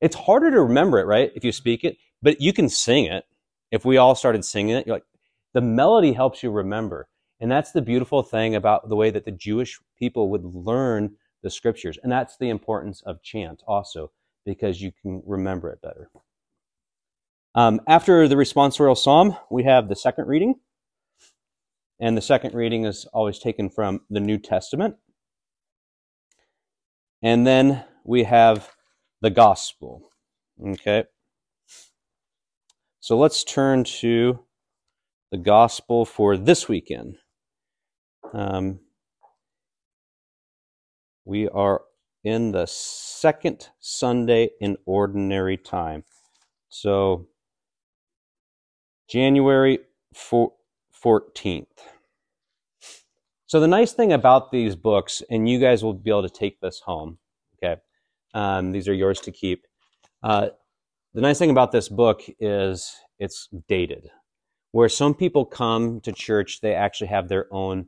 It's 0.00 0.16
harder 0.16 0.50
to 0.50 0.62
remember 0.62 0.98
it, 0.98 1.04
right? 1.04 1.30
If 1.34 1.44
you 1.44 1.52
speak 1.52 1.84
it, 1.84 1.98
but 2.22 2.40
you 2.40 2.52
can 2.52 2.68
sing 2.68 3.04
it. 3.04 3.24
If 3.70 3.84
we 3.84 3.98
all 3.98 4.14
started 4.14 4.44
singing 4.44 4.76
it, 4.76 4.86
you're 4.86 4.96
like, 4.96 5.04
the 5.52 5.60
melody 5.60 6.12
helps 6.12 6.42
you 6.42 6.50
remember. 6.50 7.08
And 7.38 7.50
that's 7.50 7.72
the 7.72 7.82
beautiful 7.82 8.22
thing 8.22 8.54
about 8.54 8.88
the 8.88 8.96
way 8.96 9.10
that 9.10 9.24
the 9.24 9.30
Jewish 9.30 9.78
people 9.98 10.30
would 10.30 10.44
learn 10.44 11.16
the 11.42 11.50
scriptures. 11.50 11.98
And 12.02 12.10
that's 12.10 12.36
the 12.36 12.48
importance 12.48 13.02
of 13.06 13.22
chant 13.22 13.62
also, 13.66 14.10
because 14.44 14.80
you 14.80 14.92
can 15.02 15.22
remember 15.26 15.70
it 15.70 15.82
better. 15.82 16.10
Um, 17.54 17.80
after 17.88 18.28
the 18.28 18.36
responsorial 18.36 18.96
psalm, 18.96 19.36
we 19.50 19.64
have 19.64 19.88
the 19.88 19.96
second 19.96 20.26
reading. 20.28 20.56
And 22.00 22.16
the 22.16 22.22
second 22.22 22.54
reading 22.54 22.84
is 22.84 23.06
always 23.12 23.38
taken 23.38 23.68
from 23.68 24.00
the 24.08 24.20
New 24.20 24.38
Testament. 24.38 24.96
And 27.22 27.46
then 27.46 27.84
we 28.04 28.24
have 28.24 28.70
the 29.20 29.30
gospel. 29.30 30.10
Okay. 30.64 31.04
So 33.00 33.18
let's 33.18 33.44
turn 33.44 33.84
to 33.84 34.40
the 35.30 35.38
gospel 35.38 36.04
for 36.04 36.36
this 36.36 36.68
weekend. 36.68 37.18
Um, 38.32 38.80
we 41.30 41.48
are 41.50 41.82
in 42.24 42.50
the 42.50 42.66
second 42.66 43.68
Sunday 43.78 44.50
in 44.60 44.76
ordinary 44.84 45.56
time. 45.56 46.02
So, 46.70 47.28
January 49.08 49.78
14th. 50.12 51.66
So, 53.46 53.60
the 53.60 53.68
nice 53.68 53.92
thing 53.92 54.12
about 54.12 54.50
these 54.50 54.74
books, 54.74 55.22
and 55.30 55.48
you 55.48 55.60
guys 55.60 55.84
will 55.84 55.94
be 55.94 56.10
able 56.10 56.24
to 56.24 56.28
take 56.28 56.60
this 56.60 56.80
home, 56.80 57.18
okay? 57.62 57.80
Um, 58.34 58.72
these 58.72 58.88
are 58.88 58.94
yours 58.94 59.20
to 59.20 59.30
keep. 59.30 59.66
Uh, 60.24 60.48
the 61.14 61.20
nice 61.20 61.38
thing 61.38 61.50
about 61.50 61.70
this 61.70 61.88
book 61.88 62.22
is 62.40 62.92
it's 63.20 63.48
dated. 63.68 64.10
Where 64.72 64.88
some 64.88 65.14
people 65.14 65.44
come 65.44 66.00
to 66.00 66.12
church, 66.12 66.60
they 66.60 66.74
actually 66.74 67.08
have 67.08 67.28
their 67.28 67.46
own 67.52 67.86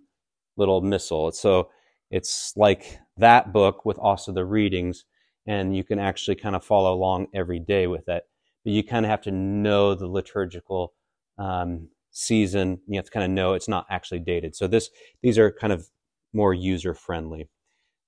little 0.57 0.81
missal. 0.81 1.33
So, 1.33 1.71
it's 2.13 2.53
like 2.57 3.01
that 3.17 3.53
book 3.53 3.85
with 3.85 3.99
also 3.99 4.33
the 4.33 4.45
readings, 4.45 5.05
and 5.47 5.77
you 5.77 5.85
can 5.85 5.99
actually 5.99 6.37
kind 6.37 6.57
of 6.57 6.65
follow 6.65 6.95
along 6.95 7.29
every 7.35 7.59
day 7.59 7.87
with 7.87 8.09
it. 8.09 8.25
But 8.65 8.73
you 8.73 8.85
kind 8.85 9.05
of 9.05 9.11
have 9.11 9.23
to 9.23 9.31
know 9.31 9.95
the 9.95 10.07
liturgical 10.07 10.95
um, 11.39 11.89
season. 12.11 12.81
You 12.87 12.97
have 12.97 13.07
to 13.07 13.11
kind 13.11 13.25
of 13.25 13.31
know 13.31 13.55
it's 13.55 13.69
not 13.69 13.87
actually 13.91 14.21
dated. 14.21 14.55
So 14.55 14.67
this 14.67 14.91
these 15.23 15.39
are 15.39 15.51
kind 15.51 15.73
of 15.73 15.89
more 16.33 16.55
user 16.55 16.95
friendly. 16.95 17.49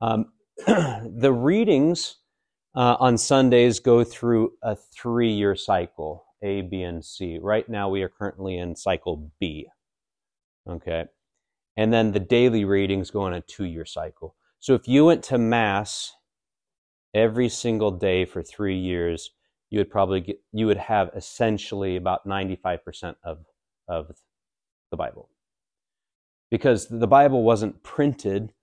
Um, 0.00 0.26
the 0.66 1.32
readings 1.32 2.16
uh, 2.74 2.96
on 2.98 3.18
Sundays 3.18 3.80
go 3.80 4.04
through 4.04 4.52
a 4.62 4.76
three 4.76 5.32
year 5.32 5.54
cycle, 5.56 6.24
A, 6.42 6.62
B, 6.62 6.82
and 6.82 7.04
C. 7.04 7.38
Right 7.40 7.68
now, 7.68 7.88
we 7.88 8.02
are 8.02 8.08
currently 8.08 8.58
in 8.58 8.76
cycle 8.76 9.30
B. 9.40 9.68
Okay. 10.68 11.04
And 11.76 11.92
then 11.92 12.12
the 12.12 12.20
daily 12.20 12.64
readings 12.64 13.10
go 13.10 13.22
on 13.22 13.34
a 13.34 13.40
two 13.40 13.64
year 13.64 13.84
cycle. 13.84 14.34
So 14.64 14.72
if 14.74 14.88
you 14.88 15.04
went 15.04 15.22
to 15.24 15.36
Mass 15.36 16.14
every 17.14 17.50
single 17.50 17.90
day 17.90 18.24
for 18.24 18.42
three 18.42 18.78
years, 18.78 19.30
you 19.68 19.78
would 19.78 19.90
probably 19.90 20.22
get, 20.22 20.40
you 20.52 20.66
would 20.68 20.78
have 20.78 21.10
essentially 21.14 21.96
about 21.96 22.26
95% 22.26 23.16
of, 23.24 23.44
of 23.88 24.12
the 24.90 24.96
Bible. 24.96 25.28
because 26.50 26.88
the 26.88 27.06
Bible 27.06 27.42
wasn't 27.42 27.82
printed. 27.82 28.54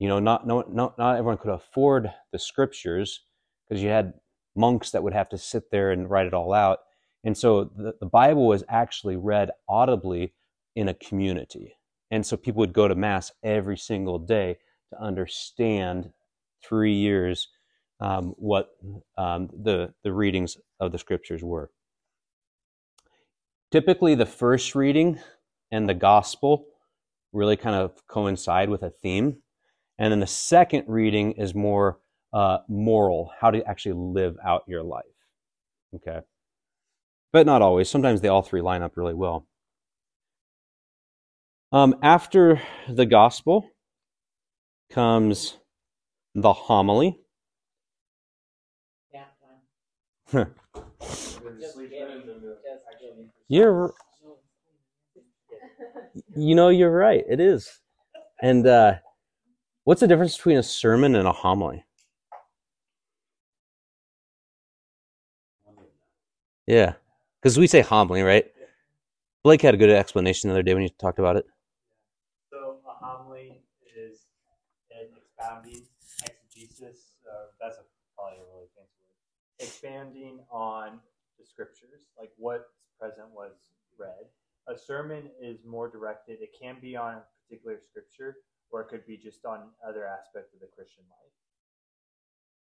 You 0.00 0.08
know, 0.08 0.18
not 0.20 0.46
no, 0.46 0.64
not 0.68 0.98
not 0.98 1.16
everyone 1.16 1.38
could 1.38 1.52
afford 1.52 2.12
the 2.32 2.38
scriptures 2.38 3.22
because 3.68 3.82
you 3.82 3.90
had 3.90 4.14
monks 4.56 4.90
that 4.90 5.02
would 5.02 5.14
have 5.14 5.30
to 5.30 5.38
sit 5.38 5.70
there 5.70 5.92
and 5.92 6.10
write 6.10 6.26
it 6.26 6.34
all 6.34 6.52
out. 6.52 6.80
And 7.24 7.38
so 7.38 7.64
the, 7.64 7.94
the 8.00 8.06
Bible 8.06 8.46
was 8.46 8.64
actually 8.68 9.16
read 9.16 9.50
audibly 9.68 10.34
in 10.76 10.88
a 10.88 10.94
community. 10.94 11.76
And 12.10 12.26
so 12.26 12.36
people 12.36 12.60
would 12.60 12.74
go 12.74 12.88
to 12.88 12.96
Mass 12.96 13.32
every 13.42 13.78
single 13.78 14.18
day 14.18 14.58
to 14.94 15.02
understand 15.02 16.10
three 16.62 16.94
years 16.94 17.48
um, 18.00 18.34
what 18.36 18.70
um, 19.16 19.48
the, 19.62 19.92
the 20.02 20.12
readings 20.12 20.56
of 20.80 20.92
the 20.92 20.98
scriptures 20.98 21.42
were. 21.42 21.70
Typically, 23.70 24.14
the 24.14 24.26
first 24.26 24.74
reading 24.74 25.18
and 25.70 25.88
the 25.88 25.94
gospel 25.94 26.66
really 27.32 27.56
kind 27.56 27.74
of 27.74 28.06
coincide 28.06 28.68
with 28.68 28.82
a 28.82 28.90
theme. 28.90 29.38
And 29.98 30.12
then 30.12 30.20
the 30.20 30.26
second 30.26 30.84
reading 30.86 31.32
is 31.32 31.54
more 31.54 31.98
uh, 32.32 32.58
moral, 32.68 33.30
how 33.40 33.50
to 33.50 33.64
actually 33.68 33.94
live 33.94 34.36
out 34.44 34.62
your 34.66 34.82
life. 34.82 35.04
Okay. 35.94 36.20
But 37.32 37.46
not 37.46 37.62
always. 37.62 37.88
Sometimes 37.88 38.20
they 38.20 38.28
all 38.28 38.42
three 38.42 38.60
line 38.60 38.82
up 38.82 38.96
really 38.96 39.14
well. 39.14 39.46
Um, 41.72 41.96
after 42.02 42.60
the 42.88 43.06
gospel 43.06 43.68
comes 44.90 45.56
the 46.34 46.52
homily. 46.52 47.18
Nap 49.12 49.34
time. 50.32 50.54
Just 51.00 51.40
Just 51.60 51.74
sleep 51.74 51.90
kidding. 51.90 52.06
in 52.06 52.12
and 52.12 52.28
then 52.28 52.40
the 52.40 52.58
Just 52.64 52.84
actual 52.92 53.10
kidding. 53.10 53.30
You're, 53.48 53.94
you 56.36 56.54
know, 56.54 56.68
you're 56.68 56.90
right. 56.90 57.24
It 57.28 57.40
is. 57.40 57.80
And 58.42 58.66
uh, 58.66 58.94
what's 59.84 60.00
the 60.00 60.08
difference 60.08 60.36
between 60.36 60.58
a 60.58 60.62
sermon 60.62 61.14
and 61.14 61.26
a 61.28 61.32
homily? 61.32 61.84
Yeah, 66.66 66.94
because 67.42 67.58
we 67.58 67.66
say 67.66 67.82
homily, 67.82 68.22
right? 68.22 68.46
Blake 69.42 69.60
had 69.60 69.74
a 69.74 69.76
good 69.76 69.90
explanation 69.90 70.48
the 70.48 70.54
other 70.54 70.62
day 70.62 70.72
when 70.72 70.82
you 70.82 70.88
talked 70.88 71.18
about 71.18 71.36
it. 71.36 71.44
So 72.50 72.78
a 72.88 73.04
homily 73.04 73.60
is 73.84 74.20
an 74.90 75.08
expounding 75.14 75.82
exegesis. 76.24 77.12
Uh, 77.30 77.52
that's 77.60 77.76
a, 77.76 77.82
probably 78.16 78.38
a 78.38 78.44
really 78.54 78.68
fancy 78.74 79.04
word. 79.04 79.53
Expanding 79.64 80.40
on 80.50 81.00
the 81.38 81.44
scriptures, 81.44 82.08
like 82.18 82.30
what's 82.36 82.70
present 82.98 83.28
was 83.34 83.52
read. 83.98 84.26
A 84.68 84.78
sermon 84.78 85.30
is 85.40 85.58
more 85.66 85.88
directed. 85.88 86.38
It 86.40 86.50
can 86.60 86.76
be 86.80 86.96
on 86.96 87.16
a 87.16 87.22
particular 87.42 87.78
scripture, 87.90 88.36
or 88.70 88.82
it 88.82 88.88
could 88.88 89.06
be 89.06 89.16
just 89.16 89.44
on 89.44 89.68
other 89.86 90.06
aspects 90.06 90.54
of 90.54 90.60
the 90.60 90.68
Christian 90.74 91.04
life. 91.10 91.32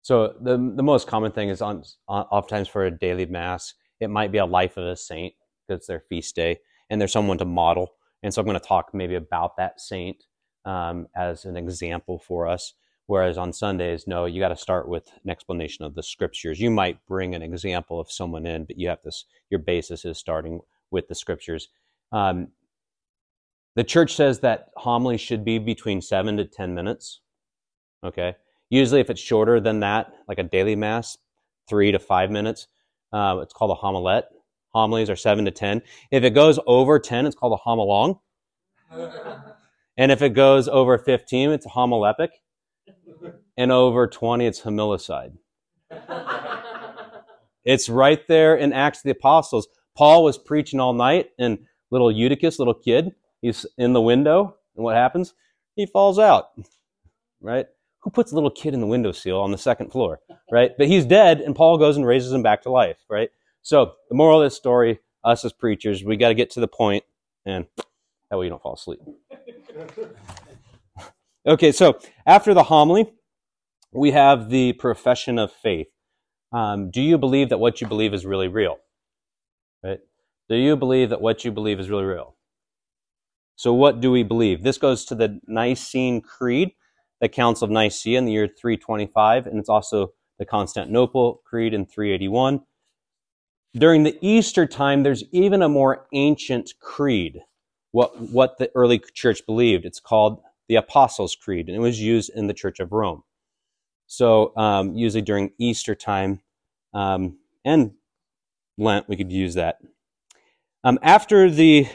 So 0.02 0.34
the 0.40 0.72
the 0.76 0.82
most 0.82 1.06
common 1.06 1.30
thing 1.32 1.48
is 1.48 1.62
on, 1.62 1.84
on 2.08 2.24
oftentimes 2.24 2.68
for 2.68 2.84
a 2.84 2.90
daily 2.90 3.26
mass, 3.26 3.74
it 4.00 4.10
might 4.10 4.32
be 4.32 4.38
a 4.38 4.46
life 4.46 4.76
of 4.76 4.84
a 4.84 4.96
saint 4.96 5.34
because 5.66 5.80
it's 5.80 5.86
their 5.86 6.04
feast 6.08 6.34
day, 6.34 6.58
and 6.90 7.00
there's 7.00 7.12
someone 7.12 7.38
to 7.38 7.44
model. 7.44 7.92
And 8.22 8.32
so 8.32 8.40
I'm 8.40 8.46
going 8.46 8.58
to 8.58 8.66
talk 8.66 8.90
maybe 8.92 9.14
about 9.14 9.56
that 9.56 9.80
saint 9.80 10.24
um, 10.64 11.06
as 11.16 11.44
an 11.44 11.56
example 11.56 12.18
for 12.18 12.48
us. 12.48 12.74
Whereas 13.06 13.36
on 13.36 13.52
Sundays, 13.52 14.06
no, 14.06 14.26
you 14.26 14.40
got 14.40 14.48
to 14.48 14.56
start 14.56 14.88
with 14.88 15.08
an 15.24 15.30
explanation 15.30 15.84
of 15.84 15.94
the 15.94 16.02
scriptures. 16.02 16.60
You 16.60 16.70
might 16.70 17.04
bring 17.06 17.34
an 17.34 17.42
example 17.42 18.00
of 18.00 18.10
someone 18.10 18.46
in, 18.46 18.64
but 18.64 18.78
you 18.78 18.88
have 18.88 19.02
this. 19.04 19.24
Your 19.50 19.60
basis 19.60 20.04
is 20.04 20.18
starting 20.18 20.60
with 20.90 21.08
the 21.08 21.14
scriptures. 21.14 21.68
Um, 22.12 22.48
the 23.74 23.84
church 23.84 24.14
says 24.14 24.40
that 24.40 24.68
homily 24.76 25.16
should 25.16 25.44
be 25.44 25.58
between 25.58 26.00
seven 26.00 26.36
to 26.36 26.44
ten 26.44 26.74
minutes. 26.74 27.20
Okay. 28.04 28.34
Usually, 28.70 29.00
if 29.00 29.10
it's 29.10 29.20
shorter 29.20 29.60
than 29.60 29.80
that, 29.80 30.12
like 30.28 30.38
a 30.38 30.44
daily 30.44 30.76
mass, 30.76 31.18
three 31.68 31.92
to 31.92 31.98
five 31.98 32.30
minutes, 32.30 32.68
uh, 33.12 33.38
it's 33.42 33.52
called 33.52 33.76
a 33.76 33.80
homilette. 33.80 34.24
Homilies 34.74 35.10
are 35.10 35.16
seven 35.16 35.44
to 35.44 35.50
ten. 35.50 35.82
If 36.10 36.24
it 36.24 36.30
goes 36.30 36.58
over 36.66 36.98
ten, 36.98 37.26
it's 37.26 37.36
called 37.36 37.58
a 37.58 37.68
homilong. 37.68 38.20
And 39.98 40.10
if 40.10 40.22
it 40.22 40.30
goes 40.30 40.68
over 40.68 40.96
fifteen, 40.96 41.50
it's 41.50 41.66
a 41.66 41.68
homilepic. 41.68 42.28
And 43.56 43.70
over 43.70 44.06
twenty, 44.06 44.46
it's 44.46 44.62
homilicide. 44.62 45.36
It's 47.64 47.88
right 47.88 48.26
there 48.26 48.56
in 48.56 48.72
Acts 48.72 48.98
of 48.98 49.04
the 49.04 49.10
Apostles. 49.10 49.68
Paul 49.96 50.24
was 50.24 50.38
preaching 50.38 50.80
all 50.80 50.94
night, 50.94 51.30
and 51.38 51.58
little 51.90 52.10
Eutychus, 52.10 52.58
little 52.58 52.74
kid, 52.74 53.12
he's 53.40 53.66
in 53.78 53.92
the 53.92 54.00
window, 54.00 54.56
and 54.74 54.84
what 54.84 54.96
happens? 54.96 55.34
He 55.76 55.86
falls 55.86 56.18
out. 56.18 56.50
Right? 57.40 57.66
Who 58.00 58.10
puts 58.10 58.32
a 58.32 58.34
little 58.34 58.50
kid 58.50 58.74
in 58.74 58.80
the 58.80 58.86
window 58.86 59.10
windowsill 59.10 59.40
on 59.40 59.52
the 59.52 59.58
second 59.58 59.90
floor? 59.92 60.20
Right? 60.50 60.72
But 60.76 60.88
he's 60.88 61.04
dead, 61.04 61.40
and 61.40 61.54
Paul 61.54 61.78
goes 61.78 61.96
and 61.96 62.06
raises 62.06 62.32
him 62.32 62.42
back 62.42 62.62
to 62.62 62.70
life. 62.70 62.98
Right? 63.08 63.30
So 63.62 63.92
the 64.08 64.16
moral 64.16 64.42
of 64.42 64.46
this 64.46 64.56
story, 64.56 64.98
us 65.22 65.44
as 65.44 65.52
preachers, 65.52 66.02
we 66.02 66.16
got 66.16 66.28
to 66.28 66.34
get 66.34 66.50
to 66.52 66.60
the 66.60 66.68
point, 66.68 67.04
and 67.46 67.66
that 68.30 68.38
way 68.38 68.46
you 68.46 68.50
don't 68.50 68.62
fall 68.62 68.74
asleep. 68.74 69.00
Okay, 71.44 71.72
so 71.72 71.98
after 72.24 72.54
the 72.54 72.62
homily, 72.62 73.12
we 73.92 74.10
have 74.12 74.50
the 74.50 74.72
profession 74.74 75.38
of 75.38 75.52
faith. 75.52 75.88
Um, 76.52 76.90
do 76.90 77.00
you 77.00 77.18
believe 77.18 77.48
that 77.50 77.58
what 77.58 77.80
you 77.80 77.86
believe 77.86 78.14
is 78.14 78.26
really 78.26 78.48
real? 78.48 78.78
Right? 79.82 80.00
Do 80.48 80.56
you 80.56 80.76
believe 80.76 81.10
that 81.10 81.20
what 81.20 81.44
you 81.44 81.50
believe 81.52 81.80
is 81.80 81.90
really 81.90 82.04
real? 82.04 82.36
So, 83.56 83.72
what 83.72 84.00
do 84.00 84.10
we 84.10 84.22
believe? 84.22 84.62
This 84.62 84.78
goes 84.78 85.04
to 85.06 85.14
the 85.14 85.40
Nicene 85.46 86.20
Creed, 86.20 86.72
the 87.20 87.28
Council 87.28 87.66
of 87.66 87.70
Nicaea 87.70 88.18
in 88.18 88.24
the 88.24 88.32
year 88.32 88.48
325, 88.48 89.46
and 89.46 89.58
it's 89.58 89.68
also 89.68 90.12
the 90.38 90.46
Constantinople 90.46 91.42
Creed 91.44 91.74
in 91.74 91.86
381. 91.86 92.60
During 93.74 94.02
the 94.02 94.18
Easter 94.20 94.66
time, 94.66 95.02
there's 95.02 95.24
even 95.32 95.62
a 95.62 95.68
more 95.68 96.06
ancient 96.12 96.74
creed, 96.80 97.40
what, 97.92 98.20
what 98.20 98.58
the 98.58 98.70
early 98.74 99.00
church 99.14 99.46
believed. 99.46 99.84
It's 99.86 100.00
called 100.00 100.42
the 100.68 100.74
Apostles' 100.74 101.36
Creed, 101.36 101.68
and 101.68 101.76
it 101.76 101.80
was 101.80 102.00
used 102.00 102.30
in 102.34 102.48
the 102.48 102.54
Church 102.54 102.80
of 102.80 102.92
Rome. 102.92 103.22
So, 104.12 104.54
um, 104.58 104.92
usually 104.92 105.22
during 105.22 105.52
Easter 105.56 105.94
time 105.94 106.42
um, 106.92 107.38
and 107.64 107.92
Lent, 108.76 109.08
we 109.08 109.16
could 109.16 109.32
use 109.32 109.54
that. 109.54 109.78
Um, 110.84 110.98
after 111.00 111.48
the 111.48 111.88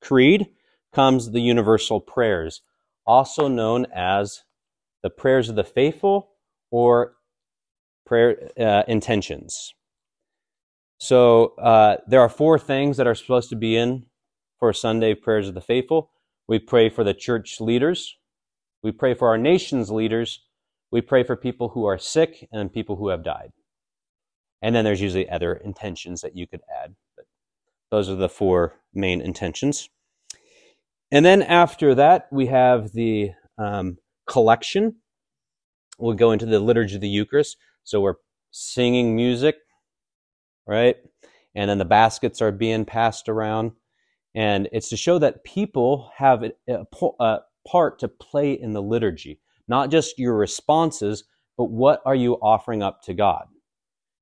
Creed 0.00 0.50
comes 0.94 1.32
the 1.32 1.40
universal 1.40 2.00
prayers, 2.00 2.62
also 3.04 3.48
known 3.48 3.88
as 3.92 4.44
the 5.02 5.10
prayers 5.10 5.48
of 5.48 5.56
the 5.56 5.64
faithful 5.64 6.30
or 6.70 7.14
prayer 8.06 8.50
uh, 8.56 8.84
intentions. 8.86 9.74
So 10.98 11.56
uh, 11.56 11.96
there 12.06 12.20
are 12.20 12.28
four 12.28 12.56
things 12.56 12.98
that 12.98 13.08
are 13.08 13.16
supposed 13.16 13.50
to 13.50 13.56
be 13.56 13.76
in 13.76 14.06
for 14.60 14.72
Sunday 14.72 15.14
prayers 15.14 15.48
of 15.48 15.54
the 15.54 15.60
faithful. 15.60 16.12
We 16.46 16.60
pray 16.60 16.88
for 16.88 17.02
the 17.02 17.14
church 17.14 17.60
leaders. 17.60 18.16
We 18.84 18.92
pray 18.92 19.14
for 19.14 19.26
our 19.26 19.38
nation's 19.38 19.90
leaders. 19.90 20.38
We 20.92 21.00
pray 21.00 21.24
for 21.24 21.36
people 21.36 21.70
who 21.70 21.86
are 21.86 21.98
sick 21.98 22.48
and 22.52 22.72
people 22.72 22.96
who 22.96 23.08
have 23.08 23.24
died. 23.24 23.50
And 24.60 24.76
then 24.76 24.84
there's 24.84 25.00
usually 25.00 25.28
other 25.28 25.54
intentions 25.54 26.20
that 26.20 26.36
you 26.36 26.46
could 26.46 26.60
add. 26.82 26.94
But 27.16 27.24
those 27.90 28.08
are 28.08 28.14
the 28.14 28.28
four 28.28 28.74
main 28.94 29.20
intentions. 29.20 29.88
And 31.10 31.24
then 31.24 31.42
after 31.42 31.94
that, 31.94 32.28
we 32.30 32.46
have 32.46 32.92
the 32.92 33.30
um, 33.58 33.98
collection. 34.28 34.96
We'll 35.98 36.14
go 36.14 36.30
into 36.30 36.46
the 36.46 36.60
liturgy 36.60 36.94
of 36.94 37.00
the 37.00 37.08
Eucharist. 37.08 37.56
So 37.84 38.00
we're 38.00 38.16
singing 38.50 39.16
music, 39.16 39.56
right? 40.66 40.96
And 41.54 41.68
then 41.68 41.78
the 41.78 41.84
baskets 41.84 42.40
are 42.40 42.52
being 42.52 42.84
passed 42.84 43.28
around. 43.28 43.72
And 44.34 44.68
it's 44.72 44.88
to 44.90 44.96
show 44.96 45.18
that 45.18 45.44
people 45.44 46.10
have 46.16 46.44
a, 46.44 46.52
a, 46.68 46.84
a 47.20 47.40
part 47.66 47.98
to 47.98 48.08
play 48.08 48.52
in 48.52 48.72
the 48.72 48.82
liturgy, 48.82 49.40
not 49.72 49.90
just 49.90 50.18
your 50.18 50.36
responses, 50.36 51.24
but 51.56 51.70
what 51.70 52.02
are 52.04 52.14
you 52.14 52.34
offering 52.34 52.82
up 52.82 53.00
to 53.04 53.14
God? 53.14 53.46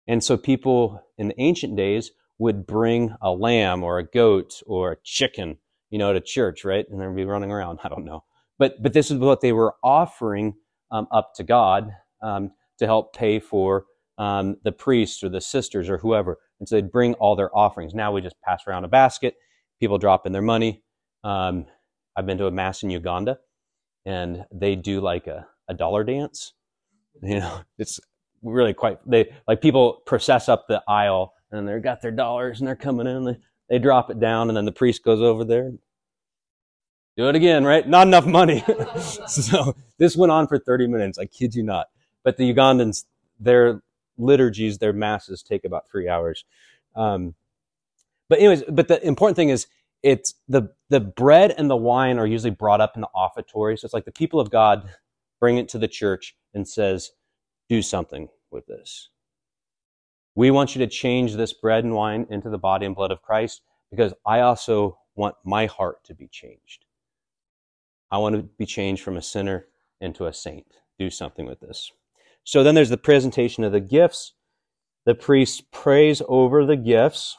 And 0.06 0.22
so 0.22 0.36
people 0.36 1.02
in 1.18 1.26
the 1.26 1.40
ancient 1.40 1.74
days 1.76 2.12
would 2.38 2.68
bring 2.68 3.16
a 3.20 3.32
lamb 3.32 3.82
or 3.82 3.98
a 3.98 4.06
goat 4.06 4.62
or 4.64 4.92
a 4.92 4.96
chicken, 5.02 5.58
you 5.90 5.98
know, 5.98 6.12
to 6.12 6.20
church, 6.20 6.64
right? 6.64 6.86
And 6.88 7.00
they'd 7.00 7.16
be 7.16 7.24
running 7.24 7.50
around. 7.50 7.80
I 7.84 7.88
don't 7.88 8.04
know. 8.04 8.22
But, 8.60 8.80
but 8.80 8.92
this 8.92 9.10
is 9.10 9.18
what 9.18 9.40
they 9.40 9.50
were 9.52 9.74
offering 9.82 10.54
um, 10.92 11.08
up 11.10 11.34
to 11.34 11.42
God 11.42 11.90
um, 12.22 12.52
to 12.78 12.86
help 12.86 13.12
pay 13.16 13.40
for 13.40 13.86
um, 14.18 14.56
the 14.62 14.70
priests 14.70 15.24
or 15.24 15.30
the 15.30 15.40
sisters 15.40 15.90
or 15.90 15.98
whoever. 15.98 16.38
And 16.60 16.68
so 16.68 16.76
they'd 16.76 16.92
bring 16.92 17.14
all 17.14 17.34
their 17.34 17.54
offerings. 17.56 17.92
Now 17.92 18.12
we 18.12 18.20
just 18.20 18.40
pass 18.42 18.62
around 18.68 18.84
a 18.84 18.88
basket. 18.88 19.34
People 19.80 19.98
drop 19.98 20.26
in 20.26 20.32
their 20.32 20.42
money. 20.42 20.84
Um, 21.24 21.66
I've 22.14 22.26
been 22.26 22.38
to 22.38 22.46
a 22.46 22.52
mass 22.52 22.84
in 22.84 22.90
Uganda, 22.90 23.38
and 24.06 24.44
they 24.52 24.76
do 24.76 25.00
like 25.00 25.26
a, 25.26 25.46
a 25.68 25.74
dollar 25.74 26.04
dance. 26.04 26.52
You 27.22 27.40
know, 27.40 27.60
it's 27.76 28.00
really 28.42 28.72
quite. 28.72 28.98
They 29.04 29.34
like 29.46 29.60
people 29.60 30.02
process 30.06 30.48
up 30.48 30.66
the 30.68 30.82
aisle, 30.88 31.34
and 31.50 31.68
they've 31.68 31.82
got 31.82 32.00
their 32.00 32.12
dollars, 32.12 32.60
and 32.60 32.68
they're 32.68 32.76
coming 32.76 33.06
in. 33.06 33.24
They, 33.24 33.36
they 33.68 33.78
drop 33.78 34.08
it 34.08 34.18
down, 34.18 34.48
and 34.48 34.56
then 34.56 34.64
the 34.64 34.72
priest 34.72 35.04
goes 35.04 35.20
over 35.20 35.44
there. 35.44 35.70
do 37.16 37.28
it 37.28 37.34
again, 37.34 37.64
right? 37.64 37.86
Not 37.86 38.06
enough 38.06 38.24
money. 38.24 38.64
so 39.26 39.76
this 39.98 40.16
went 40.16 40.32
on 40.32 40.46
for 40.46 40.58
30 40.58 40.86
minutes. 40.86 41.18
I 41.18 41.26
kid 41.26 41.54
you 41.54 41.62
not. 41.62 41.88
But 42.22 42.38
the 42.38 42.54
Ugandans, 42.54 43.04
their 43.38 43.82
liturgies, 44.16 44.78
their 44.78 44.94
masses 44.94 45.42
take 45.42 45.64
about 45.64 45.90
three 45.90 46.08
hours. 46.08 46.44
Um, 46.96 47.34
but 48.28 48.38
anyways, 48.38 48.62
but 48.68 48.88
the 48.88 49.04
important 49.06 49.36
thing 49.36 49.50
is 49.50 49.66
it's 50.02 50.34
the 50.48 50.70
the 50.88 51.00
bread 51.00 51.54
and 51.56 51.68
the 51.68 51.76
wine 51.76 52.18
are 52.18 52.26
usually 52.26 52.50
brought 52.50 52.80
up 52.80 52.92
in 52.94 53.02
the 53.02 53.08
offertory. 53.14 53.78
So 53.78 53.84
it's 53.84 53.94
like 53.94 54.04
the 54.04 54.12
people 54.12 54.40
of 54.40 54.50
God 54.50 54.88
bring 55.40 55.56
it 55.56 55.68
to 55.70 55.78
the 55.78 55.88
church 55.88 56.36
and 56.54 56.68
says, 56.68 57.12
do 57.68 57.82
something 57.82 58.28
with 58.50 58.66
this. 58.66 59.10
We 60.34 60.50
want 60.50 60.74
you 60.74 60.80
to 60.80 60.86
change 60.86 61.34
this 61.34 61.52
bread 61.52 61.84
and 61.84 61.94
wine 61.94 62.26
into 62.30 62.50
the 62.50 62.58
body 62.58 62.86
and 62.86 62.94
blood 62.94 63.10
of 63.10 63.22
Christ 63.22 63.62
because 63.90 64.12
I 64.26 64.40
also 64.40 64.98
want 65.14 65.34
my 65.44 65.66
heart 65.66 66.04
to 66.04 66.14
be 66.14 66.28
changed. 66.28 66.84
I 68.10 68.18
want 68.18 68.36
to 68.36 68.42
be 68.42 68.66
changed 68.66 69.02
from 69.02 69.16
a 69.16 69.22
sinner 69.22 69.66
into 70.00 70.26
a 70.26 70.32
saint. 70.32 70.66
Do 70.98 71.10
something 71.10 71.46
with 71.46 71.60
this. 71.60 71.90
So 72.44 72.62
then 72.62 72.74
there's 72.74 72.90
the 72.90 72.96
presentation 72.96 73.64
of 73.64 73.72
the 73.72 73.80
gifts. 73.80 74.34
The 75.06 75.14
priest 75.14 75.70
prays 75.70 76.22
over 76.28 76.64
the 76.64 76.76
gifts. 76.76 77.36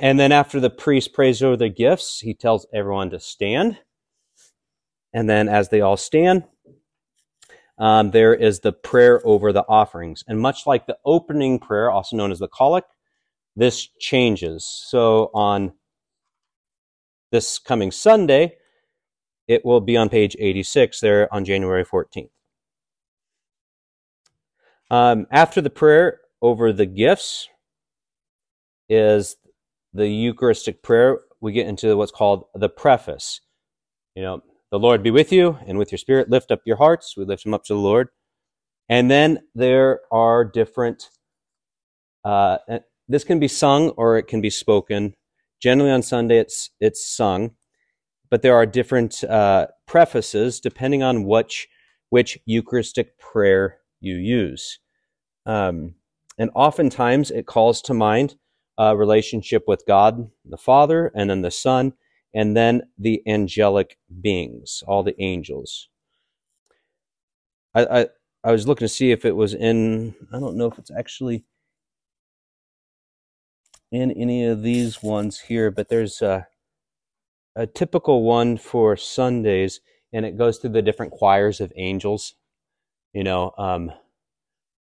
And 0.00 0.18
then 0.18 0.32
after 0.32 0.60
the 0.60 0.70
priest 0.70 1.12
prays 1.12 1.42
over 1.42 1.56
the 1.56 1.68
gifts, 1.68 2.20
he 2.20 2.34
tells 2.34 2.66
everyone 2.72 3.10
to 3.10 3.20
stand. 3.20 3.78
And 5.12 5.28
then 5.28 5.48
as 5.48 5.68
they 5.68 5.80
all 5.80 5.96
stand, 5.96 6.44
um, 7.78 8.10
there 8.10 8.34
is 8.34 8.60
the 8.60 8.72
prayer 8.72 9.20
over 9.26 9.52
the 9.52 9.64
offerings. 9.68 10.24
And 10.26 10.40
much 10.40 10.66
like 10.66 10.86
the 10.86 10.98
opening 11.04 11.58
prayer, 11.58 11.90
also 11.90 12.16
known 12.16 12.32
as 12.32 12.38
the 12.38 12.48
collect, 12.48 12.94
this 13.56 13.88
changes. 13.98 14.64
So 14.64 15.30
on 15.34 15.72
this 17.30 17.58
coming 17.58 17.90
Sunday, 17.90 18.56
it 19.48 19.64
will 19.64 19.80
be 19.80 19.96
on 19.96 20.08
page 20.08 20.36
86 20.38 21.00
there 21.00 21.32
on 21.32 21.44
January 21.44 21.84
14th. 21.84 22.30
Um, 24.90 25.26
after 25.30 25.60
the 25.60 25.70
prayer 25.70 26.20
over 26.42 26.72
the 26.72 26.86
gifts 26.86 27.48
is 28.88 29.36
the 29.92 30.08
Eucharistic 30.08 30.82
prayer. 30.82 31.20
We 31.40 31.52
get 31.52 31.66
into 31.66 31.96
what's 31.96 32.12
called 32.12 32.44
the 32.54 32.68
preface. 32.68 33.40
You 34.14 34.22
know, 34.22 34.42
the 34.70 34.78
Lord 34.78 35.02
be 35.02 35.10
with 35.10 35.32
you 35.32 35.58
and 35.66 35.78
with 35.78 35.92
your 35.92 35.98
spirit. 35.98 36.30
Lift 36.30 36.50
up 36.50 36.60
your 36.64 36.76
hearts. 36.76 37.16
We 37.16 37.24
lift 37.24 37.44
them 37.44 37.54
up 37.54 37.64
to 37.64 37.74
the 37.74 37.80
Lord. 37.80 38.08
And 38.88 39.10
then 39.10 39.40
there 39.54 40.00
are 40.10 40.44
different, 40.44 41.08
uh, 42.24 42.58
this 43.08 43.24
can 43.24 43.38
be 43.38 43.48
sung 43.48 43.90
or 43.90 44.18
it 44.18 44.26
can 44.26 44.40
be 44.40 44.50
spoken. 44.50 45.14
Generally 45.60 45.92
on 45.92 46.02
Sunday, 46.02 46.38
it's, 46.38 46.70
it's 46.80 47.06
sung, 47.06 47.52
but 48.30 48.42
there 48.42 48.54
are 48.54 48.66
different 48.66 49.22
uh, 49.24 49.68
prefaces 49.86 50.60
depending 50.60 51.02
on 51.02 51.24
which, 51.24 51.68
which 52.10 52.38
Eucharistic 52.46 53.18
prayer 53.18 53.78
you 54.00 54.16
use. 54.16 54.78
Um, 55.46 55.94
and 56.38 56.50
oftentimes 56.54 57.30
it 57.30 57.46
calls 57.46 57.82
to 57.82 57.94
mind 57.94 58.36
a 58.78 58.96
relationship 58.96 59.64
with 59.66 59.84
God 59.86 60.30
the 60.44 60.56
Father, 60.56 61.12
and 61.14 61.30
then 61.30 61.42
the 61.42 61.50
Son, 61.50 61.92
and 62.34 62.56
then 62.56 62.82
the 62.98 63.22
angelic 63.26 63.98
beings, 64.20 64.82
all 64.86 65.02
the 65.02 65.20
angels. 65.20 65.88
I, 67.74 67.84
I, 67.84 68.06
I 68.44 68.52
was 68.52 68.66
looking 68.66 68.86
to 68.86 68.92
see 68.92 69.12
if 69.12 69.24
it 69.24 69.36
was 69.36 69.54
in, 69.54 70.14
I 70.32 70.40
don't 70.40 70.56
know 70.56 70.66
if 70.66 70.78
it's 70.78 70.90
actually 70.90 71.44
in 73.90 74.10
any 74.12 74.44
of 74.46 74.62
these 74.62 75.02
ones 75.02 75.38
here, 75.40 75.70
but 75.70 75.88
there's 75.88 76.22
a, 76.22 76.46
a 77.54 77.66
typical 77.66 78.22
one 78.22 78.56
for 78.56 78.96
Sundays, 78.96 79.80
and 80.12 80.24
it 80.24 80.38
goes 80.38 80.58
through 80.58 80.70
the 80.70 80.82
different 80.82 81.12
choirs 81.12 81.60
of 81.60 81.72
angels. 81.76 82.34
You 83.12 83.24
know, 83.24 83.52
um, 83.58 83.92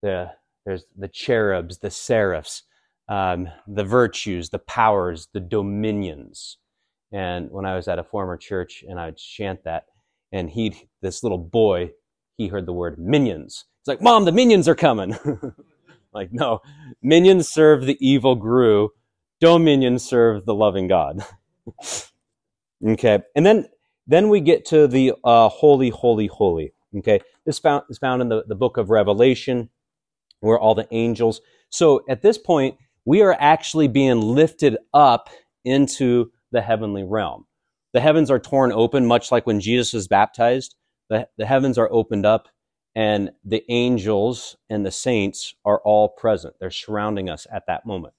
the 0.02 0.30
there's 0.64 0.84
the 0.96 1.08
cherubs, 1.08 1.78
the 1.78 1.90
seraphs, 1.90 2.62
um, 3.08 3.48
the 3.66 3.84
virtues, 3.84 4.50
the 4.50 4.58
powers, 4.58 5.28
the 5.32 5.40
dominions. 5.40 6.58
And 7.12 7.50
when 7.50 7.64
I 7.64 7.76
was 7.76 7.88
at 7.88 7.98
a 7.98 8.04
former 8.04 8.36
church 8.36 8.84
and 8.88 8.98
I 8.98 9.06
would 9.06 9.16
chant 9.16 9.64
that, 9.64 9.86
and 10.32 10.50
he, 10.50 10.88
this 11.00 11.22
little 11.22 11.38
boy, 11.38 11.92
he 12.36 12.48
heard 12.48 12.66
the 12.66 12.72
word 12.72 12.98
minions. 12.98 13.66
He's 13.80 13.88
like, 13.88 14.02
Mom, 14.02 14.24
the 14.24 14.32
minions 14.32 14.68
are 14.68 14.74
coming. 14.74 15.16
like, 16.12 16.32
no, 16.32 16.60
minions 17.02 17.48
serve 17.48 17.86
the 17.86 17.96
evil 18.00 18.34
Gru, 18.34 18.90
dominions 19.40 20.02
serve 20.02 20.44
the 20.44 20.54
loving 20.54 20.88
God. 20.88 21.24
okay, 22.86 23.20
and 23.36 23.46
then 23.46 23.68
then 24.06 24.28
we 24.28 24.40
get 24.40 24.64
to 24.66 24.86
the 24.86 25.14
uh, 25.24 25.48
holy, 25.48 25.90
holy, 25.90 26.26
holy. 26.26 26.72
Okay, 26.98 27.20
this 27.46 27.58
found, 27.58 27.84
is 27.88 27.98
found 27.98 28.22
in 28.22 28.28
the, 28.28 28.44
the 28.46 28.54
book 28.54 28.76
of 28.76 28.90
Revelation, 28.90 29.70
where 30.40 30.58
all 30.58 30.74
the 30.74 30.88
angels. 30.90 31.40
So 31.70 32.04
at 32.08 32.22
this 32.22 32.38
point, 32.38 32.76
we 33.04 33.22
are 33.22 33.36
actually 33.38 33.88
being 33.88 34.20
lifted 34.20 34.76
up 34.92 35.28
into 35.64 36.32
the 36.52 36.62
heavenly 36.62 37.04
realm. 37.04 37.46
The 37.92 38.00
heavens 38.00 38.30
are 38.30 38.38
torn 38.38 38.72
open, 38.72 39.06
much 39.06 39.30
like 39.30 39.46
when 39.46 39.60
Jesus 39.60 39.92
was 39.92 40.08
baptized. 40.08 40.74
The, 41.10 41.28
the 41.36 41.46
heavens 41.46 41.78
are 41.78 41.90
opened 41.92 42.26
up, 42.26 42.48
and 42.94 43.30
the 43.44 43.64
angels 43.68 44.56
and 44.70 44.84
the 44.84 44.90
saints 44.90 45.54
are 45.64 45.80
all 45.84 46.08
present. 46.08 46.54
They're 46.58 46.70
surrounding 46.70 47.28
us 47.28 47.46
at 47.52 47.64
that 47.66 47.86
moment. 47.86 48.14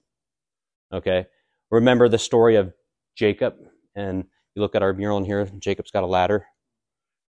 Okay? 0.92 1.26
Remember 1.70 2.08
the 2.08 2.18
story 2.18 2.56
of 2.56 2.72
Jacob, 3.16 3.56
and 3.94 4.24
you 4.54 4.62
look 4.62 4.74
at 4.74 4.82
our 4.82 4.92
mural 4.92 5.18
in 5.18 5.24
here, 5.24 5.44
Jacob's 5.58 5.90
got 5.90 6.04
a 6.04 6.06
ladder. 6.06 6.46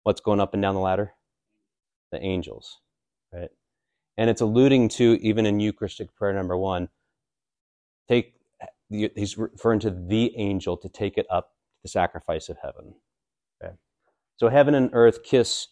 What's 0.04 0.20
going 0.20 0.40
up 0.40 0.54
and 0.54 0.62
down 0.62 0.74
the 0.74 0.80
ladder? 0.80 1.12
The 2.10 2.20
angels, 2.20 2.80
right? 3.32 3.50
And 4.16 4.28
it's 4.28 4.40
alluding 4.40 4.88
to, 4.90 5.18
even 5.20 5.46
in 5.46 5.60
Eucharistic 5.60 6.14
prayer 6.14 6.32
number 6.32 6.56
one, 6.56 6.88
take 8.12 8.34
he's 8.90 9.38
referring 9.38 9.80
to 9.80 9.90
the 9.90 10.36
angel 10.36 10.76
to 10.76 10.88
take 10.88 11.16
it 11.16 11.26
up 11.30 11.52
to 11.76 11.82
the 11.82 11.88
sacrifice 11.88 12.48
of 12.50 12.58
heaven. 12.62 12.94
Okay. 13.62 13.74
So 14.36 14.48
heaven 14.48 14.74
and 14.74 14.90
earth 14.92 15.22
kiss 15.24 15.68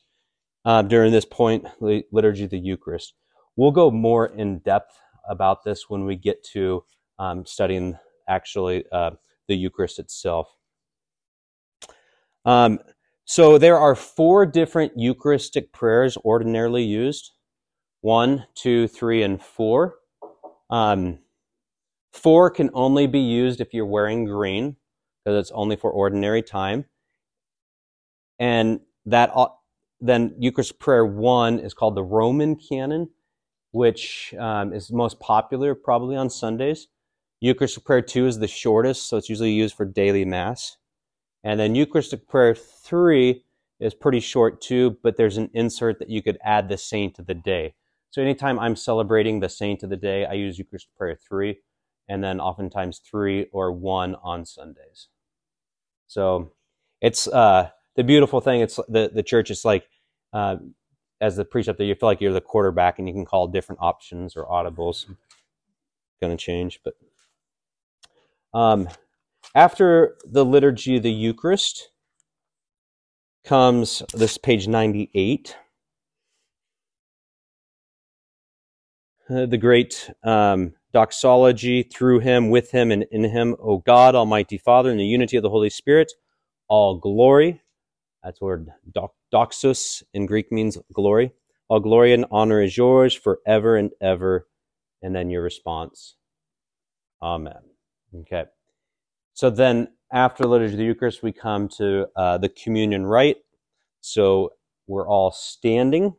uh, 0.64 0.82
during 0.82 1.12
this 1.12 1.26
point 1.26 1.66
the 1.80 2.04
liturgy 2.12 2.44
of 2.44 2.50
the 2.50 2.58
eucharist. 2.58 3.14
We'll 3.56 3.72
go 3.72 3.90
more 3.90 4.26
in 4.26 4.60
depth 4.60 4.98
about 5.28 5.64
this 5.64 5.90
when 5.90 6.06
we 6.06 6.16
get 6.16 6.42
to 6.52 6.84
um, 7.18 7.44
studying 7.44 7.98
actually 8.26 8.84
uh, 8.90 9.10
the 9.48 9.54
eucharist 9.54 9.98
itself. 9.98 10.48
Um, 12.46 12.78
so 13.26 13.58
there 13.58 13.78
are 13.78 13.94
four 13.94 14.46
different 14.46 14.92
eucharistic 14.96 15.72
prayers 15.72 16.16
ordinarily 16.24 16.84
used. 16.84 17.32
One 18.00 18.46
two 18.54 18.88
three 18.88 19.22
and 19.22 19.42
four. 19.42 19.96
Um, 20.70 21.18
Four 22.12 22.50
can 22.50 22.70
only 22.74 23.06
be 23.06 23.20
used 23.20 23.60
if 23.60 23.72
you're 23.72 23.86
wearing 23.86 24.24
green, 24.24 24.76
because 25.24 25.38
it's 25.38 25.50
only 25.52 25.76
for 25.76 25.90
ordinary 25.90 26.42
time. 26.42 26.86
And 28.38 28.80
that 29.06 29.30
then 30.00 30.34
Eucharist 30.38 30.78
Prayer 30.78 31.04
1 31.04 31.58
is 31.58 31.74
called 31.74 31.94
the 31.94 32.02
Roman 32.02 32.56
Canon, 32.56 33.10
which 33.72 34.34
um, 34.38 34.72
is 34.72 34.90
most 34.90 35.20
popular 35.20 35.74
probably 35.74 36.16
on 36.16 36.30
Sundays. 36.30 36.88
Eucharistic 37.40 37.84
Prayer 37.84 38.02
2 38.02 38.26
is 38.26 38.38
the 38.38 38.48
shortest, 38.48 39.08
so 39.08 39.16
it's 39.16 39.28
usually 39.28 39.52
used 39.52 39.76
for 39.76 39.84
daily 39.84 40.24
Mass. 40.24 40.76
And 41.44 41.60
then 41.60 41.74
Eucharistic 41.74 42.28
Prayer 42.28 42.54
3 42.54 43.42
is 43.78 43.94
pretty 43.94 44.20
short 44.20 44.60
too, 44.60 44.98
but 45.02 45.16
there's 45.16 45.38
an 45.38 45.50
insert 45.54 45.98
that 46.00 46.10
you 46.10 46.22
could 46.22 46.38
add 46.44 46.68
the 46.68 46.76
saint 46.76 47.18
of 47.18 47.26
the 47.26 47.34
day. 47.34 47.74
So 48.10 48.20
anytime 48.20 48.58
I'm 48.58 48.76
celebrating 48.76 49.40
the 49.40 49.48
saint 49.48 49.82
of 49.82 49.90
the 49.90 49.96
day, 49.96 50.26
I 50.26 50.32
use 50.32 50.58
Eucharistic 50.58 50.94
Prayer 50.96 51.16
3 51.28 51.56
and 52.10 52.22
then 52.22 52.40
oftentimes 52.40 52.98
three 52.98 53.46
or 53.52 53.72
one 53.72 54.16
on 54.22 54.44
Sundays. 54.44 55.08
So 56.08 56.52
it's 57.00 57.28
uh, 57.28 57.70
the 57.94 58.04
beautiful 58.04 58.40
thing. 58.40 58.60
It's 58.60 58.76
the 58.88 59.10
the 59.14 59.22
church 59.22 59.50
is 59.50 59.64
like 59.64 59.84
uh, 60.32 60.56
as 61.20 61.36
the 61.36 61.44
there, 61.44 61.86
you 61.86 61.94
feel 61.94 62.08
like 62.08 62.20
you're 62.20 62.32
the 62.32 62.40
quarterback, 62.40 62.98
and 62.98 63.08
you 63.08 63.14
can 63.14 63.24
call 63.24 63.46
different 63.46 63.80
options 63.80 64.36
or 64.36 64.44
audibles. 64.46 65.06
Going 66.20 66.36
to 66.36 66.44
change, 66.44 66.80
but 66.84 66.94
um, 68.52 68.88
after 69.54 70.18
the 70.24 70.44
liturgy 70.44 70.96
of 70.96 71.02
the 71.02 71.12
Eucharist 71.12 71.90
comes 73.44 74.02
this 74.12 74.36
page 74.36 74.68
ninety 74.68 75.10
eight. 75.14 75.56
Uh, 79.30 79.46
the 79.46 79.56
great 79.56 80.10
um, 80.24 80.74
doxology 80.92 81.82
through 81.82 82.20
him, 82.20 82.50
with 82.50 82.70
him, 82.70 82.90
and 82.90 83.04
in 83.10 83.24
him, 83.24 83.56
O 83.60 83.78
God, 83.78 84.14
Almighty 84.14 84.58
Father, 84.58 84.90
in 84.90 84.98
the 84.98 85.04
unity 85.04 85.36
of 85.36 85.42
the 85.42 85.50
Holy 85.50 85.70
Spirit, 85.70 86.12
all 86.68 86.96
glory. 86.96 87.60
That's 88.22 88.40
word 88.40 88.68
doxos 89.32 90.02
in 90.12 90.26
Greek 90.26 90.52
means 90.52 90.78
glory. 90.92 91.32
All 91.68 91.80
glory 91.80 92.12
and 92.12 92.26
honor 92.30 92.62
is 92.62 92.76
yours 92.76 93.14
forever 93.14 93.76
and 93.76 93.90
ever. 94.00 94.46
And 95.02 95.14
then 95.14 95.30
your 95.30 95.42
response, 95.42 96.16
Amen. 97.22 97.54
Okay. 98.20 98.44
So 99.34 99.50
then 99.50 99.88
after 100.12 100.42
the 100.42 100.48
liturgy 100.48 100.74
of 100.74 100.78
the 100.78 100.84
Eucharist, 100.84 101.22
we 101.22 101.32
come 101.32 101.68
to 101.78 102.06
uh, 102.16 102.38
the 102.38 102.48
communion 102.48 103.06
rite. 103.06 103.38
So 104.00 104.50
we're 104.86 105.08
all 105.08 105.30
standing. 105.30 106.14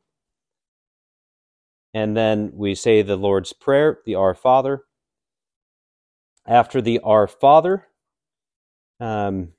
And 1.94 2.16
then 2.16 2.52
we 2.54 2.76
say 2.76 3.02
the 3.02 3.18
Lord's 3.18 3.54
Prayer, 3.54 4.00
the 4.06 4.16
Our 4.16 4.34
Father. 4.34 4.84
After 6.48 6.82
the 6.82 7.00
Our 7.00 7.28
Father, 7.28 7.88
um, 9.00 9.54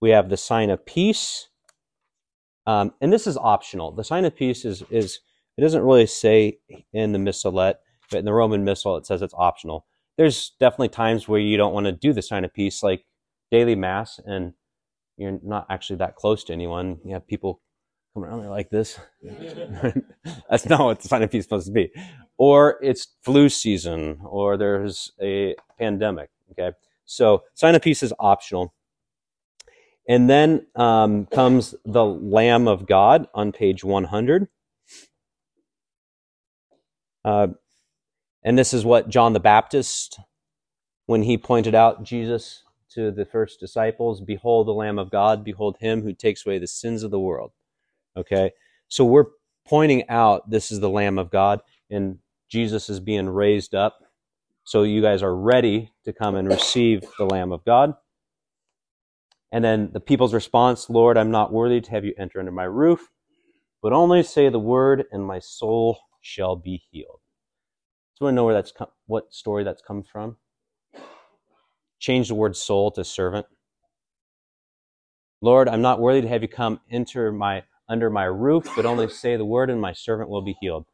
we 0.00 0.10
have 0.10 0.28
the 0.28 0.36
sign 0.36 0.70
of 0.70 0.84
peace. 0.84 1.48
Um, 2.66 2.92
and 3.00 3.12
this 3.12 3.26
is 3.26 3.36
optional. 3.36 3.92
The 3.92 4.04
sign 4.04 4.24
of 4.24 4.34
peace 4.34 4.64
is, 4.64 4.82
is 4.90 5.20
it 5.56 5.60
doesn't 5.60 5.82
really 5.82 6.06
say 6.06 6.58
in 6.92 7.12
the 7.12 7.18
missalette, 7.18 7.76
but 8.10 8.18
in 8.18 8.24
the 8.24 8.32
Roman 8.32 8.64
Missal, 8.64 8.96
it 8.96 9.06
says 9.06 9.22
it's 9.22 9.34
optional. 9.36 9.86
There's 10.16 10.52
definitely 10.60 10.88
times 10.88 11.28
where 11.28 11.40
you 11.40 11.56
don't 11.56 11.74
want 11.74 11.86
to 11.86 11.92
do 11.92 12.12
the 12.12 12.22
sign 12.22 12.44
of 12.44 12.54
peace, 12.54 12.82
like 12.82 13.04
daily 13.50 13.74
mass, 13.74 14.20
and 14.24 14.54
you're 15.16 15.38
not 15.42 15.66
actually 15.70 15.96
that 15.96 16.16
close 16.16 16.44
to 16.44 16.52
anyone. 16.52 16.98
You 17.04 17.14
have 17.14 17.26
people 17.26 17.60
come 18.14 18.24
around 18.24 18.40
there 18.40 18.50
like 18.50 18.70
this. 18.70 18.98
That's 20.48 20.66
not 20.66 20.80
what 20.80 21.00
the 21.00 21.08
sign 21.08 21.22
of 21.22 21.30
peace 21.30 21.40
is 21.40 21.44
supposed 21.46 21.66
to 21.66 21.72
be. 21.72 21.90
Or 22.38 22.78
it's 22.80 23.08
flu 23.22 23.48
season, 23.48 24.20
or 24.24 24.56
there's 24.56 25.12
a 25.20 25.56
pandemic. 25.78 26.30
Okay, 26.52 26.76
so 27.04 27.42
sign 27.54 27.74
of 27.74 27.82
peace 27.82 28.02
is 28.02 28.12
optional. 28.18 28.72
And 30.08 30.28
then 30.28 30.66
um, 30.76 31.26
comes 31.26 31.74
the 31.84 32.04
Lamb 32.04 32.68
of 32.68 32.86
God 32.86 33.26
on 33.34 33.52
page 33.52 33.82
100. 33.82 34.48
Uh, 37.24 37.48
and 38.42 38.58
this 38.58 38.74
is 38.74 38.84
what 38.84 39.08
John 39.08 39.32
the 39.32 39.40
Baptist, 39.40 40.20
when 41.06 41.22
he 41.22 41.38
pointed 41.38 41.74
out 41.74 42.04
Jesus 42.04 42.64
to 42.90 43.10
the 43.10 43.24
first 43.24 43.58
disciples, 43.58 44.20
behold 44.20 44.68
the 44.68 44.72
Lamb 44.72 44.98
of 44.98 45.10
God, 45.10 45.42
behold 45.42 45.78
him 45.80 46.02
who 46.02 46.12
takes 46.12 46.44
away 46.44 46.58
the 46.58 46.66
sins 46.66 47.02
of 47.02 47.10
the 47.10 47.18
world. 47.18 47.52
Okay? 48.16 48.52
So 48.88 49.04
we're 49.04 49.26
pointing 49.66 50.08
out 50.08 50.50
this 50.50 50.70
is 50.70 50.80
the 50.80 50.90
Lamb 50.90 51.18
of 51.18 51.30
God, 51.30 51.60
and 51.90 52.18
Jesus 52.50 52.88
is 52.88 53.00
being 53.00 53.28
raised 53.28 53.74
up. 53.74 53.98
So 54.64 54.82
you 54.82 55.02
guys 55.02 55.22
are 55.22 55.34
ready 55.34 55.92
to 56.04 56.12
come 56.12 56.36
and 56.36 56.48
receive 56.48 57.04
the 57.18 57.24
Lamb 57.24 57.52
of 57.52 57.64
God. 57.64 57.94
And 59.52 59.64
then 59.64 59.90
the 59.92 60.00
people's 60.00 60.34
response, 60.34 60.90
Lord, 60.90 61.16
I'm 61.16 61.30
not 61.30 61.52
worthy 61.52 61.80
to 61.80 61.90
have 61.90 62.04
you 62.04 62.14
enter 62.18 62.40
under 62.40 62.50
my 62.50 62.64
roof, 62.64 63.10
but 63.82 63.92
only 63.92 64.22
say 64.22 64.48
the 64.48 64.58
word, 64.58 65.04
and 65.12 65.24
my 65.24 65.38
soul 65.38 65.98
shall 66.20 66.56
be 66.56 66.82
healed. 66.90 67.20
So 68.14 68.24
I 68.24 68.26
want 68.26 68.32
to 68.32 68.36
know 68.36 68.44
where 68.44 68.54
that's 68.54 68.72
what 69.06 69.32
story 69.32 69.64
that's 69.64 69.82
come 69.82 70.02
from. 70.02 70.36
Change 71.98 72.28
the 72.28 72.34
word 72.34 72.56
soul 72.56 72.90
to 72.92 73.04
servant. 73.04 73.46
Lord, 75.40 75.68
I'm 75.68 75.82
not 75.82 76.00
worthy 76.00 76.22
to 76.22 76.28
have 76.28 76.42
you 76.42 76.48
come 76.48 76.80
enter 76.90 77.30
my 77.30 77.64
under 77.88 78.10
my 78.10 78.24
roof, 78.24 78.68
but 78.76 78.86
only 78.86 79.08
say 79.08 79.36
the 79.36 79.44
word, 79.44 79.70
and 79.70 79.80
my 79.80 79.92
servant 79.92 80.30
will 80.30 80.42
be 80.42 80.56
healed. 80.60 80.86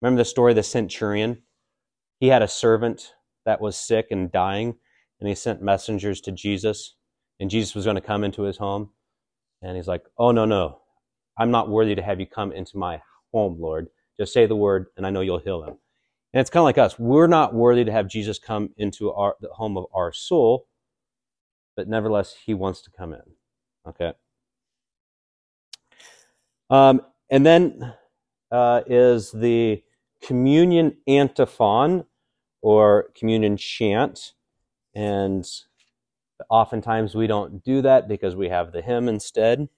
Remember 0.00 0.20
the 0.20 0.24
story 0.24 0.52
of 0.52 0.56
the 0.56 0.62
centurion? 0.62 1.42
He 2.20 2.28
had 2.28 2.42
a 2.42 2.48
servant 2.48 3.14
that 3.44 3.60
was 3.60 3.76
sick 3.76 4.08
and 4.10 4.30
dying, 4.30 4.76
and 5.20 5.28
he 5.28 5.34
sent 5.34 5.62
messengers 5.62 6.20
to 6.22 6.32
Jesus, 6.32 6.94
and 7.40 7.50
Jesus 7.50 7.74
was 7.74 7.84
going 7.84 7.96
to 7.96 8.00
come 8.00 8.24
into 8.24 8.42
his 8.42 8.58
home. 8.58 8.90
And 9.62 9.76
he's 9.76 9.88
like, 9.88 10.04
Oh, 10.18 10.30
no, 10.30 10.44
no. 10.44 10.80
I'm 11.38 11.50
not 11.50 11.68
worthy 11.68 11.94
to 11.94 12.02
have 12.02 12.20
you 12.20 12.26
come 12.26 12.52
into 12.52 12.78
my 12.78 13.00
home, 13.32 13.60
Lord. 13.60 13.88
Just 14.18 14.32
say 14.32 14.46
the 14.46 14.56
word, 14.56 14.86
and 14.96 15.06
I 15.06 15.10
know 15.10 15.20
you'll 15.20 15.38
heal 15.38 15.64
him. 15.64 15.76
And 16.32 16.40
it's 16.40 16.50
kind 16.50 16.62
of 16.62 16.64
like 16.64 16.78
us. 16.78 16.98
We're 16.98 17.26
not 17.26 17.54
worthy 17.54 17.84
to 17.84 17.92
have 17.92 18.08
Jesus 18.08 18.38
come 18.38 18.70
into 18.76 19.12
our, 19.12 19.36
the 19.40 19.48
home 19.48 19.76
of 19.76 19.86
our 19.94 20.12
soul, 20.12 20.66
but 21.76 21.88
nevertheless, 21.88 22.34
he 22.44 22.54
wants 22.54 22.82
to 22.82 22.90
come 22.90 23.12
in. 23.12 23.22
Okay. 23.88 24.12
Um, 26.74 27.02
and 27.30 27.46
then 27.46 27.94
uh, 28.50 28.80
is 28.88 29.30
the 29.30 29.84
communion 30.20 30.96
antiphon 31.06 32.04
or 32.62 33.10
communion 33.16 33.56
chant. 33.56 34.32
And 34.92 35.48
oftentimes 36.50 37.14
we 37.14 37.28
don't 37.28 37.62
do 37.62 37.80
that 37.82 38.08
because 38.08 38.34
we 38.34 38.48
have 38.48 38.72
the 38.72 38.82
hymn 38.82 39.08
instead. 39.08 39.68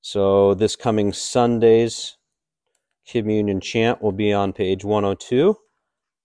So 0.00 0.52
this 0.52 0.74
coming 0.74 1.12
Sunday's 1.12 2.16
communion 3.06 3.60
chant 3.60 4.02
will 4.02 4.10
be 4.10 4.32
on 4.32 4.52
page 4.52 4.84
102, 4.84 5.56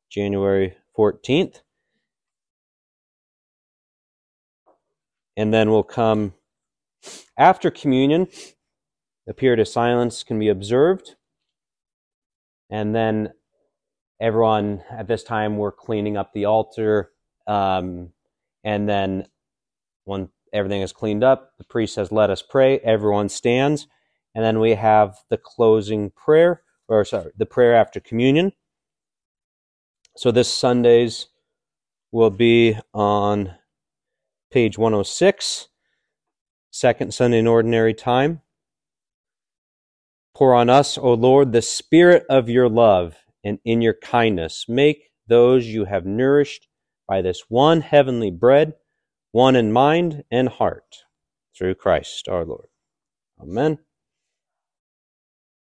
January 0.09 0.75
14th. 0.97 1.61
And 5.37 5.53
then 5.53 5.69
we'll 5.69 5.83
come 5.83 6.33
after 7.37 7.69
communion. 7.69 8.29
A 9.29 9.33
period 9.33 9.59
of 9.59 9.67
silence 9.67 10.23
can 10.23 10.39
be 10.39 10.49
observed. 10.49 11.15
And 12.71 12.95
then 12.95 13.33
everyone 14.19 14.81
at 14.89 15.07
this 15.07 15.23
time, 15.23 15.57
we're 15.57 15.71
cleaning 15.71 16.17
up 16.17 16.33
the 16.33 16.45
altar. 16.45 17.11
Um, 17.45 18.09
and 18.63 18.89
then 18.89 19.27
when 20.05 20.29
everything 20.51 20.81
is 20.81 20.91
cleaned 20.91 21.23
up, 21.23 21.53
the 21.59 21.63
priest 21.63 21.93
says, 21.93 22.11
Let 22.11 22.31
us 22.31 22.41
pray. 22.41 22.79
Everyone 22.79 23.29
stands. 23.29 23.87
And 24.33 24.43
then 24.43 24.59
we 24.59 24.73
have 24.73 25.17
the 25.29 25.37
closing 25.37 26.09
prayer, 26.09 26.63
or 26.87 27.05
sorry, 27.05 27.31
the 27.37 27.45
prayer 27.45 27.75
after 27.75 27.99
communion. 27.99 28.53
So 30.17 30.31
this 30.31 30.51
Sunday's 30.51 31.27
will 32.11 32.31
be 32.31 32.77
on 32.95 33.55
page 34.51 34.77
106, 34.77 35.67
second 36.71 37.13
Sunday 37.13 37.39
in 37.39 37.47
ordinary 37.47 37.93
time. 37.93 38.41
Pour 40.39 40.55
on 40.55 40.69
us, 40.69 40.97
O 40.97 41.15
Lord, 41.15 41.51
the 41.51 41.61
spirit 41.61 42.25
of 42.29 42.47
your 42.47 42.69
love, 42.69 43.17
and 43.43 43.59
in 43.65 43.81
your 43.81 43.93
kindness 43.93 44.67
make 44.69 45.11
those 45.27 45.65
you 45.65 45.83
have 45.83 46.05
nourished 46.05 46.69
by 47.09 47.21
this 47.21 47.43
one 47.49 47.81
heavenly 47.81 48.31
bread, 48.31 48.75
one 49.33 49.57
in 49.57 49.69
mind 49.69 50.23
and 50.31 50.47
heart, 50.47 51.03
through 51.57 51.75
Christ 51.75 52.29
our 52.29 52.45
Lord. 52.45 52.67
Amen. 53.41 53.79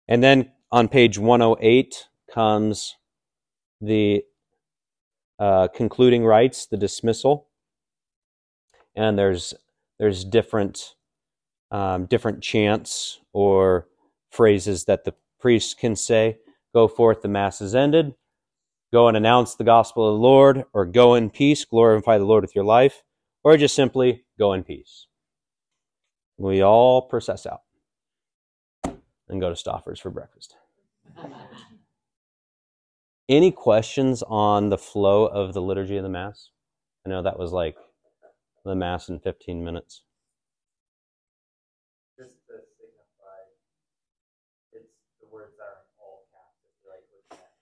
And 0.08 0.22
then 0.22 0.52
on 0.70 0.88
page 0.88 1.16
108 1.16 2.08
comes 2.30 2.96
the 3.80 4.24
uh, 5.38 5.68
concluding 5.68 6.22
rites, 6.22 6.66
the 6.66 6.76
dismissal, 6.76 7.48
and 8.94 9.18
there's 9.18 9.54
there's 9.98 10.22
different 10.22 10.96
um, 11.70 12.04
different 12.04 12.42
chants 12.42 13.20
or 13.32 13.86
phrases 14.36 14.84
that 14.84 15.04
the 15.04 15.14
priest 15.40 15.78
can 15.78 15.96
say. 15.96 16.38
Go 16.74 16.88
forth, 16.88 17.22
the 17.22 17.28
mass 17.28 17.60
is 17.60 17.74
ended. 17.74 18.14
Go 18.92 19.08
and 19.08 19.16
announce 19.16 19.54
the 19.54 19.64
gospel 19.64 20.06
of 20.06 20.14
the 20.14 20.22
Lord, 20.22 20.64
or 20.72 20.84
go 20.84 21.14
in 21.14 21.30
peace, 21.30 21.64
glorify 21.64 22.18
the 22.18 22.24
Lord 22.24 22.44
with 22.44 22.54
your 22.54 22.64
life, 22.64 23.02
or 23.42 23.56
just 23.56 23.74
simply 23.74 24.24
go 24.38 24.52
in 24.52 24.62
peace. 24.62 25.06
We 26.38 26.62
all 26.62 27.02
process 27.02 27.46
out 27.46 27.62
and 29.28 29.40
go 29.40 29.48
to 29.48 29.54
Stouffer's 29.54 30.00
for 30.00 30.10
breakfast. 30.10 30.54
Any 33.28 33.50
questions 33.50 34.22
on 34.22 34.68
the 34.68 34.78
flow 34.78 35.26
of 35.26 35.52
the 35.52 35.62
liturgy 35.62 35.96
of 35.96 36.04
the 36.04 36.08
Mass? 36.08 36.50
I 37.04 37.08
know 37.08 37.22
that 37.22 37.38
was 37.38 37.52
like 37.52 37.76
the 38.64 38.74
Mass 38.76 39.08
in 39.08 39.18
15 39.18 39.64
minutes. 39.64 40.02
Just 42.18 42.38
to 42.46 42.54
signify, 42.78 43.40
it's 44.72 44.94
the 45.20 45.26
words 45.26 45.54
that 45.58 45.66
are 45.66 45.82
in 45.82 45.90
all 45.98 46.26
caps. 46.30 46.62
If 46.66 46.72
you 46.82 46.90
like 46.90 47.06
looking 47.10 47.42
at, 47.42 47.54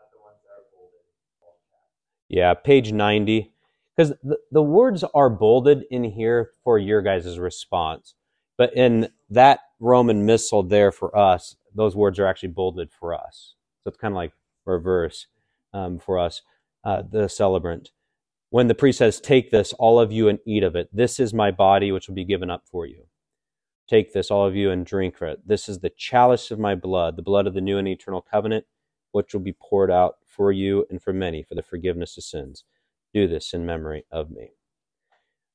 not 0.00 0.08
the 0.12 0.20
ones 0.20 0.40
that 0.44 0.52
are 0.56 0.68
bolded, 0.72 1.04
all 1.44 1.60
caps. 1.68 1.96
Yeah, 2.28 2.54
page 2.54 2.92
90. 2.92 3.52
Because 3.96 4.14
the, 4.22 4.38
the 4.52 4.62
words 4.62 5.04
are 5.14 5.30
bolded 5.30 5.84
in 5.90 6.04
here 6.04 6.50
for 6.62 6.78
your 6.78 7.02
guys' 7.02 7.38
response. 7.38 8.14
But 8.56 8.74
in 8.76 9.08
that 9.30 9.60
Roman 9.80 10.26
missal 10.26 10.62
there 10.62 10.92
for 10.92 11.16
us, 11.16 11.56
those 11.74 11.96
words 11.96 12.18
are 12.18 12.26
actually 12.26 12.50
bolded 12.50 12.90
for 12.92 13.14
us. 13.14 13.54
So 13.82 13.88
it's 13.88 13.98
kind 13.98 14.12
of 14.12 14.16
like 14.16 14.32
reverse 14.64 15.26
um, 15.72 15.98
for 15.98 16.18
us, 16.18 16.42
uh, 16.84 17.02
the 17.10 17.28
celebrant. 17.28 17.90
When 18.50 18.68
the 18.68 18.74
priest 18.74 18.98
says, 18.98 19.20
Take 19.20 19.50
this, 19.50 19.72
all 19.74 20.00
of 20.00 20.12
you, 20.12 20.28
and 20.28 20.38
eat 20.46 20.62
of 20.62 20.76
it. 20.76 20.88
This 20.92 21.20
is 21.20 21.34
my 21.34 21.50
body, 21.50 21.92
which 21.92 22.08
will 22.08 22.14
be 22.14 22.24
given 22.24 22.50
up 22.50 22.64
for 22.70 22.86
you. 22.86 23.04
Take 23.88 24.12
this, 24.12 24.30
all 24.30 24.46
of 24.46 24.56
you, 24.56 24.70
and 24.70 24.86
drink 24.86 25.16
from 25.16 25.30
it. 25.30 25.46
This 25.46 25.68
is 25.68 25.78
the 25.80 25.90
chalice 25.90 26.50
of 26.50 26.58
my 26.58 26.74
blood, 26.74 27.16
the 27.16 27.22
blood 27.22 27.46
of 27.46 27.54
the 27.54 27.60
new 27.60 27.78
and 27.78 27.88
eternal 27.88 28.22
covenant, 28.22 28.66
which 29.12 29.32
will 29.34 29.40
be 29.40 29.54
poured 29.54 29.90
out 29.90 30.16
for 30.38 30.52
you 30.52 30.86
and 30.90 31.02
for 31.02 31.12
many 31.12 31.44
for 31.44 31.56
the 31.56 31.64
forgiveness 31.64 32.18
of 32.18 32.24
sins. 32.24 32.64
Do 33.14 33.28
this 33.28 33.54
in 33.54 33.66
memory 33.66 34.06
of 34.12 34.30
me. 34.32 34.52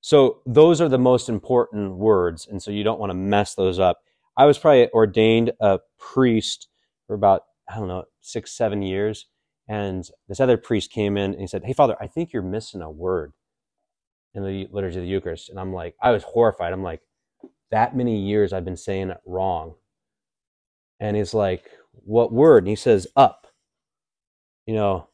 So 0.02 0.42
those 0.46 0.82
are 0.82 0.90
the 0.90 1.00
most 1.00 1.30
important 1.30 1.96
words, 1.98 2.48
and 2.48 2.64
so 2.64 2.72
you 2.72 2.84
don't 2.84 3.00
want 3.00 3.12
to 3.12 3.16
mess 3.16 3.56
those 3.56 3.80
up. 3.80 4.00
I 4.38 4.46
was 4.46 4.60
probably 4.60 4.90
ordained 4.92 5.54
a 5.62 5.80
priest 6.00 6.70
for 7.08 7.16
about, 7.16 7.44
I 7.70 7.78
don't 7.78 7.90
know, 7.90 8.06
six, 8.22 8.54
seven 8.54 8.82
years. 8.84 9.28
And 9.70 10.10
this 10.30 10.40
other 10.42 10.58
priest 10.58 10.92
came 10.92 11.18
in 11.18 11.34
and 11.34 11.42
he 11.42 11.48
said, 11.48 11.64
Hey, 11.66 11.74
Father, 11.74 11.98
I 12.02 12.08
think 12.08 12.34
you're 12.34 12.44
missing 12.44 12.82
a 12.82 12.92
word. 12.92 13.28
in 14.36 14.46
the 14.46 14.70
liturgy 14.72 15.00
of 15.00 15.04
the 15.06 15.10
Eucharist. 15.12 15.50
And 15.52 15.60
I'm 15.60 15.74
like, 15.74 15.96
I 16.02 16.12
was 16.12 16.24
horrified. 16.24 16.74
I'm 16.74 16.84
like, 16.84 17.02
that 17.72 17.96
many 17.96 18.20
years 18.20 18.54
I've 18.54 18.66
been 18.66 18.78
saying 18.78 19.12
it 19.12 19.20
wrong. 19.26 19.76
And 21.00 21.18
he's 21.18 21.34
like, 21.34 21.66
what 22.06 22.34
word? 22.34 22.64
And 22.64 22.70
he 22.70 22.76
says, 22.78 23.08
up. 23.16 23.48
You 24.66 24.76
know, 24.76 25.09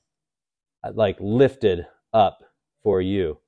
like 0.93 1.18
lifted 1.20 1.86
up 2.14 2.39
for 2.84 3.02
you. 3.02 3.39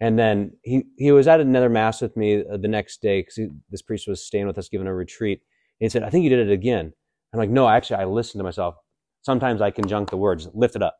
And 0.00 0.18
then 0.18 0.56
he, 0.62 0.84
he 0.98 1.12
was 1.12 1.28
at 1.28 1.40
another 1.40 1.68
mass 1.68 2.02
with 2.02 2.16
me 2.16 2.44
uh, 2.44 2.56
the 2.56 2.68
next 2.68 3.00
day 3.00 3.20
because 3.20 3.38
this 3.70 3.82
priest 3.82 4.08
was 4.08 4.24
staying 4.24 4.46
with 4.46 4.58
us, 4.58 4.68
giving 4.68 4.86
a 4.86 4.94
retreat. 4.94 5.40
And 5.80 5.86
he 5.86 5.88
said, 5.88 6.02
I 6.02 6.10
think 6.10 6.24
you 6.24 6.30
did 6.30 6.48
it 6.48 6.52
again. 6.52 6.92
I'm 7.32 7.38
like, 7.38 7.50
no, 7.50 7.68
actually, 7.68 7.96
I 7.96 8.04
listened 8.04 8.40
to 8.40 8.44
myself. 8.44 8.76
Sometimes 9.22 9.60
I 9.60 9.70
conjunct 9.70 10.10
the 10.10 10.16
words, 10.16 10.48
lift 10.52 10.76
it 10.76 10.82
up. 10.82 10.98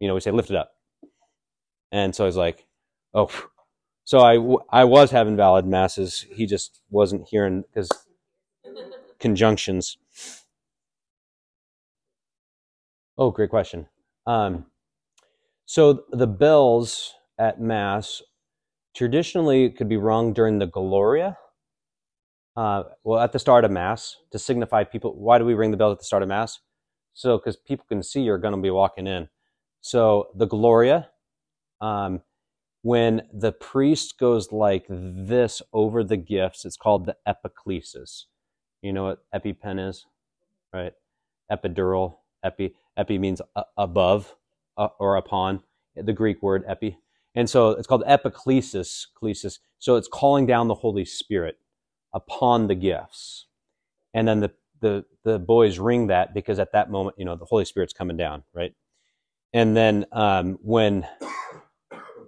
You 0.00 0.08
know, 0.08 0.14
we 0.14 0.20
say, 0.20 0.30
lift 0.30 0.50
it 0.50 0.56
up. 0.56 0.70
And 1.90 2.14
so 2.14 2.24
I 2.24 2.26
was 2.26 2.36
like, 2.36 2.66
oh. 3.14 3.30
So 4.04 4.20
I, 4.20 4.80
I 4.80 4.84
was 4.84 5.10
having 5.10 5.36
valid 5.36 5.66
masses. 5.66 6.24
He 6.30 6.46
just 6.46 6.80
wasn't 6.90 7.28
hearing 7.28 7.62
because 7.62 7.90
conjunctions. 9.18 9.98
Oh, 13.18 13.32
great 13.32 13.50
question. 13.50 13.88
Um, 14.26 14.66
so 15.66 16.04
the 16.12 16.26
bells 16.26 17.14
at 17.38 17.60
Mass 17.60 18.22
traditionally 18.96 19.70
could 19.70 19.88
be 19.88 19.96
rung 19.96 20.32
during 20.32 20.58
the 20.58 20.66
Gloria. 20.66 21.38
Uh, 22.56 22.84
well, 23.04 23.20
at 23.20 23.32
the 23.32 23.38
start 23.38 23.64
of 23.64 23.70
Mass 23.70 24.16
to 24.32 24.38
signify 24.38 24.84
people. 24.84 25.14
Why 25.18 25.38
do 25.38 25.44
we 25.44 25.54
ring 25.54 25.70
the 25.70 25.76
bells 25.76 25.92
at 25.94 25.98
the 25.98 26.04
start 26.04 26.22
of 26.22 26.28
Mass? 26.28 26.60
So, 27.14 27.38
because 27.38 27.56
people 27.56 27.86
can 27.88 28.02
see 28.02 28.22
you're 28.22 28.38
going 28.38 28.54
to 28.54 28.60
be 28.60 28.70
walking 28.70 29.06
in. 29.06 29.28
So 29.80 30.28
the 30.36 30.46
Gloria, 30.46 31.08
um, 31.80 32.22
when 32.82 33.22
the 33.32 33.52
priest 33.52 34.18
goes 34.18 34.52
like 34.52 34.86
this 34.90 35.62
over 35.72 36.04
the 36.04 36.16
gifts, 36.16 36.64
it's 36.64 36.76
called 36.76 37.06
the 37.06 37.16
epiclesis. 37.28 38.24
You 38.82 38.92
know 38.92 39.04
what 39.04 39.18
epipen 39.34 39.88
is, 39.88 40.06
right? 40.72 40.92
Epidural, 41.52 42.16
epi. 42.44 42.74
Epi 42.98 43.18
means 43.18 43.40
above 43.78 44.36
uh, 44.76 44.88
or 45.00 45.16
upon. 45.16 45.62
The 45.96 46.12
Greek 46.12 46.42
word 46.42 46.64
epi, 46.68 46.98
and 47.34 47.50
so 47.50 47.70
it's 47.70 47.88
called 47.88 48.04
epiclesis. 48.06 49.06
Clesis. 49.16 49.58
So 49.78 49.96
it's 49.96 50.08
calling 50.08 50.46
down 50.46 50.68
the 50.68 50.74
Holy 50.74 51.04
Spirit 51.04 51.58
upon 52.14 52.68
the 52.68 52.76
gifts, 52.76 53.46
and 54.14 54.28
then 54.28 54.40
the 54.40 54.52
the 54.80 55.06
the 55.24 55.40
boys 55.40 55.80
ring 55.80 56.08
that 56.08 56.34
because 56.34 56.60
at 56.60 56.72
that 56.72 56.90
moment, 56.90 57.16
you 57.18 57.24
know, 57.24 57.36
the 57.36 57.46
Holy 57.46 57.64
Spirit's 57.64 57.92
coming 57.92 58.16
down, 58.16 58.44
right? 58.54 58.74
And 59.52 59.76
then 59.76 60.06
um, 60.12 60.58
when 60.62 61.06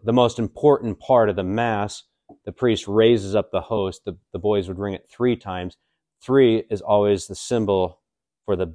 the 0.04 0.12
most 0.12 0.38
important 0.38 1.00
part 1.00 1.28
of 1.28 1.36
the 1.36 1.44
mass, 1.44 2.04
the 2.44 2.52
priest 2.52 2.88
raises 2.88 3.34
up 3.34 3.50
the 3.50 3.60
host. 3.60 4.02
The, 4.04 4.16
the 4.32 4.38
boys 4.38 4.68
would 4.68 4.78
ring 4.78 4.94
it 4.94 5.08
three 5.10 5.36
times. 5.36 5.76
Three 6.22 6.64
is 6.70 6.80
always 6.80 7.26
the 7.26 7.34
symbol 7.34 8.00
for 8.44 8.56
the 8.56 8.74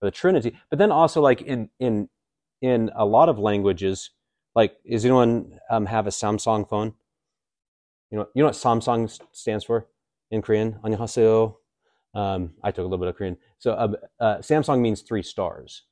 the 0.00 0.10
Trinity. 0.10 0.56
But 0.70 0.78
then 0.78 0.92
also, 0.92 1.20
like 1.20 1.42
in 1.42 1.70
in 1.78 2.08
in 2.60 2.90
a 2.94 3.04
lot 3.04 3.28
of 3.28 3.38
languages, 3.38 4.10
like 4.54 4.76
does 4.88 5.04
anyone 5.04 5.58
um, 5.70 5.86
have 5.86 6.06
a 6.06 6.10
Samsung 6.10 6.68
phone? 6.68 6.94
You 8.10 8.18
know, 8.18 8.26
you 8.34 8.42
know 8.42 8.46
what 8.48 8.54
Samsung 8.54 9.04
s- 9.04 9.18
stands 9.32 9.64
for 9.64 9.88
in 10.30 10.42
Korean? 10.42 10.78
안녕하세요. 10.84 11.56
Um, 12.14 12.54
I 12.62 12.70
took 12.70 12.80
a 12.80 12.88
little 12.88 12.98
bit 12.98 13.08
of 13.08 13.16
Korean. 13.16 13.36
So 13.58 13.72
uh, 13.72 13.88
uh, 14.20 14.38
Samsung 14.38 14.80
means 14.80 15.02
three 15.02 15.22
stars. 15.22 15.82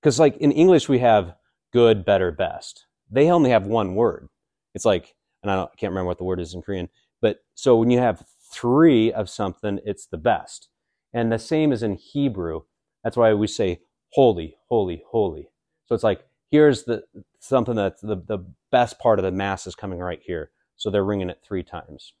Because 0.00 0.18
like 0.18 0.36
in 0.38 0.52
English 0.52 0.88
we 0.88 0.98
have 0.98 1.34
good, 1.72 2.04
better, 2.04 2.30
best. 2.30 2.86
They 3.10 3.30
only 3.30 3.50
have 3.50 3.66
one 3.66 3.94
word. 3.94 4.28
It's 4.74 4.84
like, 4.84 5.14
and 5.42 5.50
I, 5.50 5.56
don't, 5.56 5.70
I 5.72 5.76
can't 5.76 5.90
remember 5.90 6.08
what 6.08 6.18
the 6.18 6.24
word 6.24 6.40
is 6.40 6.54
in 6.54 6.60
Korean. 6.62 6.88
But 7.22 7.38
so 7.54 7.76
when 7.76 7.90
you 7.90 7.98
have 7.98 8.26
three 8.52 9.12
of 9.12 9.30
something, 9.30 9.80
it's 9.84 10.06
the 10.06 10.18
best. 10.18 10.68
And 11.14 11.32
the 11.32 11.38
same 11.38 11.72
as 11.72 11.82
in 11.82 11.94
Hebrew. 11.94 12.62
That's 13.07 13.15
why 13.15 13.33
we 13.35 13.47
say 13.47 13.79
holy, 14.11 14.57
holy, 14.67 15.01
holy. 15.09 15.47
So 15.85 15.95
it's 15.95 16.03
like 16.03 16.25
here's 16.51 16.83
the 16.83 17.03
something 17.39 17.75
that's 17.75 18.01
the, 18.01 18.17
the 18.17 18.39
best 18.69 18.99
part 18.99 19.17
of 19.17 19.23
the 19.23 19.31
mass 19.31 19.65
is 19.65 19.75
coming 19.75 19.99
right 19.99 20.19
here. 20.21 20.51
So 20.75 20.89
they're 20.89 21.05
ringing 21.05 21.29
it 21.29 21.39
three 21.41 21.63
times. 21.63 22.11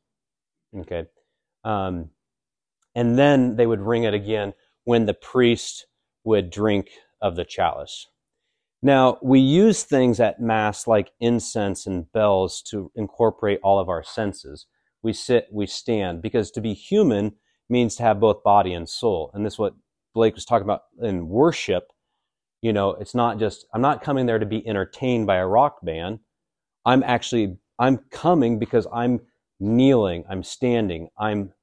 Okay. 0.73 1.07
Um, 1.65 2.11
and 2.95 3.19
then 3.19 3.57
they 3.57 3.67
would 3.67 3.81
ring 3.81 4.05
it 4.05 4.13
again 4.13 4.53
when 4.85 5.07
the 5.07 5.13
priest 5.13 5.87
would 6.23 6.49
drink 6.49 6.87
of 7.21 7.35
the 7.35 7.43
chalice. 7.43 8.07
Now, 8.81 9.17
we 9.21 9.41
use 9.41 9.83
things 9.83 10.21
at 10.21 10.39
Mass 10.39 10.87
like 10.87 11.11
incense 11.19 11.85
and 11.85 12.09
bells 12.13 12.61
to 12.69 12.93
incorporate 12.95 13.59
all 13.61 13.77
of 13.77 13.89
our 13.89 14.03
senses. 14.03 14.67
We 15.03 15.11
sit, 15.11 15.49
we 15.51 15.65
stand, 15.65 16.21
because 16.21 16.49
to 16.51 16.61
be 16.61 16.73
human 16.73 17.33
means 17.67 17.97
to 17.97 18.03
have 18.03 18.21
both 18.21 18.41
body 18.41 18.71
and 18.71 18.87
soul. 18.87 19.31
And 19.33 19.45
this 19.45 19.55
is 19.55 19.59
what 19.59 19.73
Blake 20.17 20.35
was 20.35 20.45
talking 20.45 20.65
about 20.65 20.83
in 21.01 21.29
worship. 21.29 21.91
You 22.61 22.73
know, 22.73 22.91
it's 22.91 23.15
not 23.15 23.39
just, 23.39 23.67
I'm 23.73 23.81
not 23.81 24.03
coming 24.03 24.25
there 24.25 24.39
to 24.39 24.45
be 24.45 24.67
entertained 24.67 25.27
by 25.27 25.37
a 25.37 25.47
rock 25.47 25.77
band. 25.83 26.19
I'm 26.85 27.03
actually, 27.03 27.57
I'm 27.79 27.99
coming 28.09 28.59
because 28.59 28.87
I'm 28.91 29.21
kneeling, 29.59 30.25
I'm 30.29 30.43
standing, 30.43 31.09
I'm 31.17 31.53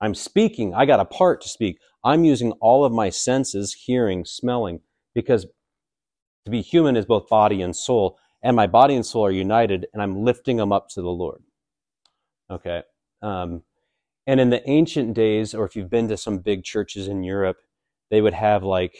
I'm 0.00 0.14
speaking. 0.14 0.74
I 0.74 0.84
got 0.84 1.00
a 1.00 1.04
part 1.06 1.40
to 1.42 1.48
speak. 1.48 1.78
I'm 2.04 2.24
using 2.24 2.52
all 2.60 2.84
of 2.84 2.92
my 2.92 3.08
senses, 3.08 3.72
hearing, 3.72 4.26
smelling, 4.26 4.80
because 5.14 5.46
to 6.44 6.50
be 6.50 6.60
human 6.60 6.96
is 6.96 7.06
both 7.06 7.28
body 7.28 7.62
and 7.62 7.74
soul, 7.74 8.18
and 8.42 8.54
my 8.54 8.66
body 8.66 8.96
and 8.96 9.06
soul 9.06 9.24
are 9.24 9.30
united, 9.30 9.86
and 9.94 10.02
I'm 10.02 10.22
lifting 10.22 10.58
them 10.58 10.72
up 10.72 10.88
to 10.90 11.00
the 11.00 11.08
Lord. 11.08 11.42
Okay. 12.50 12.82
Um, 13.22 13.62
and 14.26 14.40
in 14.40 14.50
the 14.50 14.68
ancient 14.68 15.14
days, 15.14 15.54
or 15.54 15.64
if 15.64 15.74
you've 15.74 15.90
been 15.90 16.08
to 16.08 16.18
some 16.18 16.38
big 16.38 16.64
churches 16.64 17.08
in 17.08 17.22
Europe, 17.22 17.58
they 18.14 18.20
would 18.20 18.34
have 18.34 18.62
like 18.62 18.96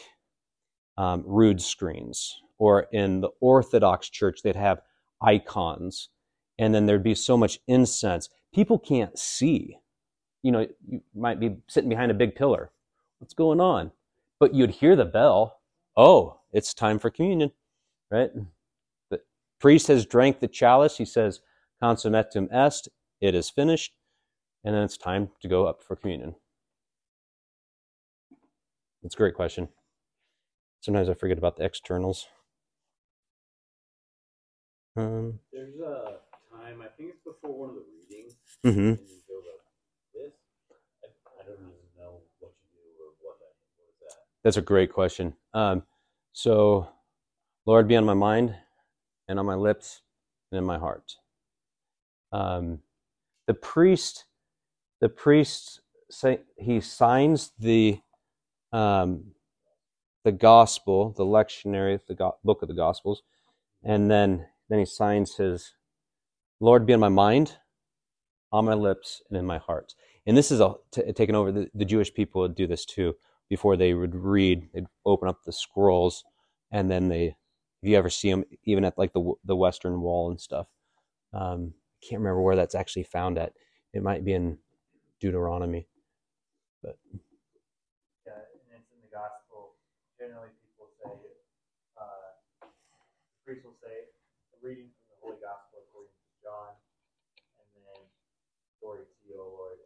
um, 0.99 1.23
rood 1.27 1.61
screens, 1.63 2.41
or 2.59 2.87
in 2.93 3.21
the 3.21 3.31
Orthodox 3.41 4.09
Church, 4.09 4.41
they'd 4.43 4.57
have 4.57 4.81
icons, 5.23 6.09
and 6.59 6.75
then 6.75 6.87
there'd 6.87 7.03
be 7.03 7.15
so 7.15 7.37
much 7.37 7.59
incense. 7.67 8.29
People 8.53 8.79
can't 8.79 9.19
see 9.19 9.79
you 10.45 10.53
know, 10.53 10.67
you 10.87 11.01
might 11.17 11.41
be 11.41 11.57
sitting 11.69 11.89
behind 11.89 12.11
a 12.13 12.15
big 12.15 12.37
pillar. 12.37 12.71
What's 13.19 13.35
going 13.35 13.61
on? 13.61 13.91
But 14.39 14.55
you'd 14.55 14.71
hear 14.71 14.95
the 14.95 15.07
bell. 15.07 15.61
Oh, 15.97 16.39
it's 16.53 16.75
time 16.75 16.99
for 16.99 17.11
communion, 17.11 17.51
right? 18.11 18.31
The 19.11 19.21
priest 19.59 19.87
has 19.89 20.05
drank 20.05 20.41
the 20.41 20.47
chalice. 20.47 20.99
He 20.99 21.07
says, 21.07 21.41
consummatum 21.83 22.53
est, 22.53 22.91
it 23.23 23.35
is 23.35 23.49
finished. 23.49 23.95
And 24.63 24.75
then 24.75 24.83
it's 24.83 24.99
time 24.99 25.31
to 25.41 25.49
go 25.49 25.67
up 25.67 25.83
for 25.83 25.97
communion. 25.97 26.35
That's 29.05 29.17
a 29.17 29.19
great 29.19 29.35
question. 29.35 29.69
Sometimes 30.81 31.11
I 31.11 31.15
forget 31.15 31.39
about 31.39 31.57
the 31.59 31.65
externals. 31.65 32.27
Um, 34.97 35.41
There's 35.53 35.77
a 35.81 36.19
time, 36.51 36.83
I 36.83 36.89
think 36.97 37.11
it's 37.11 37.21
before 37.25 37.59
one 37.59 37.71
of 37.71 37.77
the 37.77 37.85
readings, 37.85 38.37
mhm. 38.65 38.99
and 38.99 39.09
you 39.09 39.23
go 39.29 39.37
like 39.37 39.63
this. 40.15 40.35
I, 41.05 41.43
I 41.43 41.45
don't 41.47 41.59
even 41.59 41.73
know 41.99 42.23
what 42.41 42.53
you 42.63 42.81
do 42.81 43.05
or 43.05 43.13
what 43.21 43.39
that 43.41 43.55
what 43.77 43.89
is 43.89 43.97
that. 44.03 44.17
That's 44.45 44.57
a 44.57 44.63
great 44.63 44.93
question. 44.93 45.35
Um, 45.55 45.85
so, 46.33 46.89
Lord, 47.67 47.89
be 47.89 47.97
on 47.97 48.07
my 48.07 48.15
mind 48.15 48.57
and 49.29 49.39
on 49.39 49.47
my 49.47 49.57
lips 49.57 50.03
and 50.53 50.59
in 50.59 50.65
my 50.65 50.79
heart. 50.79 51.17
Um, 52.33 52.81
the 53.47 53.55
priest, 53.55 54.27
the 55.01 55.11
priest, 55.11 55.83
say 56.11 56.41
he 56.59 56.81
signs 56.81 57.53
the 57.59 58.01
um, 58.75 59.25
the 60.25 60.33
gospel, 60.33 61.15
the 61.17 61.25
lectionary, 61.25 62.01
the 62.07 62.15
go- 62.15 62.39
book 62.45 62.63
of 62.63 62.69
the 62.69 62.75
gospels, 62.75 63.23
and 63.85 64.11
then 64.11 64.47
then 64.71 64.81
he 64.81 64.87
signs 64.87 65.37
his 65.37 65.75
Lord, 66.61 66.87
be 66.87 66.95
in 66.95 67.01
my 67.01 67.11
mind, 67.11 67.59
on 68.53 68.65
my 68.67 68.75
lips, 68.75 69.23
and 69.29 69.39
in 69.39 69.47
my 69.47 69.59
heart. 69.59 69.95
And 70.27 70.37
this 70.37 70.51
is 70.53 70.61
a, 70.61 70.75
t- 70.93 71.13
taken 71.13 71.35
over. 71.35 71.53
The, 71.53 71.71
the 71.75 71.85
Jewish 71.87 72.15
people 72.15 72.43
would 72.43 72.55
do 72.57 72.67
this 72.67 72.85
too 72.87 73.17
before 73.51 73.77
they 73.77 73.95
would 73.95 74.15
read. 74.15 74.69
They'd 74.75 74.87
open 75.07 75.29
up 75.29 75.45
the 75.45 75.53
scrolls, 75.53 76.25
and 76.73 76.91
then 76.91 77.09
they, 77.09 77.27
if 77.83 77.91
you 77.91 77.97
ever 77.97 78.11
see 78.11 78.31
them, 78.31 78.45
even 78.65 78.85
at 78.85 78.99
like 78.99 79.13
the 79.15 79.35
the 79.45 79.57
Western 79.57 80.01
Wall 80.03 80.31
and 80.31 80.41
stuff. 80.41 80.69
Um, 81.35 81.75
I 82.03 82.09
can't 82.09 82.21
remember 82.21 82.43
where 82.43 82.57
that's 82.57 82.75
actually 82.77 83.05
found 83.05 83.39
at. 83.39 83.55
It 83.95 84.03
might 84.03 84.25
be 84.25 84.35
in 84.35 84.59
Deuteronomy, 85.21 85.89
but 86.83 86.97
Yeah, 88.27 88.39
and 88.71 88.81
it's 88.81 88.91
in 88.95 89.01
the 89.03 89.11
gospel. 89.13 89.77
Generally, 90.19 90.55
people 90.63 90.89
say, 91.03 91.11
uh, 91.99 92.39
the 93.33 93.41
priest 93.45 93.65
will 93.67 93.79
say, 93.83 94.09
a 94.54 94.54
reading 94.65 94.89
from 94.97 95.05
the 95.13 95.21
Holy 95.21 95.37
Gospel 95.45 95.85
according 95.85 96.09
to 96.09 96.33
John, 96.43 96.73
and 97.61 97.69
then, 97.77 98.01
glory 98.81 99.05
to 99.05 99.29
you, 99.29 99.39
O 99.39 99.45
Lord. 99.45 99.77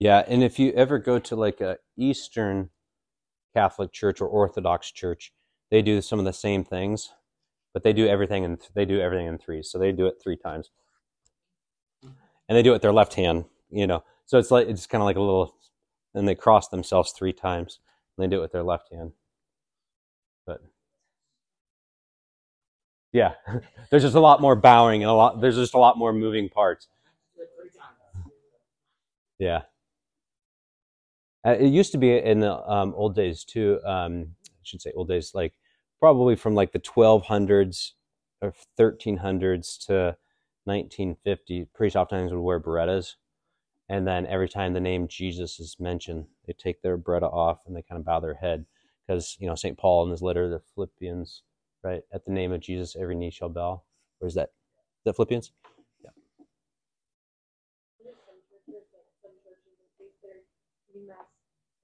Yeah, 0.00 0.24
and 0.28 0.44
if 0.44 0.58
you 0.58 0.72
ever 0.72 0.98
go 0.98 1.18
to 1.18 1.36
like 1.36 1.60
a 1.60 1.78
Eastern 1.96 2.70
Catholic 3.54 3.92
church 3.92 4.20
or 4.20 4.28
Orthodox 4.28 4.92
church, 4.92 5.32
they 5.70 5.82
do 5.82 6.00
some 6.00 6.18
of 6.18 6.24
the 6.24 6.32
same 6.32 6.64
things, 6.64 7.10
but 7.72 7.82
they 7.82 7.92
do 7.92 8.06
everything 8.06 8.44
and 8.44 8.58
they 8.74 8.84
do 8.84 9.00
everything 9.00 9.26
in 9.26 9.38
threes. 9.38 9.70
So 9.70 9.78
they 9.78 9.92
do 9.92 10.06
it 10.06 10.16
three 10.22 10.36
times, 10.36 10.70
and 12.02 12.56
they 12.56 12.62
do 12.62 12.70
it 12.70 12.74
with 12.74 12.82
their 12.82 12.92
left 12.92 13.14
hand. 13.14 13.44
You 13.70 13.86
know, 13.86 14.02
so 14.24 14.38
it's 14.38 14.50
like 14.50 14.68
it's 14.68 14.86
kind 14.86 15.02
of 15.02 15.06
like 15.06 15.16
a 15.16 15.20
little, 15.20 15.54
and 16.14 16.26
they 16.26 16.34
cross 16.34 16.68
themselves 16.68 17.12
three 17.12 17.32
times. 17.32 17.78
And 18.16 18.24
they 18.24 18.34
do 18.34 18.40
it 18.40 18.42
with 18.42 18.52
their 18.52 18.64
left 18.64 18.92
hand, 18.92 19.12
but 20.44 20.60
yeah, 23.12 23.34
there's 23.90 24.02
just 24.02 24.14
a 24.14 24.20
lot 24.20 24.40
more 24.40 24.56
bowing 24.56 25.02
and 25.02 25.10
a 25.10 25.14
lot. 25.14 25.40
There's 25.40 25.56
just 25.56 25.74
a 25.74 25.78
lot 25.78 25.98
more 25.98 26.12
moving 26.12 26.48
parts. 26.48 26.88
Yeah. 29.38 29.62
Uh, 31.46 31.56
it 31.58 31.68
used 31.68 31.92
to 31.92 31.98
be 31.98 32.16
in 32.18 32.40
the 32.40 32.54
um, 32.70 32.92
old 32.96 33.14
days 33.14 33.44
too. 33.44 33.80
Um, 33.84 34.34
I 34.48 34.62
should 34.62 34.82
say 34.82 34.92
old 34.94 35.08
days, 35.08 35.32
like 35.34 35.54
probably 36.00 36.36
from 36.36 36.54
like 36.54 36.72
the 36.72 36.80
1200s 36.80 37.92
or 38.42 38.52
1300s 38.78 39.86
to 39.86 40.16
1950. 40.64 41.66
Priests 41.74 41.96
oftentimes 41.96 42.32
would 42.32 42.40
wear 42.40 42.60
birettas, 42.60 43.14
and 43.88 44.06
then 44.06 44.26
every 44.26 44.48
time 44.48 44.72
the 44.72 44.80
name 44.80 45.08
Jesus 45.08 45.60
is 45.60 45.76
mentioned, 45.78 46.26
they 46.46 46.52
take 46.52 46.82
their 46.82 46.98
biretta 46.98 47.32
off 47.32 47.60
and 47.66 47.76
they 47.76 47.82
kind 47.82 47.98
of 47.98 48.04
bow 48.04 48.20
their 48.20 48.34
head 48.34 48.66
because 49.06 49.36
you 49.40 49.46
know 49.46 49.54
Saint 49.54 49.78
Paul 49.78 50.04
in 50.04 50.10
his 50.10 50.22
letter 50.22 50.44
to 50.44 50.50
the 50.50 50.62
Philippians, 50.74 51.42
right? 51.82 52.02
At 52.12 52.24
the 52.24 52.32
name 52.32 52.52
of 52.52 52.60
Jesus, 52.60 52.96
every 52.98 53.14
knee 53.14 53.30
shall 53.30 53.48
bow. 53.48 53.82
Or 54.20 54.26
is 54.28 54.34
that 54.34 54.50
is 54.50 55.04
that 55.06 55.16
Philippians? 55.16 55.52
There's 58.02 58.16
some 58.26 58.38
churches, 58.50 58.82
like 58.90 59.06
some 59.22 59.34
churches 59.44 59.74
that 59.78 59.90
face 59.98 60.18
their 60.22 60.42
reading 60.90 61.06
mass 61.08 61.26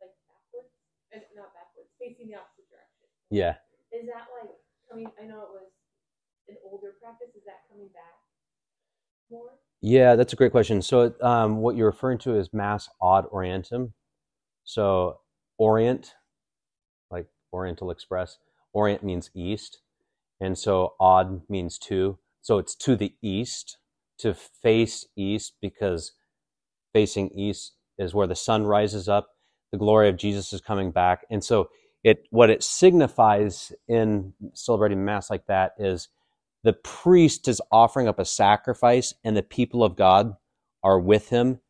like 0.02 0.14
backwards, 0.26 0.70
and 1.12 1.22
not 1.36 1.54
backwards, 1.54 1.90
facing 1.98 2.28
the 2.28 2.36
opposite 2.38 2.66
direction. 2.70 3.06
Yeah. 3.30 3.54
Is 3.94 4.06
that 4.10 4.26
like 4.34 4.50
coming? 4.90 5.10
I 5.20 5.26
know 5.26 5.46
it 5.46 5.52
was 5.54 5.70
an 6.48 6.56
older 6.66 6.98
practice. 7.00 7.30
Is 7.38 7.46
that 7.46 7.66
coming 7.70 7.88
back 7.94 8.18
more? 9.30 9.54
Yeah, 9.80 10.16
that's 10.16 10.32
a 10.32 10.36
great 10.36 10.50
question. 10.50 10.80
So, 10.82 11.14
um, 11.20 11.58
what 11.58 11.76
you're 11.76 11.90
referring 11.90 12.18
to 12.20 12.34
is 12.36 12.52
mass 12.52 12.88
ad 13.02 13.24
orientem. 13.32 13.92
So, 14.64 15.20
orient, 15.58 16.14
like 17.10 17.26
Oriental 17.52 17.90
Express, 17.90 18.38
orient 18.72 19.04
means 19.04 19.30
east, 19.34 19.80
and 20.40 20.58
so 20.58 20.94
ad 21.02 21.42
means 21.48 21.78
to. 21.78 22.18
So, 22.42 22.58
it's 22.58 22.74
to 22.76 22.96
the 22.96 23.14
east, 23.22 23.78
to 24.18 24.34
face 24.34 25.06
east, 25.16 25.54
because 25.62 26.12
facing 26.92 27.30
east 27.30 27.72
is 27.98 28.14
where 28.14 28.26
the 28.26 28.36
sun 28.36 28.64
rises 28.66 29.08
up. 29.08 29.28
The 29.72 29.78
glory 29.78 30.08
of 30.08 30.16
Jesus 30.16 30.52
is 30.52 30.60
coming 30.60 30.92
back, 30.92 31.26
and 31.30 31.44
so 31.44 31.70
it 32.04 32.26
what 32.30 32.50
it 32.50 32.62
signifies 32.62 33.72
in 33.88 34.34
celebrating 34.54 35.04
mass 35.04 35.30
like 35.30 35.46
that 35.46 35.72
is 35.78 36.08
the 36.64 36.74
priest 36.74 37.48
is 37.48 37.62
offering 37.72 38.08
up 38.08 38.18
a 38.18 38.24
sacrifice 38.26 39.14
and 39.24 39.36
the 39.36 39.42
people 39.42 39.84
of 39.84 39.96
God 39.96 40.36
are 40.84 41.00
with 41.00 41.30
him 41.30 41.60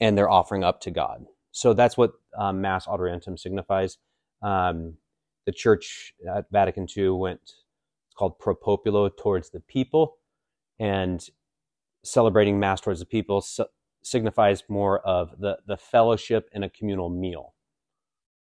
and 0.00 0.18
they're 0.18 0.30
offering 0.30 0.64
up 0.64 0.80
to 0.82 0.90
God. 0.90 1.26
So 1.52 1.74
that's 1.74 1.96
what 1.96 2.12
um, 2.38 2.60
Mass 2.60 2.88
ad 2.88 3.00
orientem 3.00 3.38
signifies. 3.38 3.98
Um, 4.42 4.94
the 5.46 5.52
church 5.52 6.14
at 6.34 6.46
Vatican 6.50 6.86
II 6.96 7.10
went, 7.10 7.40
it's 7.42 8.14
called 8.16 8.38
pro 8.38 8.54
populo, 8.54 9.08
towards 9.08 9.50
the 9.50 9.60
people, 9.60 10.16
and 10.78 11.28
celebrating 12.04 12.58
Mass 12.58 12.80
towards 12.80 13.00
the 13.00 13.06
people 13.06 13.40
si- 13.40 13.64
signifies 14.02 14.62
more 14.68 15.00
of 15.00 15.38
the, 15.38 15.58
the 15.66 15.76
fellowship 15.76 16.48
and 16.52 16.64
a 16.64 16.70
communal 16.70 17.08
meal. 17.08 17.54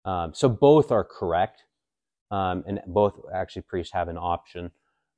Um, 0.05 0.35
so 0.35 0.49
both 0.49 0.91
are 0.91 1.05
correct, 1.05 1.65
um, 2.31 2.65
and 2.67 2.81
both 2.87 3.21
actually 3.33 3.63
priests 3.63 3.93
have 3.93 4.09
an 4.09 4.19
option. 4.19 4.71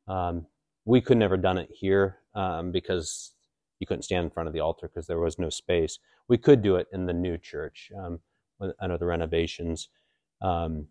Um, 0.07 0.47
we 0.85 1.01
could 1.01 1.17
never 1.17 1.37
done 1.37 1.57
it 1.57 1.71
here 1.73 2.19
um, 2.35 2.71
because 2.71 3.33
you 3.81 3.87
couldn't 3.87 4.03
stand 4.03 4.25
in 4.25 4.31
front 4.31 4.47
of 4.47 4.53
the 4.53 4.61
altar 4.61 4.89
because 4.89 5.07
there 5.07 5.21
was 5.21 5.39
no 5.39 5.49
space. 5.49 5.99
We 6.29 6.37
could 6.39 6.63
do 6.63 6.77
it 6.77 6.87
in 6.93 7.07
the 7.07 7.13
new 7.13 7.39
church 7.39 7.91
um, 7.99 8.21
under 8.81 8.99
the 8.99 9.07
renovations. 9.07 9.89
Um, 10.43 10.89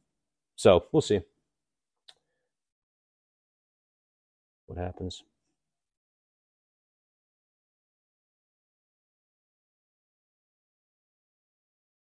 so 0.56 0.86
we'll 0.92 1.02
see 1.02 1.22
what 4.68 4.78
happens. 4.78 5.24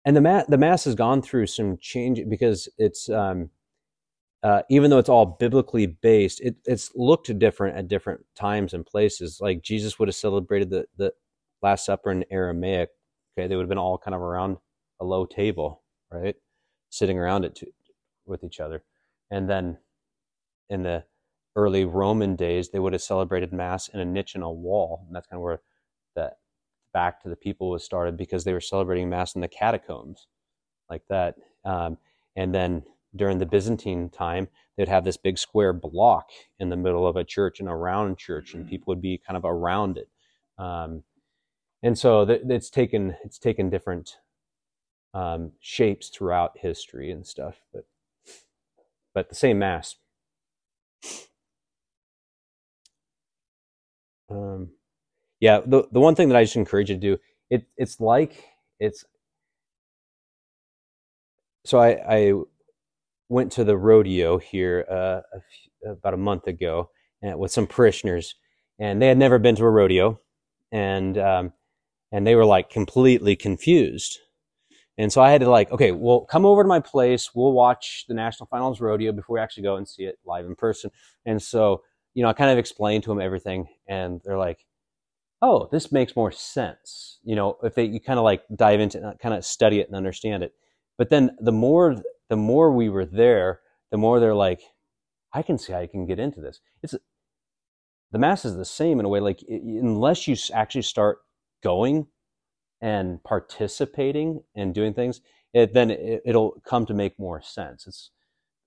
And 0.05 0.15
the 0.15 0.21
mass, 0.21 0.45
the 0.47 0.57
mass 0.57 0.83
has 0.83 0.95
gone 0.95 1.21
through 1.21 1.47
some 1.47 1.77
change 1.77 2.19
because 2.27 2.67
it's 2.77 3.09
um, 3.09 3.49
uh, 4.43 4.61
even 4.69 4.89
though 4.89 4.97
it's 4.97 5.09
all 5.09 5.25
biblically 5.25 5.85
based, 5.85 6.41
it, 6.41 6.55
it's 6.65 6.91
looked 6.95 7.37
different 7.39 7.77
at 7.77 7.87
different 7.87 8.19
times 8.35 8.73
and 8.73 8.85
places. 8.85 9.39
Like 9.39 9.61
Jesus 9.61 9.97
would 9.97 10.09
have 10.09 10.15
celebrated 10.15 10.69
the, 10.69 10.85
the 10.97 11.13
Last 11.61 11.85
Supper 11.85 12.11
in 12.11 12.25
Aramaic. 12.29 12.89
Okay, 13.37 13.47
they 13.47 13.55
would 13.55 13.63
have 13.63 13.69
been 13.69 13.77
all 13.77 13.97
kind 13.97 14.13
of 14.13 14.21
around 14.21 14.57
a 14.99 15.05
low 15.05 15.25
table, 15.25 15.81
right, 16.11 16.35
sitting 16.89 17.17
around 17.17 17.45
it 17.45 17.55
with 18.25 18.43
each 18.43 18.59
other. 18.59 18.83
And 19.31 19.49
then 19.49 19.77
in 20.69 20.83
the 20.83 21.03
early 21.55 21.85
Roman 21.85 22.35
days, 22.35 22.69
they 22.69 22.79
would 22.79 22.93
have 22.93 23.01
celebrated 23.01 23.53
Mass 23.53 23.87
in 23.89 23.99
a 23.99 24.05
niche 24.05 24.35
in 24.35 24.41
a 24.41 24.51
wall, 24.51 25.03
and 25.05 25.15
that's 25.15 25.27
kind 25.27 25.37
of 25.37 25.43
where 25.43 25.61
that 26.15 26.37
back 26.93 27.21
to 27.21 27.29
the 27.29 27.35
people 27.35 27.69
was 27.69 27.83
started 27.83 28.17
because 28.17 28.43
they 28.43 28.53
were 28.53 28.61
celebrating 28.61 29.09
Mass 29.09 29.35
in 29.35 29.41
the 29.41 29.47
catacombs, 29.47 30.27
like 30.89 31.03
that. 31.09 31.35
Um, 31.65 31.97
and 32.35 32.53
then 32.53 32.83
during 33.15 33.37
the 33.37 33.45
Byzantine 33.45 34.09
time, 34.09 34.47
they'd 34.75 34.87
have 34.87 35.05
this 35.05 35.17
big 35.17 35.37
square 35.37 35.73
block 35.73 36.29
in 36.59 36.69
the 36.69 36.75
middle 36.75 37.07
of 37.07 37.15
a 37.15 37.23
church, 37.23 37.59
and 37.59 37.69
a 37.69 37.75
round 37.75 38.17
church, 38.17 38.53
and 38.53 38.67
people 38.67 38.91
would 38.91 39.01
be 39.01 39.19
kind 39.19 39.37
of 39.37 39.45
around 39.45 39.97
it. 39.97 40.09
Um, 40.57 41.03
and 41.83 41.97
so 41.97 42.25
th- 42.25 42.41
it's 42.45 42.69
taken 42.69 43.15
it's 43.23 43.37
taken 43.37 43.69
different 43.69 44.17
um, 45.13 45.51
shapes 45.59 46.09
throughout 46.09 46.57
history 46.57 47.11
and 47.11 47.25
stuff, 47.25 47.61
but 47.71 47.85
but 49.13 49.29
the 49.29 49.35
same 49.35 49.59
mass. 49.59 49.95
Um, 54.29 54.71
yeah, 55.39 55.61
the 55.65 55.87
the 55.91 55.99
one 55.99 56.15
thing 56.15 56.29
that 56.29 56.37
I 56.37 56.43
just 56.43 56.55
encourage 56.55 56.89
you 56.89 56.95
to 56.95 57.01
do 57.01 57.17
it 57.49 57.65
it's 57.77 57.99
like 57.99 58.43
it's 58.79 59.05
so 61.65 61.79
I 61.79 61.89
I 62.07 62.33
went 63.29 63.51
to 63.53 63.63
the 63.63 63.77
rodeo 63.77 64.37
here 64.37 64.85
uh, 64.89 65.21
a 65.33 65.41
few, 65.41 65.91
about 65.91 66.13
a 66.13 66.17
month 66.17 66.47
ago 66.47 66.89
and, 67.21 67.39
with 67.39 67.51
some 67.51 67.67
parishioners, 67.67 68.35
and 68.79 69.01
they 69.01 69.07
had 69.07 69.17
never 69.17 69.39
been 69.39 69.55
to 69.55 69.65
a 69.65 69.69
rodeo, 69.71 70.19
and 70.71 71.17
um, 71.17 71.53
and 72.11 72.25
they 72.27 72.35
were 72.35 72.45
like 72.45 72.69
completely 72.69 73.35
confused. 73.35 74.19
And 74.97 75.11
so 75.11 75.21
I 75.21 75.31
had 75.31 75.41
to 75.41 75.49
like, 75.49 75.71
okay, 75.71 75.91
well, 75.91 76.21
come 76.21 76.45
over 76.45 76.61
to 76.61 76.67
my 76.67 76.79
place. 76.79 77.33
We'll 77.33 77.53
watch 77.53 78.05
the 78.07 78.13
national 78.13 78.47
finals 78.47 78.79
rodeo 78.79 79.11
before 79.11 79.35
we 79.35 79.39
actually 79.39 79.63
go 79.63 79.75
and 79.75 79.87
see 79.87 80.03
it 80.03 80.19
live 80.25 80.45
in 80.45 80.55
person. 80.55 80.91
And 81.25 81.41
so, 81.41 81.81
you 82.13 82.21
know, 82.21 82.29
I 82.29 82.33
kind 82.33 82.51
of 82.51 82.59
explained 82.59 83.03
to 83.03 83.09
them 83.09 83.19
everything, 83.19 83.67
and 83.87 84.21
they're 84.23 84.37
like, 84.37 84.65
oh, 85.41 85.67
this 85.71 85.91
makes 85.91 86.15
more 86.15 86.31
sense. 86.31 87.19
You 87.23 87.35
know, 87.35 87.57
if 87.63 87.75
they 87.75 87.85
you 87.85 87.99
kind 87.99 88.19
of 88.19 88.23
like 88.23 88.43
dive 88.55 88.79
into 88.79 89.05
uh, 89.05 89.11
it, 89.11 89.19
kind 89.19 89.33
of 89.35 89.43
study 89.43 89.79
it 89.79 89.87
and 89.87 89.95
understand 89.95 90.43
it. 90.43 90.53
But 90.97 91.09
then 91.09 91.35
the 91.39 91.51
more 91.51 91.95
the 92.29 92.37
more 92.37 92.71
we 92.71 92.89
were 92.89 93.05
there, 93.05 93.61
the 93.91 93.97
more 93.97 94.19
they're 94.19 94.35
like, 94.35 94.61
I 95.33 95.41
can 95.41 95.57
see 95.57 95.73
how 95.73 95.79
I 95.79 95.87
can 95.87 96.05
get 96.05 96.19
into 96.19 96.39
this. 96.39 96.59
It's 96.83 96.95
the 98.11 98.19
mass 98.19 98.45
is 98.45 98.55
the 98.55 98.65
same 98.65 98.99
in 98.99 99.05
a 99.05 99.09
way. 99.09 99.19
Like 99.19 99.43
unless 99.49 100.27
you 100.27 100.35
actually 100.53 100.83
start 100.83 101.17
going 101.63 102.07
and 102.83 103.23
participating 103.23 104.43
and 104.55 104.75
doing 104.75 104.93
things, 104.93 105.21
it, 105.53 105.73
then 105.73 105.89
it, 105.89 106.21
it'll 106.25 106.61
come 106.65 106.85
to 106.85 106.93
make 106.93 107.17
more 107.17 107.41
sense. 107.41 107.87
It's 107.87 108.09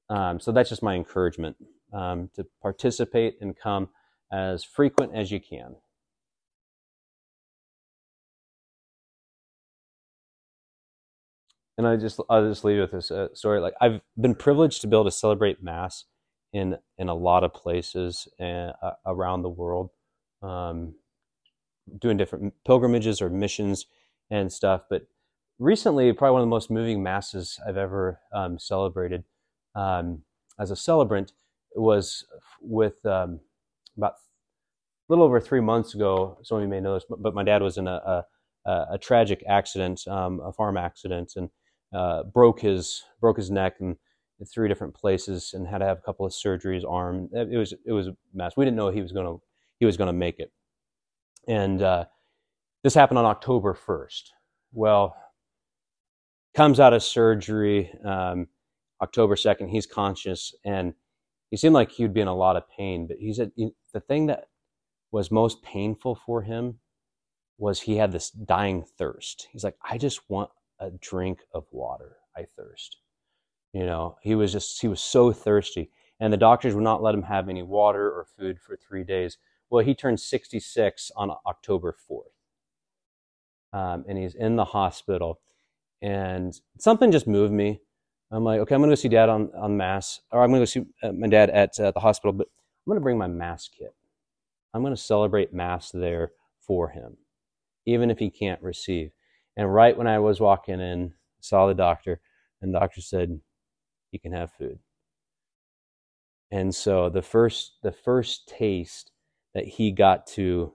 um, 0.09 0.41
so 0.41 0.53
that's 0.53 0.71
just 0.71 0.83
my 0.83 0.95
encouragement 0.95 1.57
um, 1.93 2.31
to 2.35 2.47
participate 2.63 3.37
and 3.43 3.55
come 3.57 3.91
as 4.33 4.65
frequent 4.65 5.15
as 5.15 5.31
you 5.31 5.39
can. 5.39 5.77
and 11.79 11.87
I 11.87 11.97
just 11.97 12.19
I'll 12.31 12.49
just 12.49 12.65
leave 12.65 12.77
you 12.77 12.83
with 12.83 12.93
this 12.93 13.11
uh, 13.11 13.29
story. 13.35 13.61
Like 13.61 13.75
I've 13.81 14.01
been 14.19 14.35
privileged 14.35 14.81
to 14.81 14.87
be 14.87 14.97
able 14.97 15.05
to 15.05 15.11
celebrate 15.11 15.63
Mass 15.63 16.05
in 16.55 16.79
in 16.97 17.09
a 17.11 17.15
lot 17.15 17.45
of 17.45 17.53
places 17.53 18.29
and, 18.39 18.73
uh, 18.83 18.93
around 19.05 19.43
the 19.43 19.51
world, 19.51 19.91
um, 20.43 20.95
doing 21.99 22.17
different 22.17 22.55
pilgrimages 22.65 23.21
or 23.21 23.29
missions 23.29 23.85
and 24.31 24.53
stuff. 24.53 24.83
But 24.89 25.03
recently, 25.59 26.13
probably 26.13 26.33
one 26.33 26.43
of 26.43 26.47
the 26.47 26.51
most 26.51 26.71
moving 26.71 27.03
masses 27.03 27.59
I've 27.67 27.77
ever 27.77 28.21
um, 28.33 28.59
celebrated 28.59 29.25
um, 29.75 30.23
as 30.59 30.71
a 30.71 30.77
celebrant 30.77 31.33
was 31.75 32.27
with 32.61 33.05
um, 33.05 33.41
about 33.97 34.13
a 34.13 35.13
little 35.13 35.25
over 35.25 35.41
three 35.41 35.61
months 35.61 35.95
ago. 35.95 36.39
Some 36.43 36.59
of 36.59 36.63
you 36.63 36.69
may 36.69 36.81
know 36.81 36.95
this, 36.95 37.05
but, 37.09 37.35
my 37.35 37.45
dad 37.45 37.63
was 37.63 37.79
in 37.79 37.87
a, 37.87 38.25
a, 38.67 38.87
a 38.93 38.99
tragic 38.99 39.45
accident, 39.49 40.07
um, 40.09 40.41
a 40.41 40.53
farm 40.53 40.77
accident, 40.77 41.33
and 41.37 41.51
uh, 41.95 42.25
broke 42.25 42.61
his 42.61 43.05
broke 43.21 43.37
his 43.37 43.51
neck 43.51 43.77
and 43.81 43.97
in 44.39 44.47
three 44.47 44.69
different 44.69 44.95
places 44.95 45.53
and 45.55 45.67
had 45.67 45.79
to 45.79 45.87
have 45.87 45.99
a 45.99 46.03
couple 46.03 46.27
of 46.27 46.33
surgeries. 46.33 46.83
Arm, 46.89 47.29
it 47.33 47.57
was 47.57 47.73
it 47.87 47.93
was 47.93 48.09
a 48.09 48.17
mess. 48.35 48.57
We 48.57 48.65
didn't 48.65 48.77
know 48.77 48.91
he 48.91 49.03
was 49.03 49.13
gonna 49.13 49.37
he 49.79 49.87
was 49.87 49.97
gonna 49.97 50.13
make 50.13 50.39
it, 50.39 50.53
and 51.49 51.83
uh, 51.83 52.07
this 52.87 52.95
happened 52.95 53.19
on 53.19 53.25
October 53.25 53.75
first. 53.75 54.33
Well, 54.73 55.17
comes 56.55 56.79
out 56.79 56.93
of 56.93 57.03
surgery 57.03 57.91
um, 58.05 58.47
October 59.03 59.35
second. 59.35 59.71
He's 59.71 59.87
conscious 59.87 60.55
and 60.65 60.95
he 61.51 61.57
seemed 61.57 61.75
like 61.75 61.91
he'd 61.91 62.15
be 62.15 62.21
in 62.21 62.29
a 62.29 62.37
lot 62.37 62.55
of 62.55 62.71
pain. 62.71 63.09
But 63.09 63.17
he 63.17 63.35
said 63.35 63.51
the 63.57 63.99
thing 63.99 64.27
that 64.27 64.45
was 65.11 65.33
most 65.33 65.65
painful 65.65 66.15
for 66.15 66.43
him 66.43 66.79
was 67.59 67.81
he 67.81 67.97
had 67.97 68.13
this 68.13 68.31
dying 68.31 68.85
thirst. 68.97 69.49
He's 69.51 69.65
like, 69.65 69.75
I 69.83 69.99
just 69.99 70.21
want 70.31 70.51
a 70.79 70.93
drink 70.93 71.41
of 71.53 71.65
water. 71.73 72.19
I 72.37 72.45
thirst. 72.57 72.99
You 73.73 73.85
know, 73.85 74.17
he 74.23 74.37
was 74.37 74.53
just, 74.53 74.81
he 74.81 74.87
was 74.87 75.01
so 75.01 75.33
thirsty. 75.33 75.91
And 76.21 76.33
the 76.33 76.37
doctors 76.37 76.73
would 76.73 76.85
not 76.85 77.03
let 77.03 77.17
him 77.17 77.25
have 77.25 77.49
any 77.49 77.65
water 77.65 78.07
or 78.07 78.29
food 78.39 78.61
for 78.61 78.77
three 78.77 79.03
days. 79.03 79.39
Well, 79.71 79.85
he 79.85 79.97
turned 79.97 80.21
66 80.21 81.11
on 81.17 81.33
October 81.45 81.93
4th. 82.09 82.36
Um, 83.77 84.07
and 84.09 84.17
he's 84.17 84.35
in 84.35 84.57
the 84.57 84.65
hospital. 84.65 85.41
And 86.01 86.59
something 86.79 87.13
just 87.13 87.27
moved 87.27 87.53
me. 87.53 87.81
I'm 88.31 88.43
like, 88.43 88.61
okay, 88.61 88.75
I'm 88.75 88.81
to 88.83 88.89
go 88.89 88.95
see 88.95 89.09
dad 89.09 89.29
on, 89.29 89.51
on 89.55 89.77
Mass, 89.77 90.21
or 90.33 90.43
I'm 90.43 90.51
to 90.53 90.59
go 90.61 90.65
see 90.65 90.87
uh, 91.03 91.13
my 91.13 91.27
dad 91.27 91.51
at 91.51 91.79
uh, 91.79 91.91
the 91.91 92.01
hospital, 92.01 92.33
but 92.33 92.49
I'm 92.87 92.95
to 92.95 93.03
bring 93.03 93.19
my 93.19 93.27
Mass 93.27 93.69
kit. 93.69 93.95
I'm 94.73 94.83
to 94.95 94.97
celebrate 94.97 95.53
Mass 95.53 95.91
there 95.91 96.31
for 96.59 96.89
him, 96.89 97.19
even 97.85 98.11
if 98.11 98.19
he 98.19 98.31
can't 98.31 98.63
receive. 98.63 99.11
And 99.59 99.73
right 99.73 99.97
when 99.97 100.07
I 100.07 100.21
was 100.21 100.41
walking 100.41 100.81
in, 100.81 101.13
saw 101.41 101.67
the 101.67 101.75
doctor, 101.75 102.21
and 102.63 102.75
the 102.75 102.79
doctor 102.79 103.03
said, 103.03 103.41
"You 104.11 104.19
can 104.19 104.33
have 104.33 104.53
food." 104.53 104.79
And 106.51 106.75
so 106.75 107.09
the 107.11 107.23
first 107.23 107.75
the 107.83 107.93
first 107.93 108.49
taste 108.49 109.13
that 109.55 109.67
he 109.67 109.93
got 109.93 110.27
to 110.29 110.75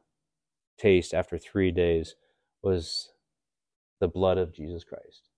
taste 0.77 1.13
after 1.13 1.37
three 1.37 1.71
days 1.71 2.15
was 2.63 3.11
the 3.99 4.07
blood 4.07 4.37
of 4.37 4.53
Jesus 4.53 4.83
Christ. 4.83 5.29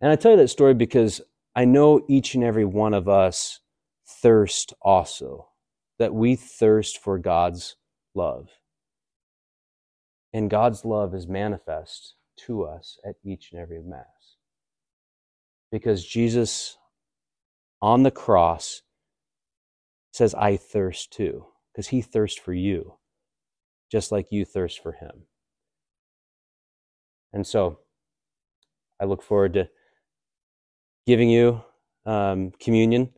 And 0.00 0.10
I 0.10 0.16
tell 0.16 0.32
you 0.32 0.36
that 0.38 0.48
story 0.48 0.74
because 0.74 1.20
I 1.54 1.64
know 1.64 2.04
each 2.08 2.34
and 2.34 2.44
every 2.44 2.64
one 2.64 2.94
of 2.94 3.08
us 3.08 3.60
thirst 4.06 4.72
also, 4.80 5.48
that 5.98 6.14
we 6.14 6.36
thirst 6.36 6.98
for 6.98 7.18
God's 7.18 7.76
love. 8.14 8.48
And 10.32 10.48
God's 10.48 10.84
love 10.84 11.14
is 11.14 11.26
manifest 11.26 12.14
to 12.46 12.64
us 12.64 12.98
at 13.04 13.16
each 13.24 13.50
and 13.52 13.60
every 13.60 13.80
Mass. 13.82 14.36
Because 15.70 16.04
Jesus 16.04 16.78
on 17.82 18.02
the 18.02 18.10
cross 18.10 18.82
says, 20.12 20.34
I 20.34 20.56
thirst 20.56 21.12
too, 21.12 21.46
because 21.72 21.88
he 21.88 22.02
thirsts 22.02 22.38
for 22.38 22.52
you, 22.52 22.94
just 23.90 24.12
like 24.12 24.26
you 24.30 24.44
thirst 24.44 24.82
for 24.82 24.92
him. 24.92 25.22
And 27.32 27.46
so 27.46 27.78
I 29.00 29.04
look 29.04 29.22
forward 29.22 29.54
to 29.54 29.68
giving 31.06 31.30
you 31.30 31.62
um, 32.06 32.52
communion, 32.60 33.10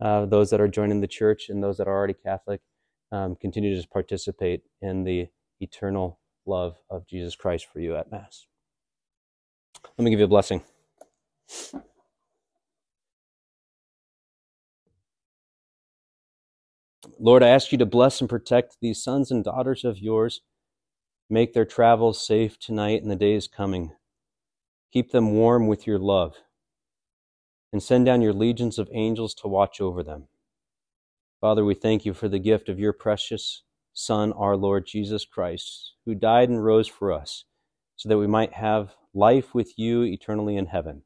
uh, 0.00 0.26
those 0.26 0.50
that 0.50 0.60
are 0.60 0.68
joining 0.68 1.00
the 1.00 1.06
church 1.06 1.48
and 1.48 1.62
those 1.62 1.78
that 1.78 1.88
are 1.88 1.94
already 1.94 2.14
Catholic. 2.14 2.60
Um, 3.12 3.36
continue 3.36 3.80
to 3.80 3.88
participate 3.88 4.62
in 4.82 5.04
the 5.04 5.28
eternal 5.60 6.18
love 6.46 6.76
of 6.90 7.06
Jesus 7.06 7.36
Christ 7.36 7.66
for 7.72 7.78
you 7.78 7.94
at 7.96 8.10
Mass. 8.10 8.46
Let 9.96 10.04
me 10.04 10.10
give 10.10 10.18
you 10.18 10.24
a 10.24 10.28
blessing. 10.28 10.62
Lord, 17.18 17.42
I 17.42 17.48
ask 17.48 17.72
you 17.72 17.78
to 17.78 17.86
bless 17.86 18.20
and 18.20 18.28
protect 18.28 18.76
these 18.80 19.02
sons 19.02 19.30
and 19.30 19.44
daughters 19.44 19.84
of 19.84 19.98
yours. 19.98 20.40
Make 21.30 21.52
their 21.52 21.64
travels 21.64 22.24
safe 22.24 22.58
tonight 22.58 23.02
and 23.02 23.10
the 23.10 23.16
days 23.16 23.48
coming. 23.48 23.92
Keep 24.92 25.10
them 25.10 25.34
warm 25.34 25.66
with 25.66 25.86
your 25.86 25.98
love. 25.98 26.34
And 27.72 27.82
send 27.82 28.06
down 28.06 28.22
your 28.22 28.32
legions 28.32 28.78
of 28.78 28.88
angels 28.92 29.34
to 29.34 29.48
watch 29.48 29.80
over 29.80 30.02
them. 30.02 30.28
Father, 31.40 31.64
we 31.64 31.74
thank 31.74 32.04
you 32.04 32.14
for 32.14 32.28
the 32.28 32.38
gift 32.38 32.68
of 32.68 32.78
your 32.78 32.92
precious 32.92 33.62
Son, 33.92 34.32
our 34.32 34.56
Lord 34.56 34.86
Jesus 34.86 35.24
Christ, 35.24 35.94
who 36.04 36.14
died 36.14 36.48
and 36.48 36.64
rose 36.64 36.88
for 36.88 37.12
us, 37.12 37.44
so 37.96 38.08
that 38.08 38.18
we 38.18 38.26
might 38.26 38.52
have 38.54 38.94
life 39.12 39.54
with 39.54 39.78
you 39.78 40.02
eternally 40.02 40.56
in 40.56 40.66
heaven. 40.66 41.02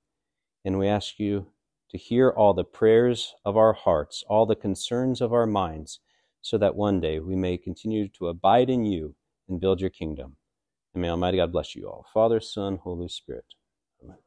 And 0.64 0.78
we 0.78 0.88
ask 0.88 1.18
you 1.18 1.48
to 1.90 1.98
hear 1.98 2.30
all 2.30 2.54
the 2.54 2.64
prayers 2.64 3.34
of 3.44 3.56
our 3.56 3.72
hearts, 3.72 4.24
all 4.28 4.46
the 4.46 4.54
concerns 4.54 5.20
of 5.20 5.32
our 5.32 5.46
minds, 5.46 6.00
so 6.40 6.58
that 6.58 6.76
one 6.76 7.00
day 7.00 7.18
we 7.18 7.34
may 7.34 7.56
continue 7.56 8.08
to 8.08 8.28
abide 8.28 8.70
in 8.70 8.84
you 8.84 9.14
and 9.48 9.60
build 9.60 9.80
your 9.80 9.90
kingdom. 9.90 10.36
And 10.94 11.02
may 11.02 11.08
Almighty 11.10 11.38
God 11.38 11.52
bless 11.52 11.74
you 11.74 11.88
all. 11.88 12.06
Father, 12.12 12.40
Son, 12.40 12.78
Holy 12.82 13.08
Spirit. 13.08 13.44
Amen. 14.02 14.18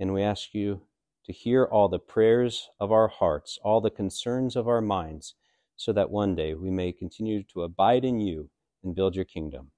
And 0.00 0.14
we 0.14 0.22
ask 0.22 0.54
you 0.54 0.82
to 1.26 1.32
hear 1.32 1.64
all 1.64 1.88
the 1.88 1.98
prayers 1.98 2.70
of 2.80 2.92
our 2.92 3.08
hearts, 3.08 3.58
all 3.62 3.80
the 3.80 3.90
concerns 3.90 4.56
of 4.56 4.68
our 4.68 4.80
minds, 4.80 5.34
so 5.76 5.92
that 5.92 6.10
one 6.10 6.34
day 6.34 6.54
we 6.54 6.70
may 6.70 6.92
continue 6.92 7.42
to 7.52 7.62
abide 7.62 8.04
in 8.04 8.20
you 8.20 8.50
and 8.82 8.94
build 8.94 9.14
your 9.14 9.24
kingdom. 9.24 9.70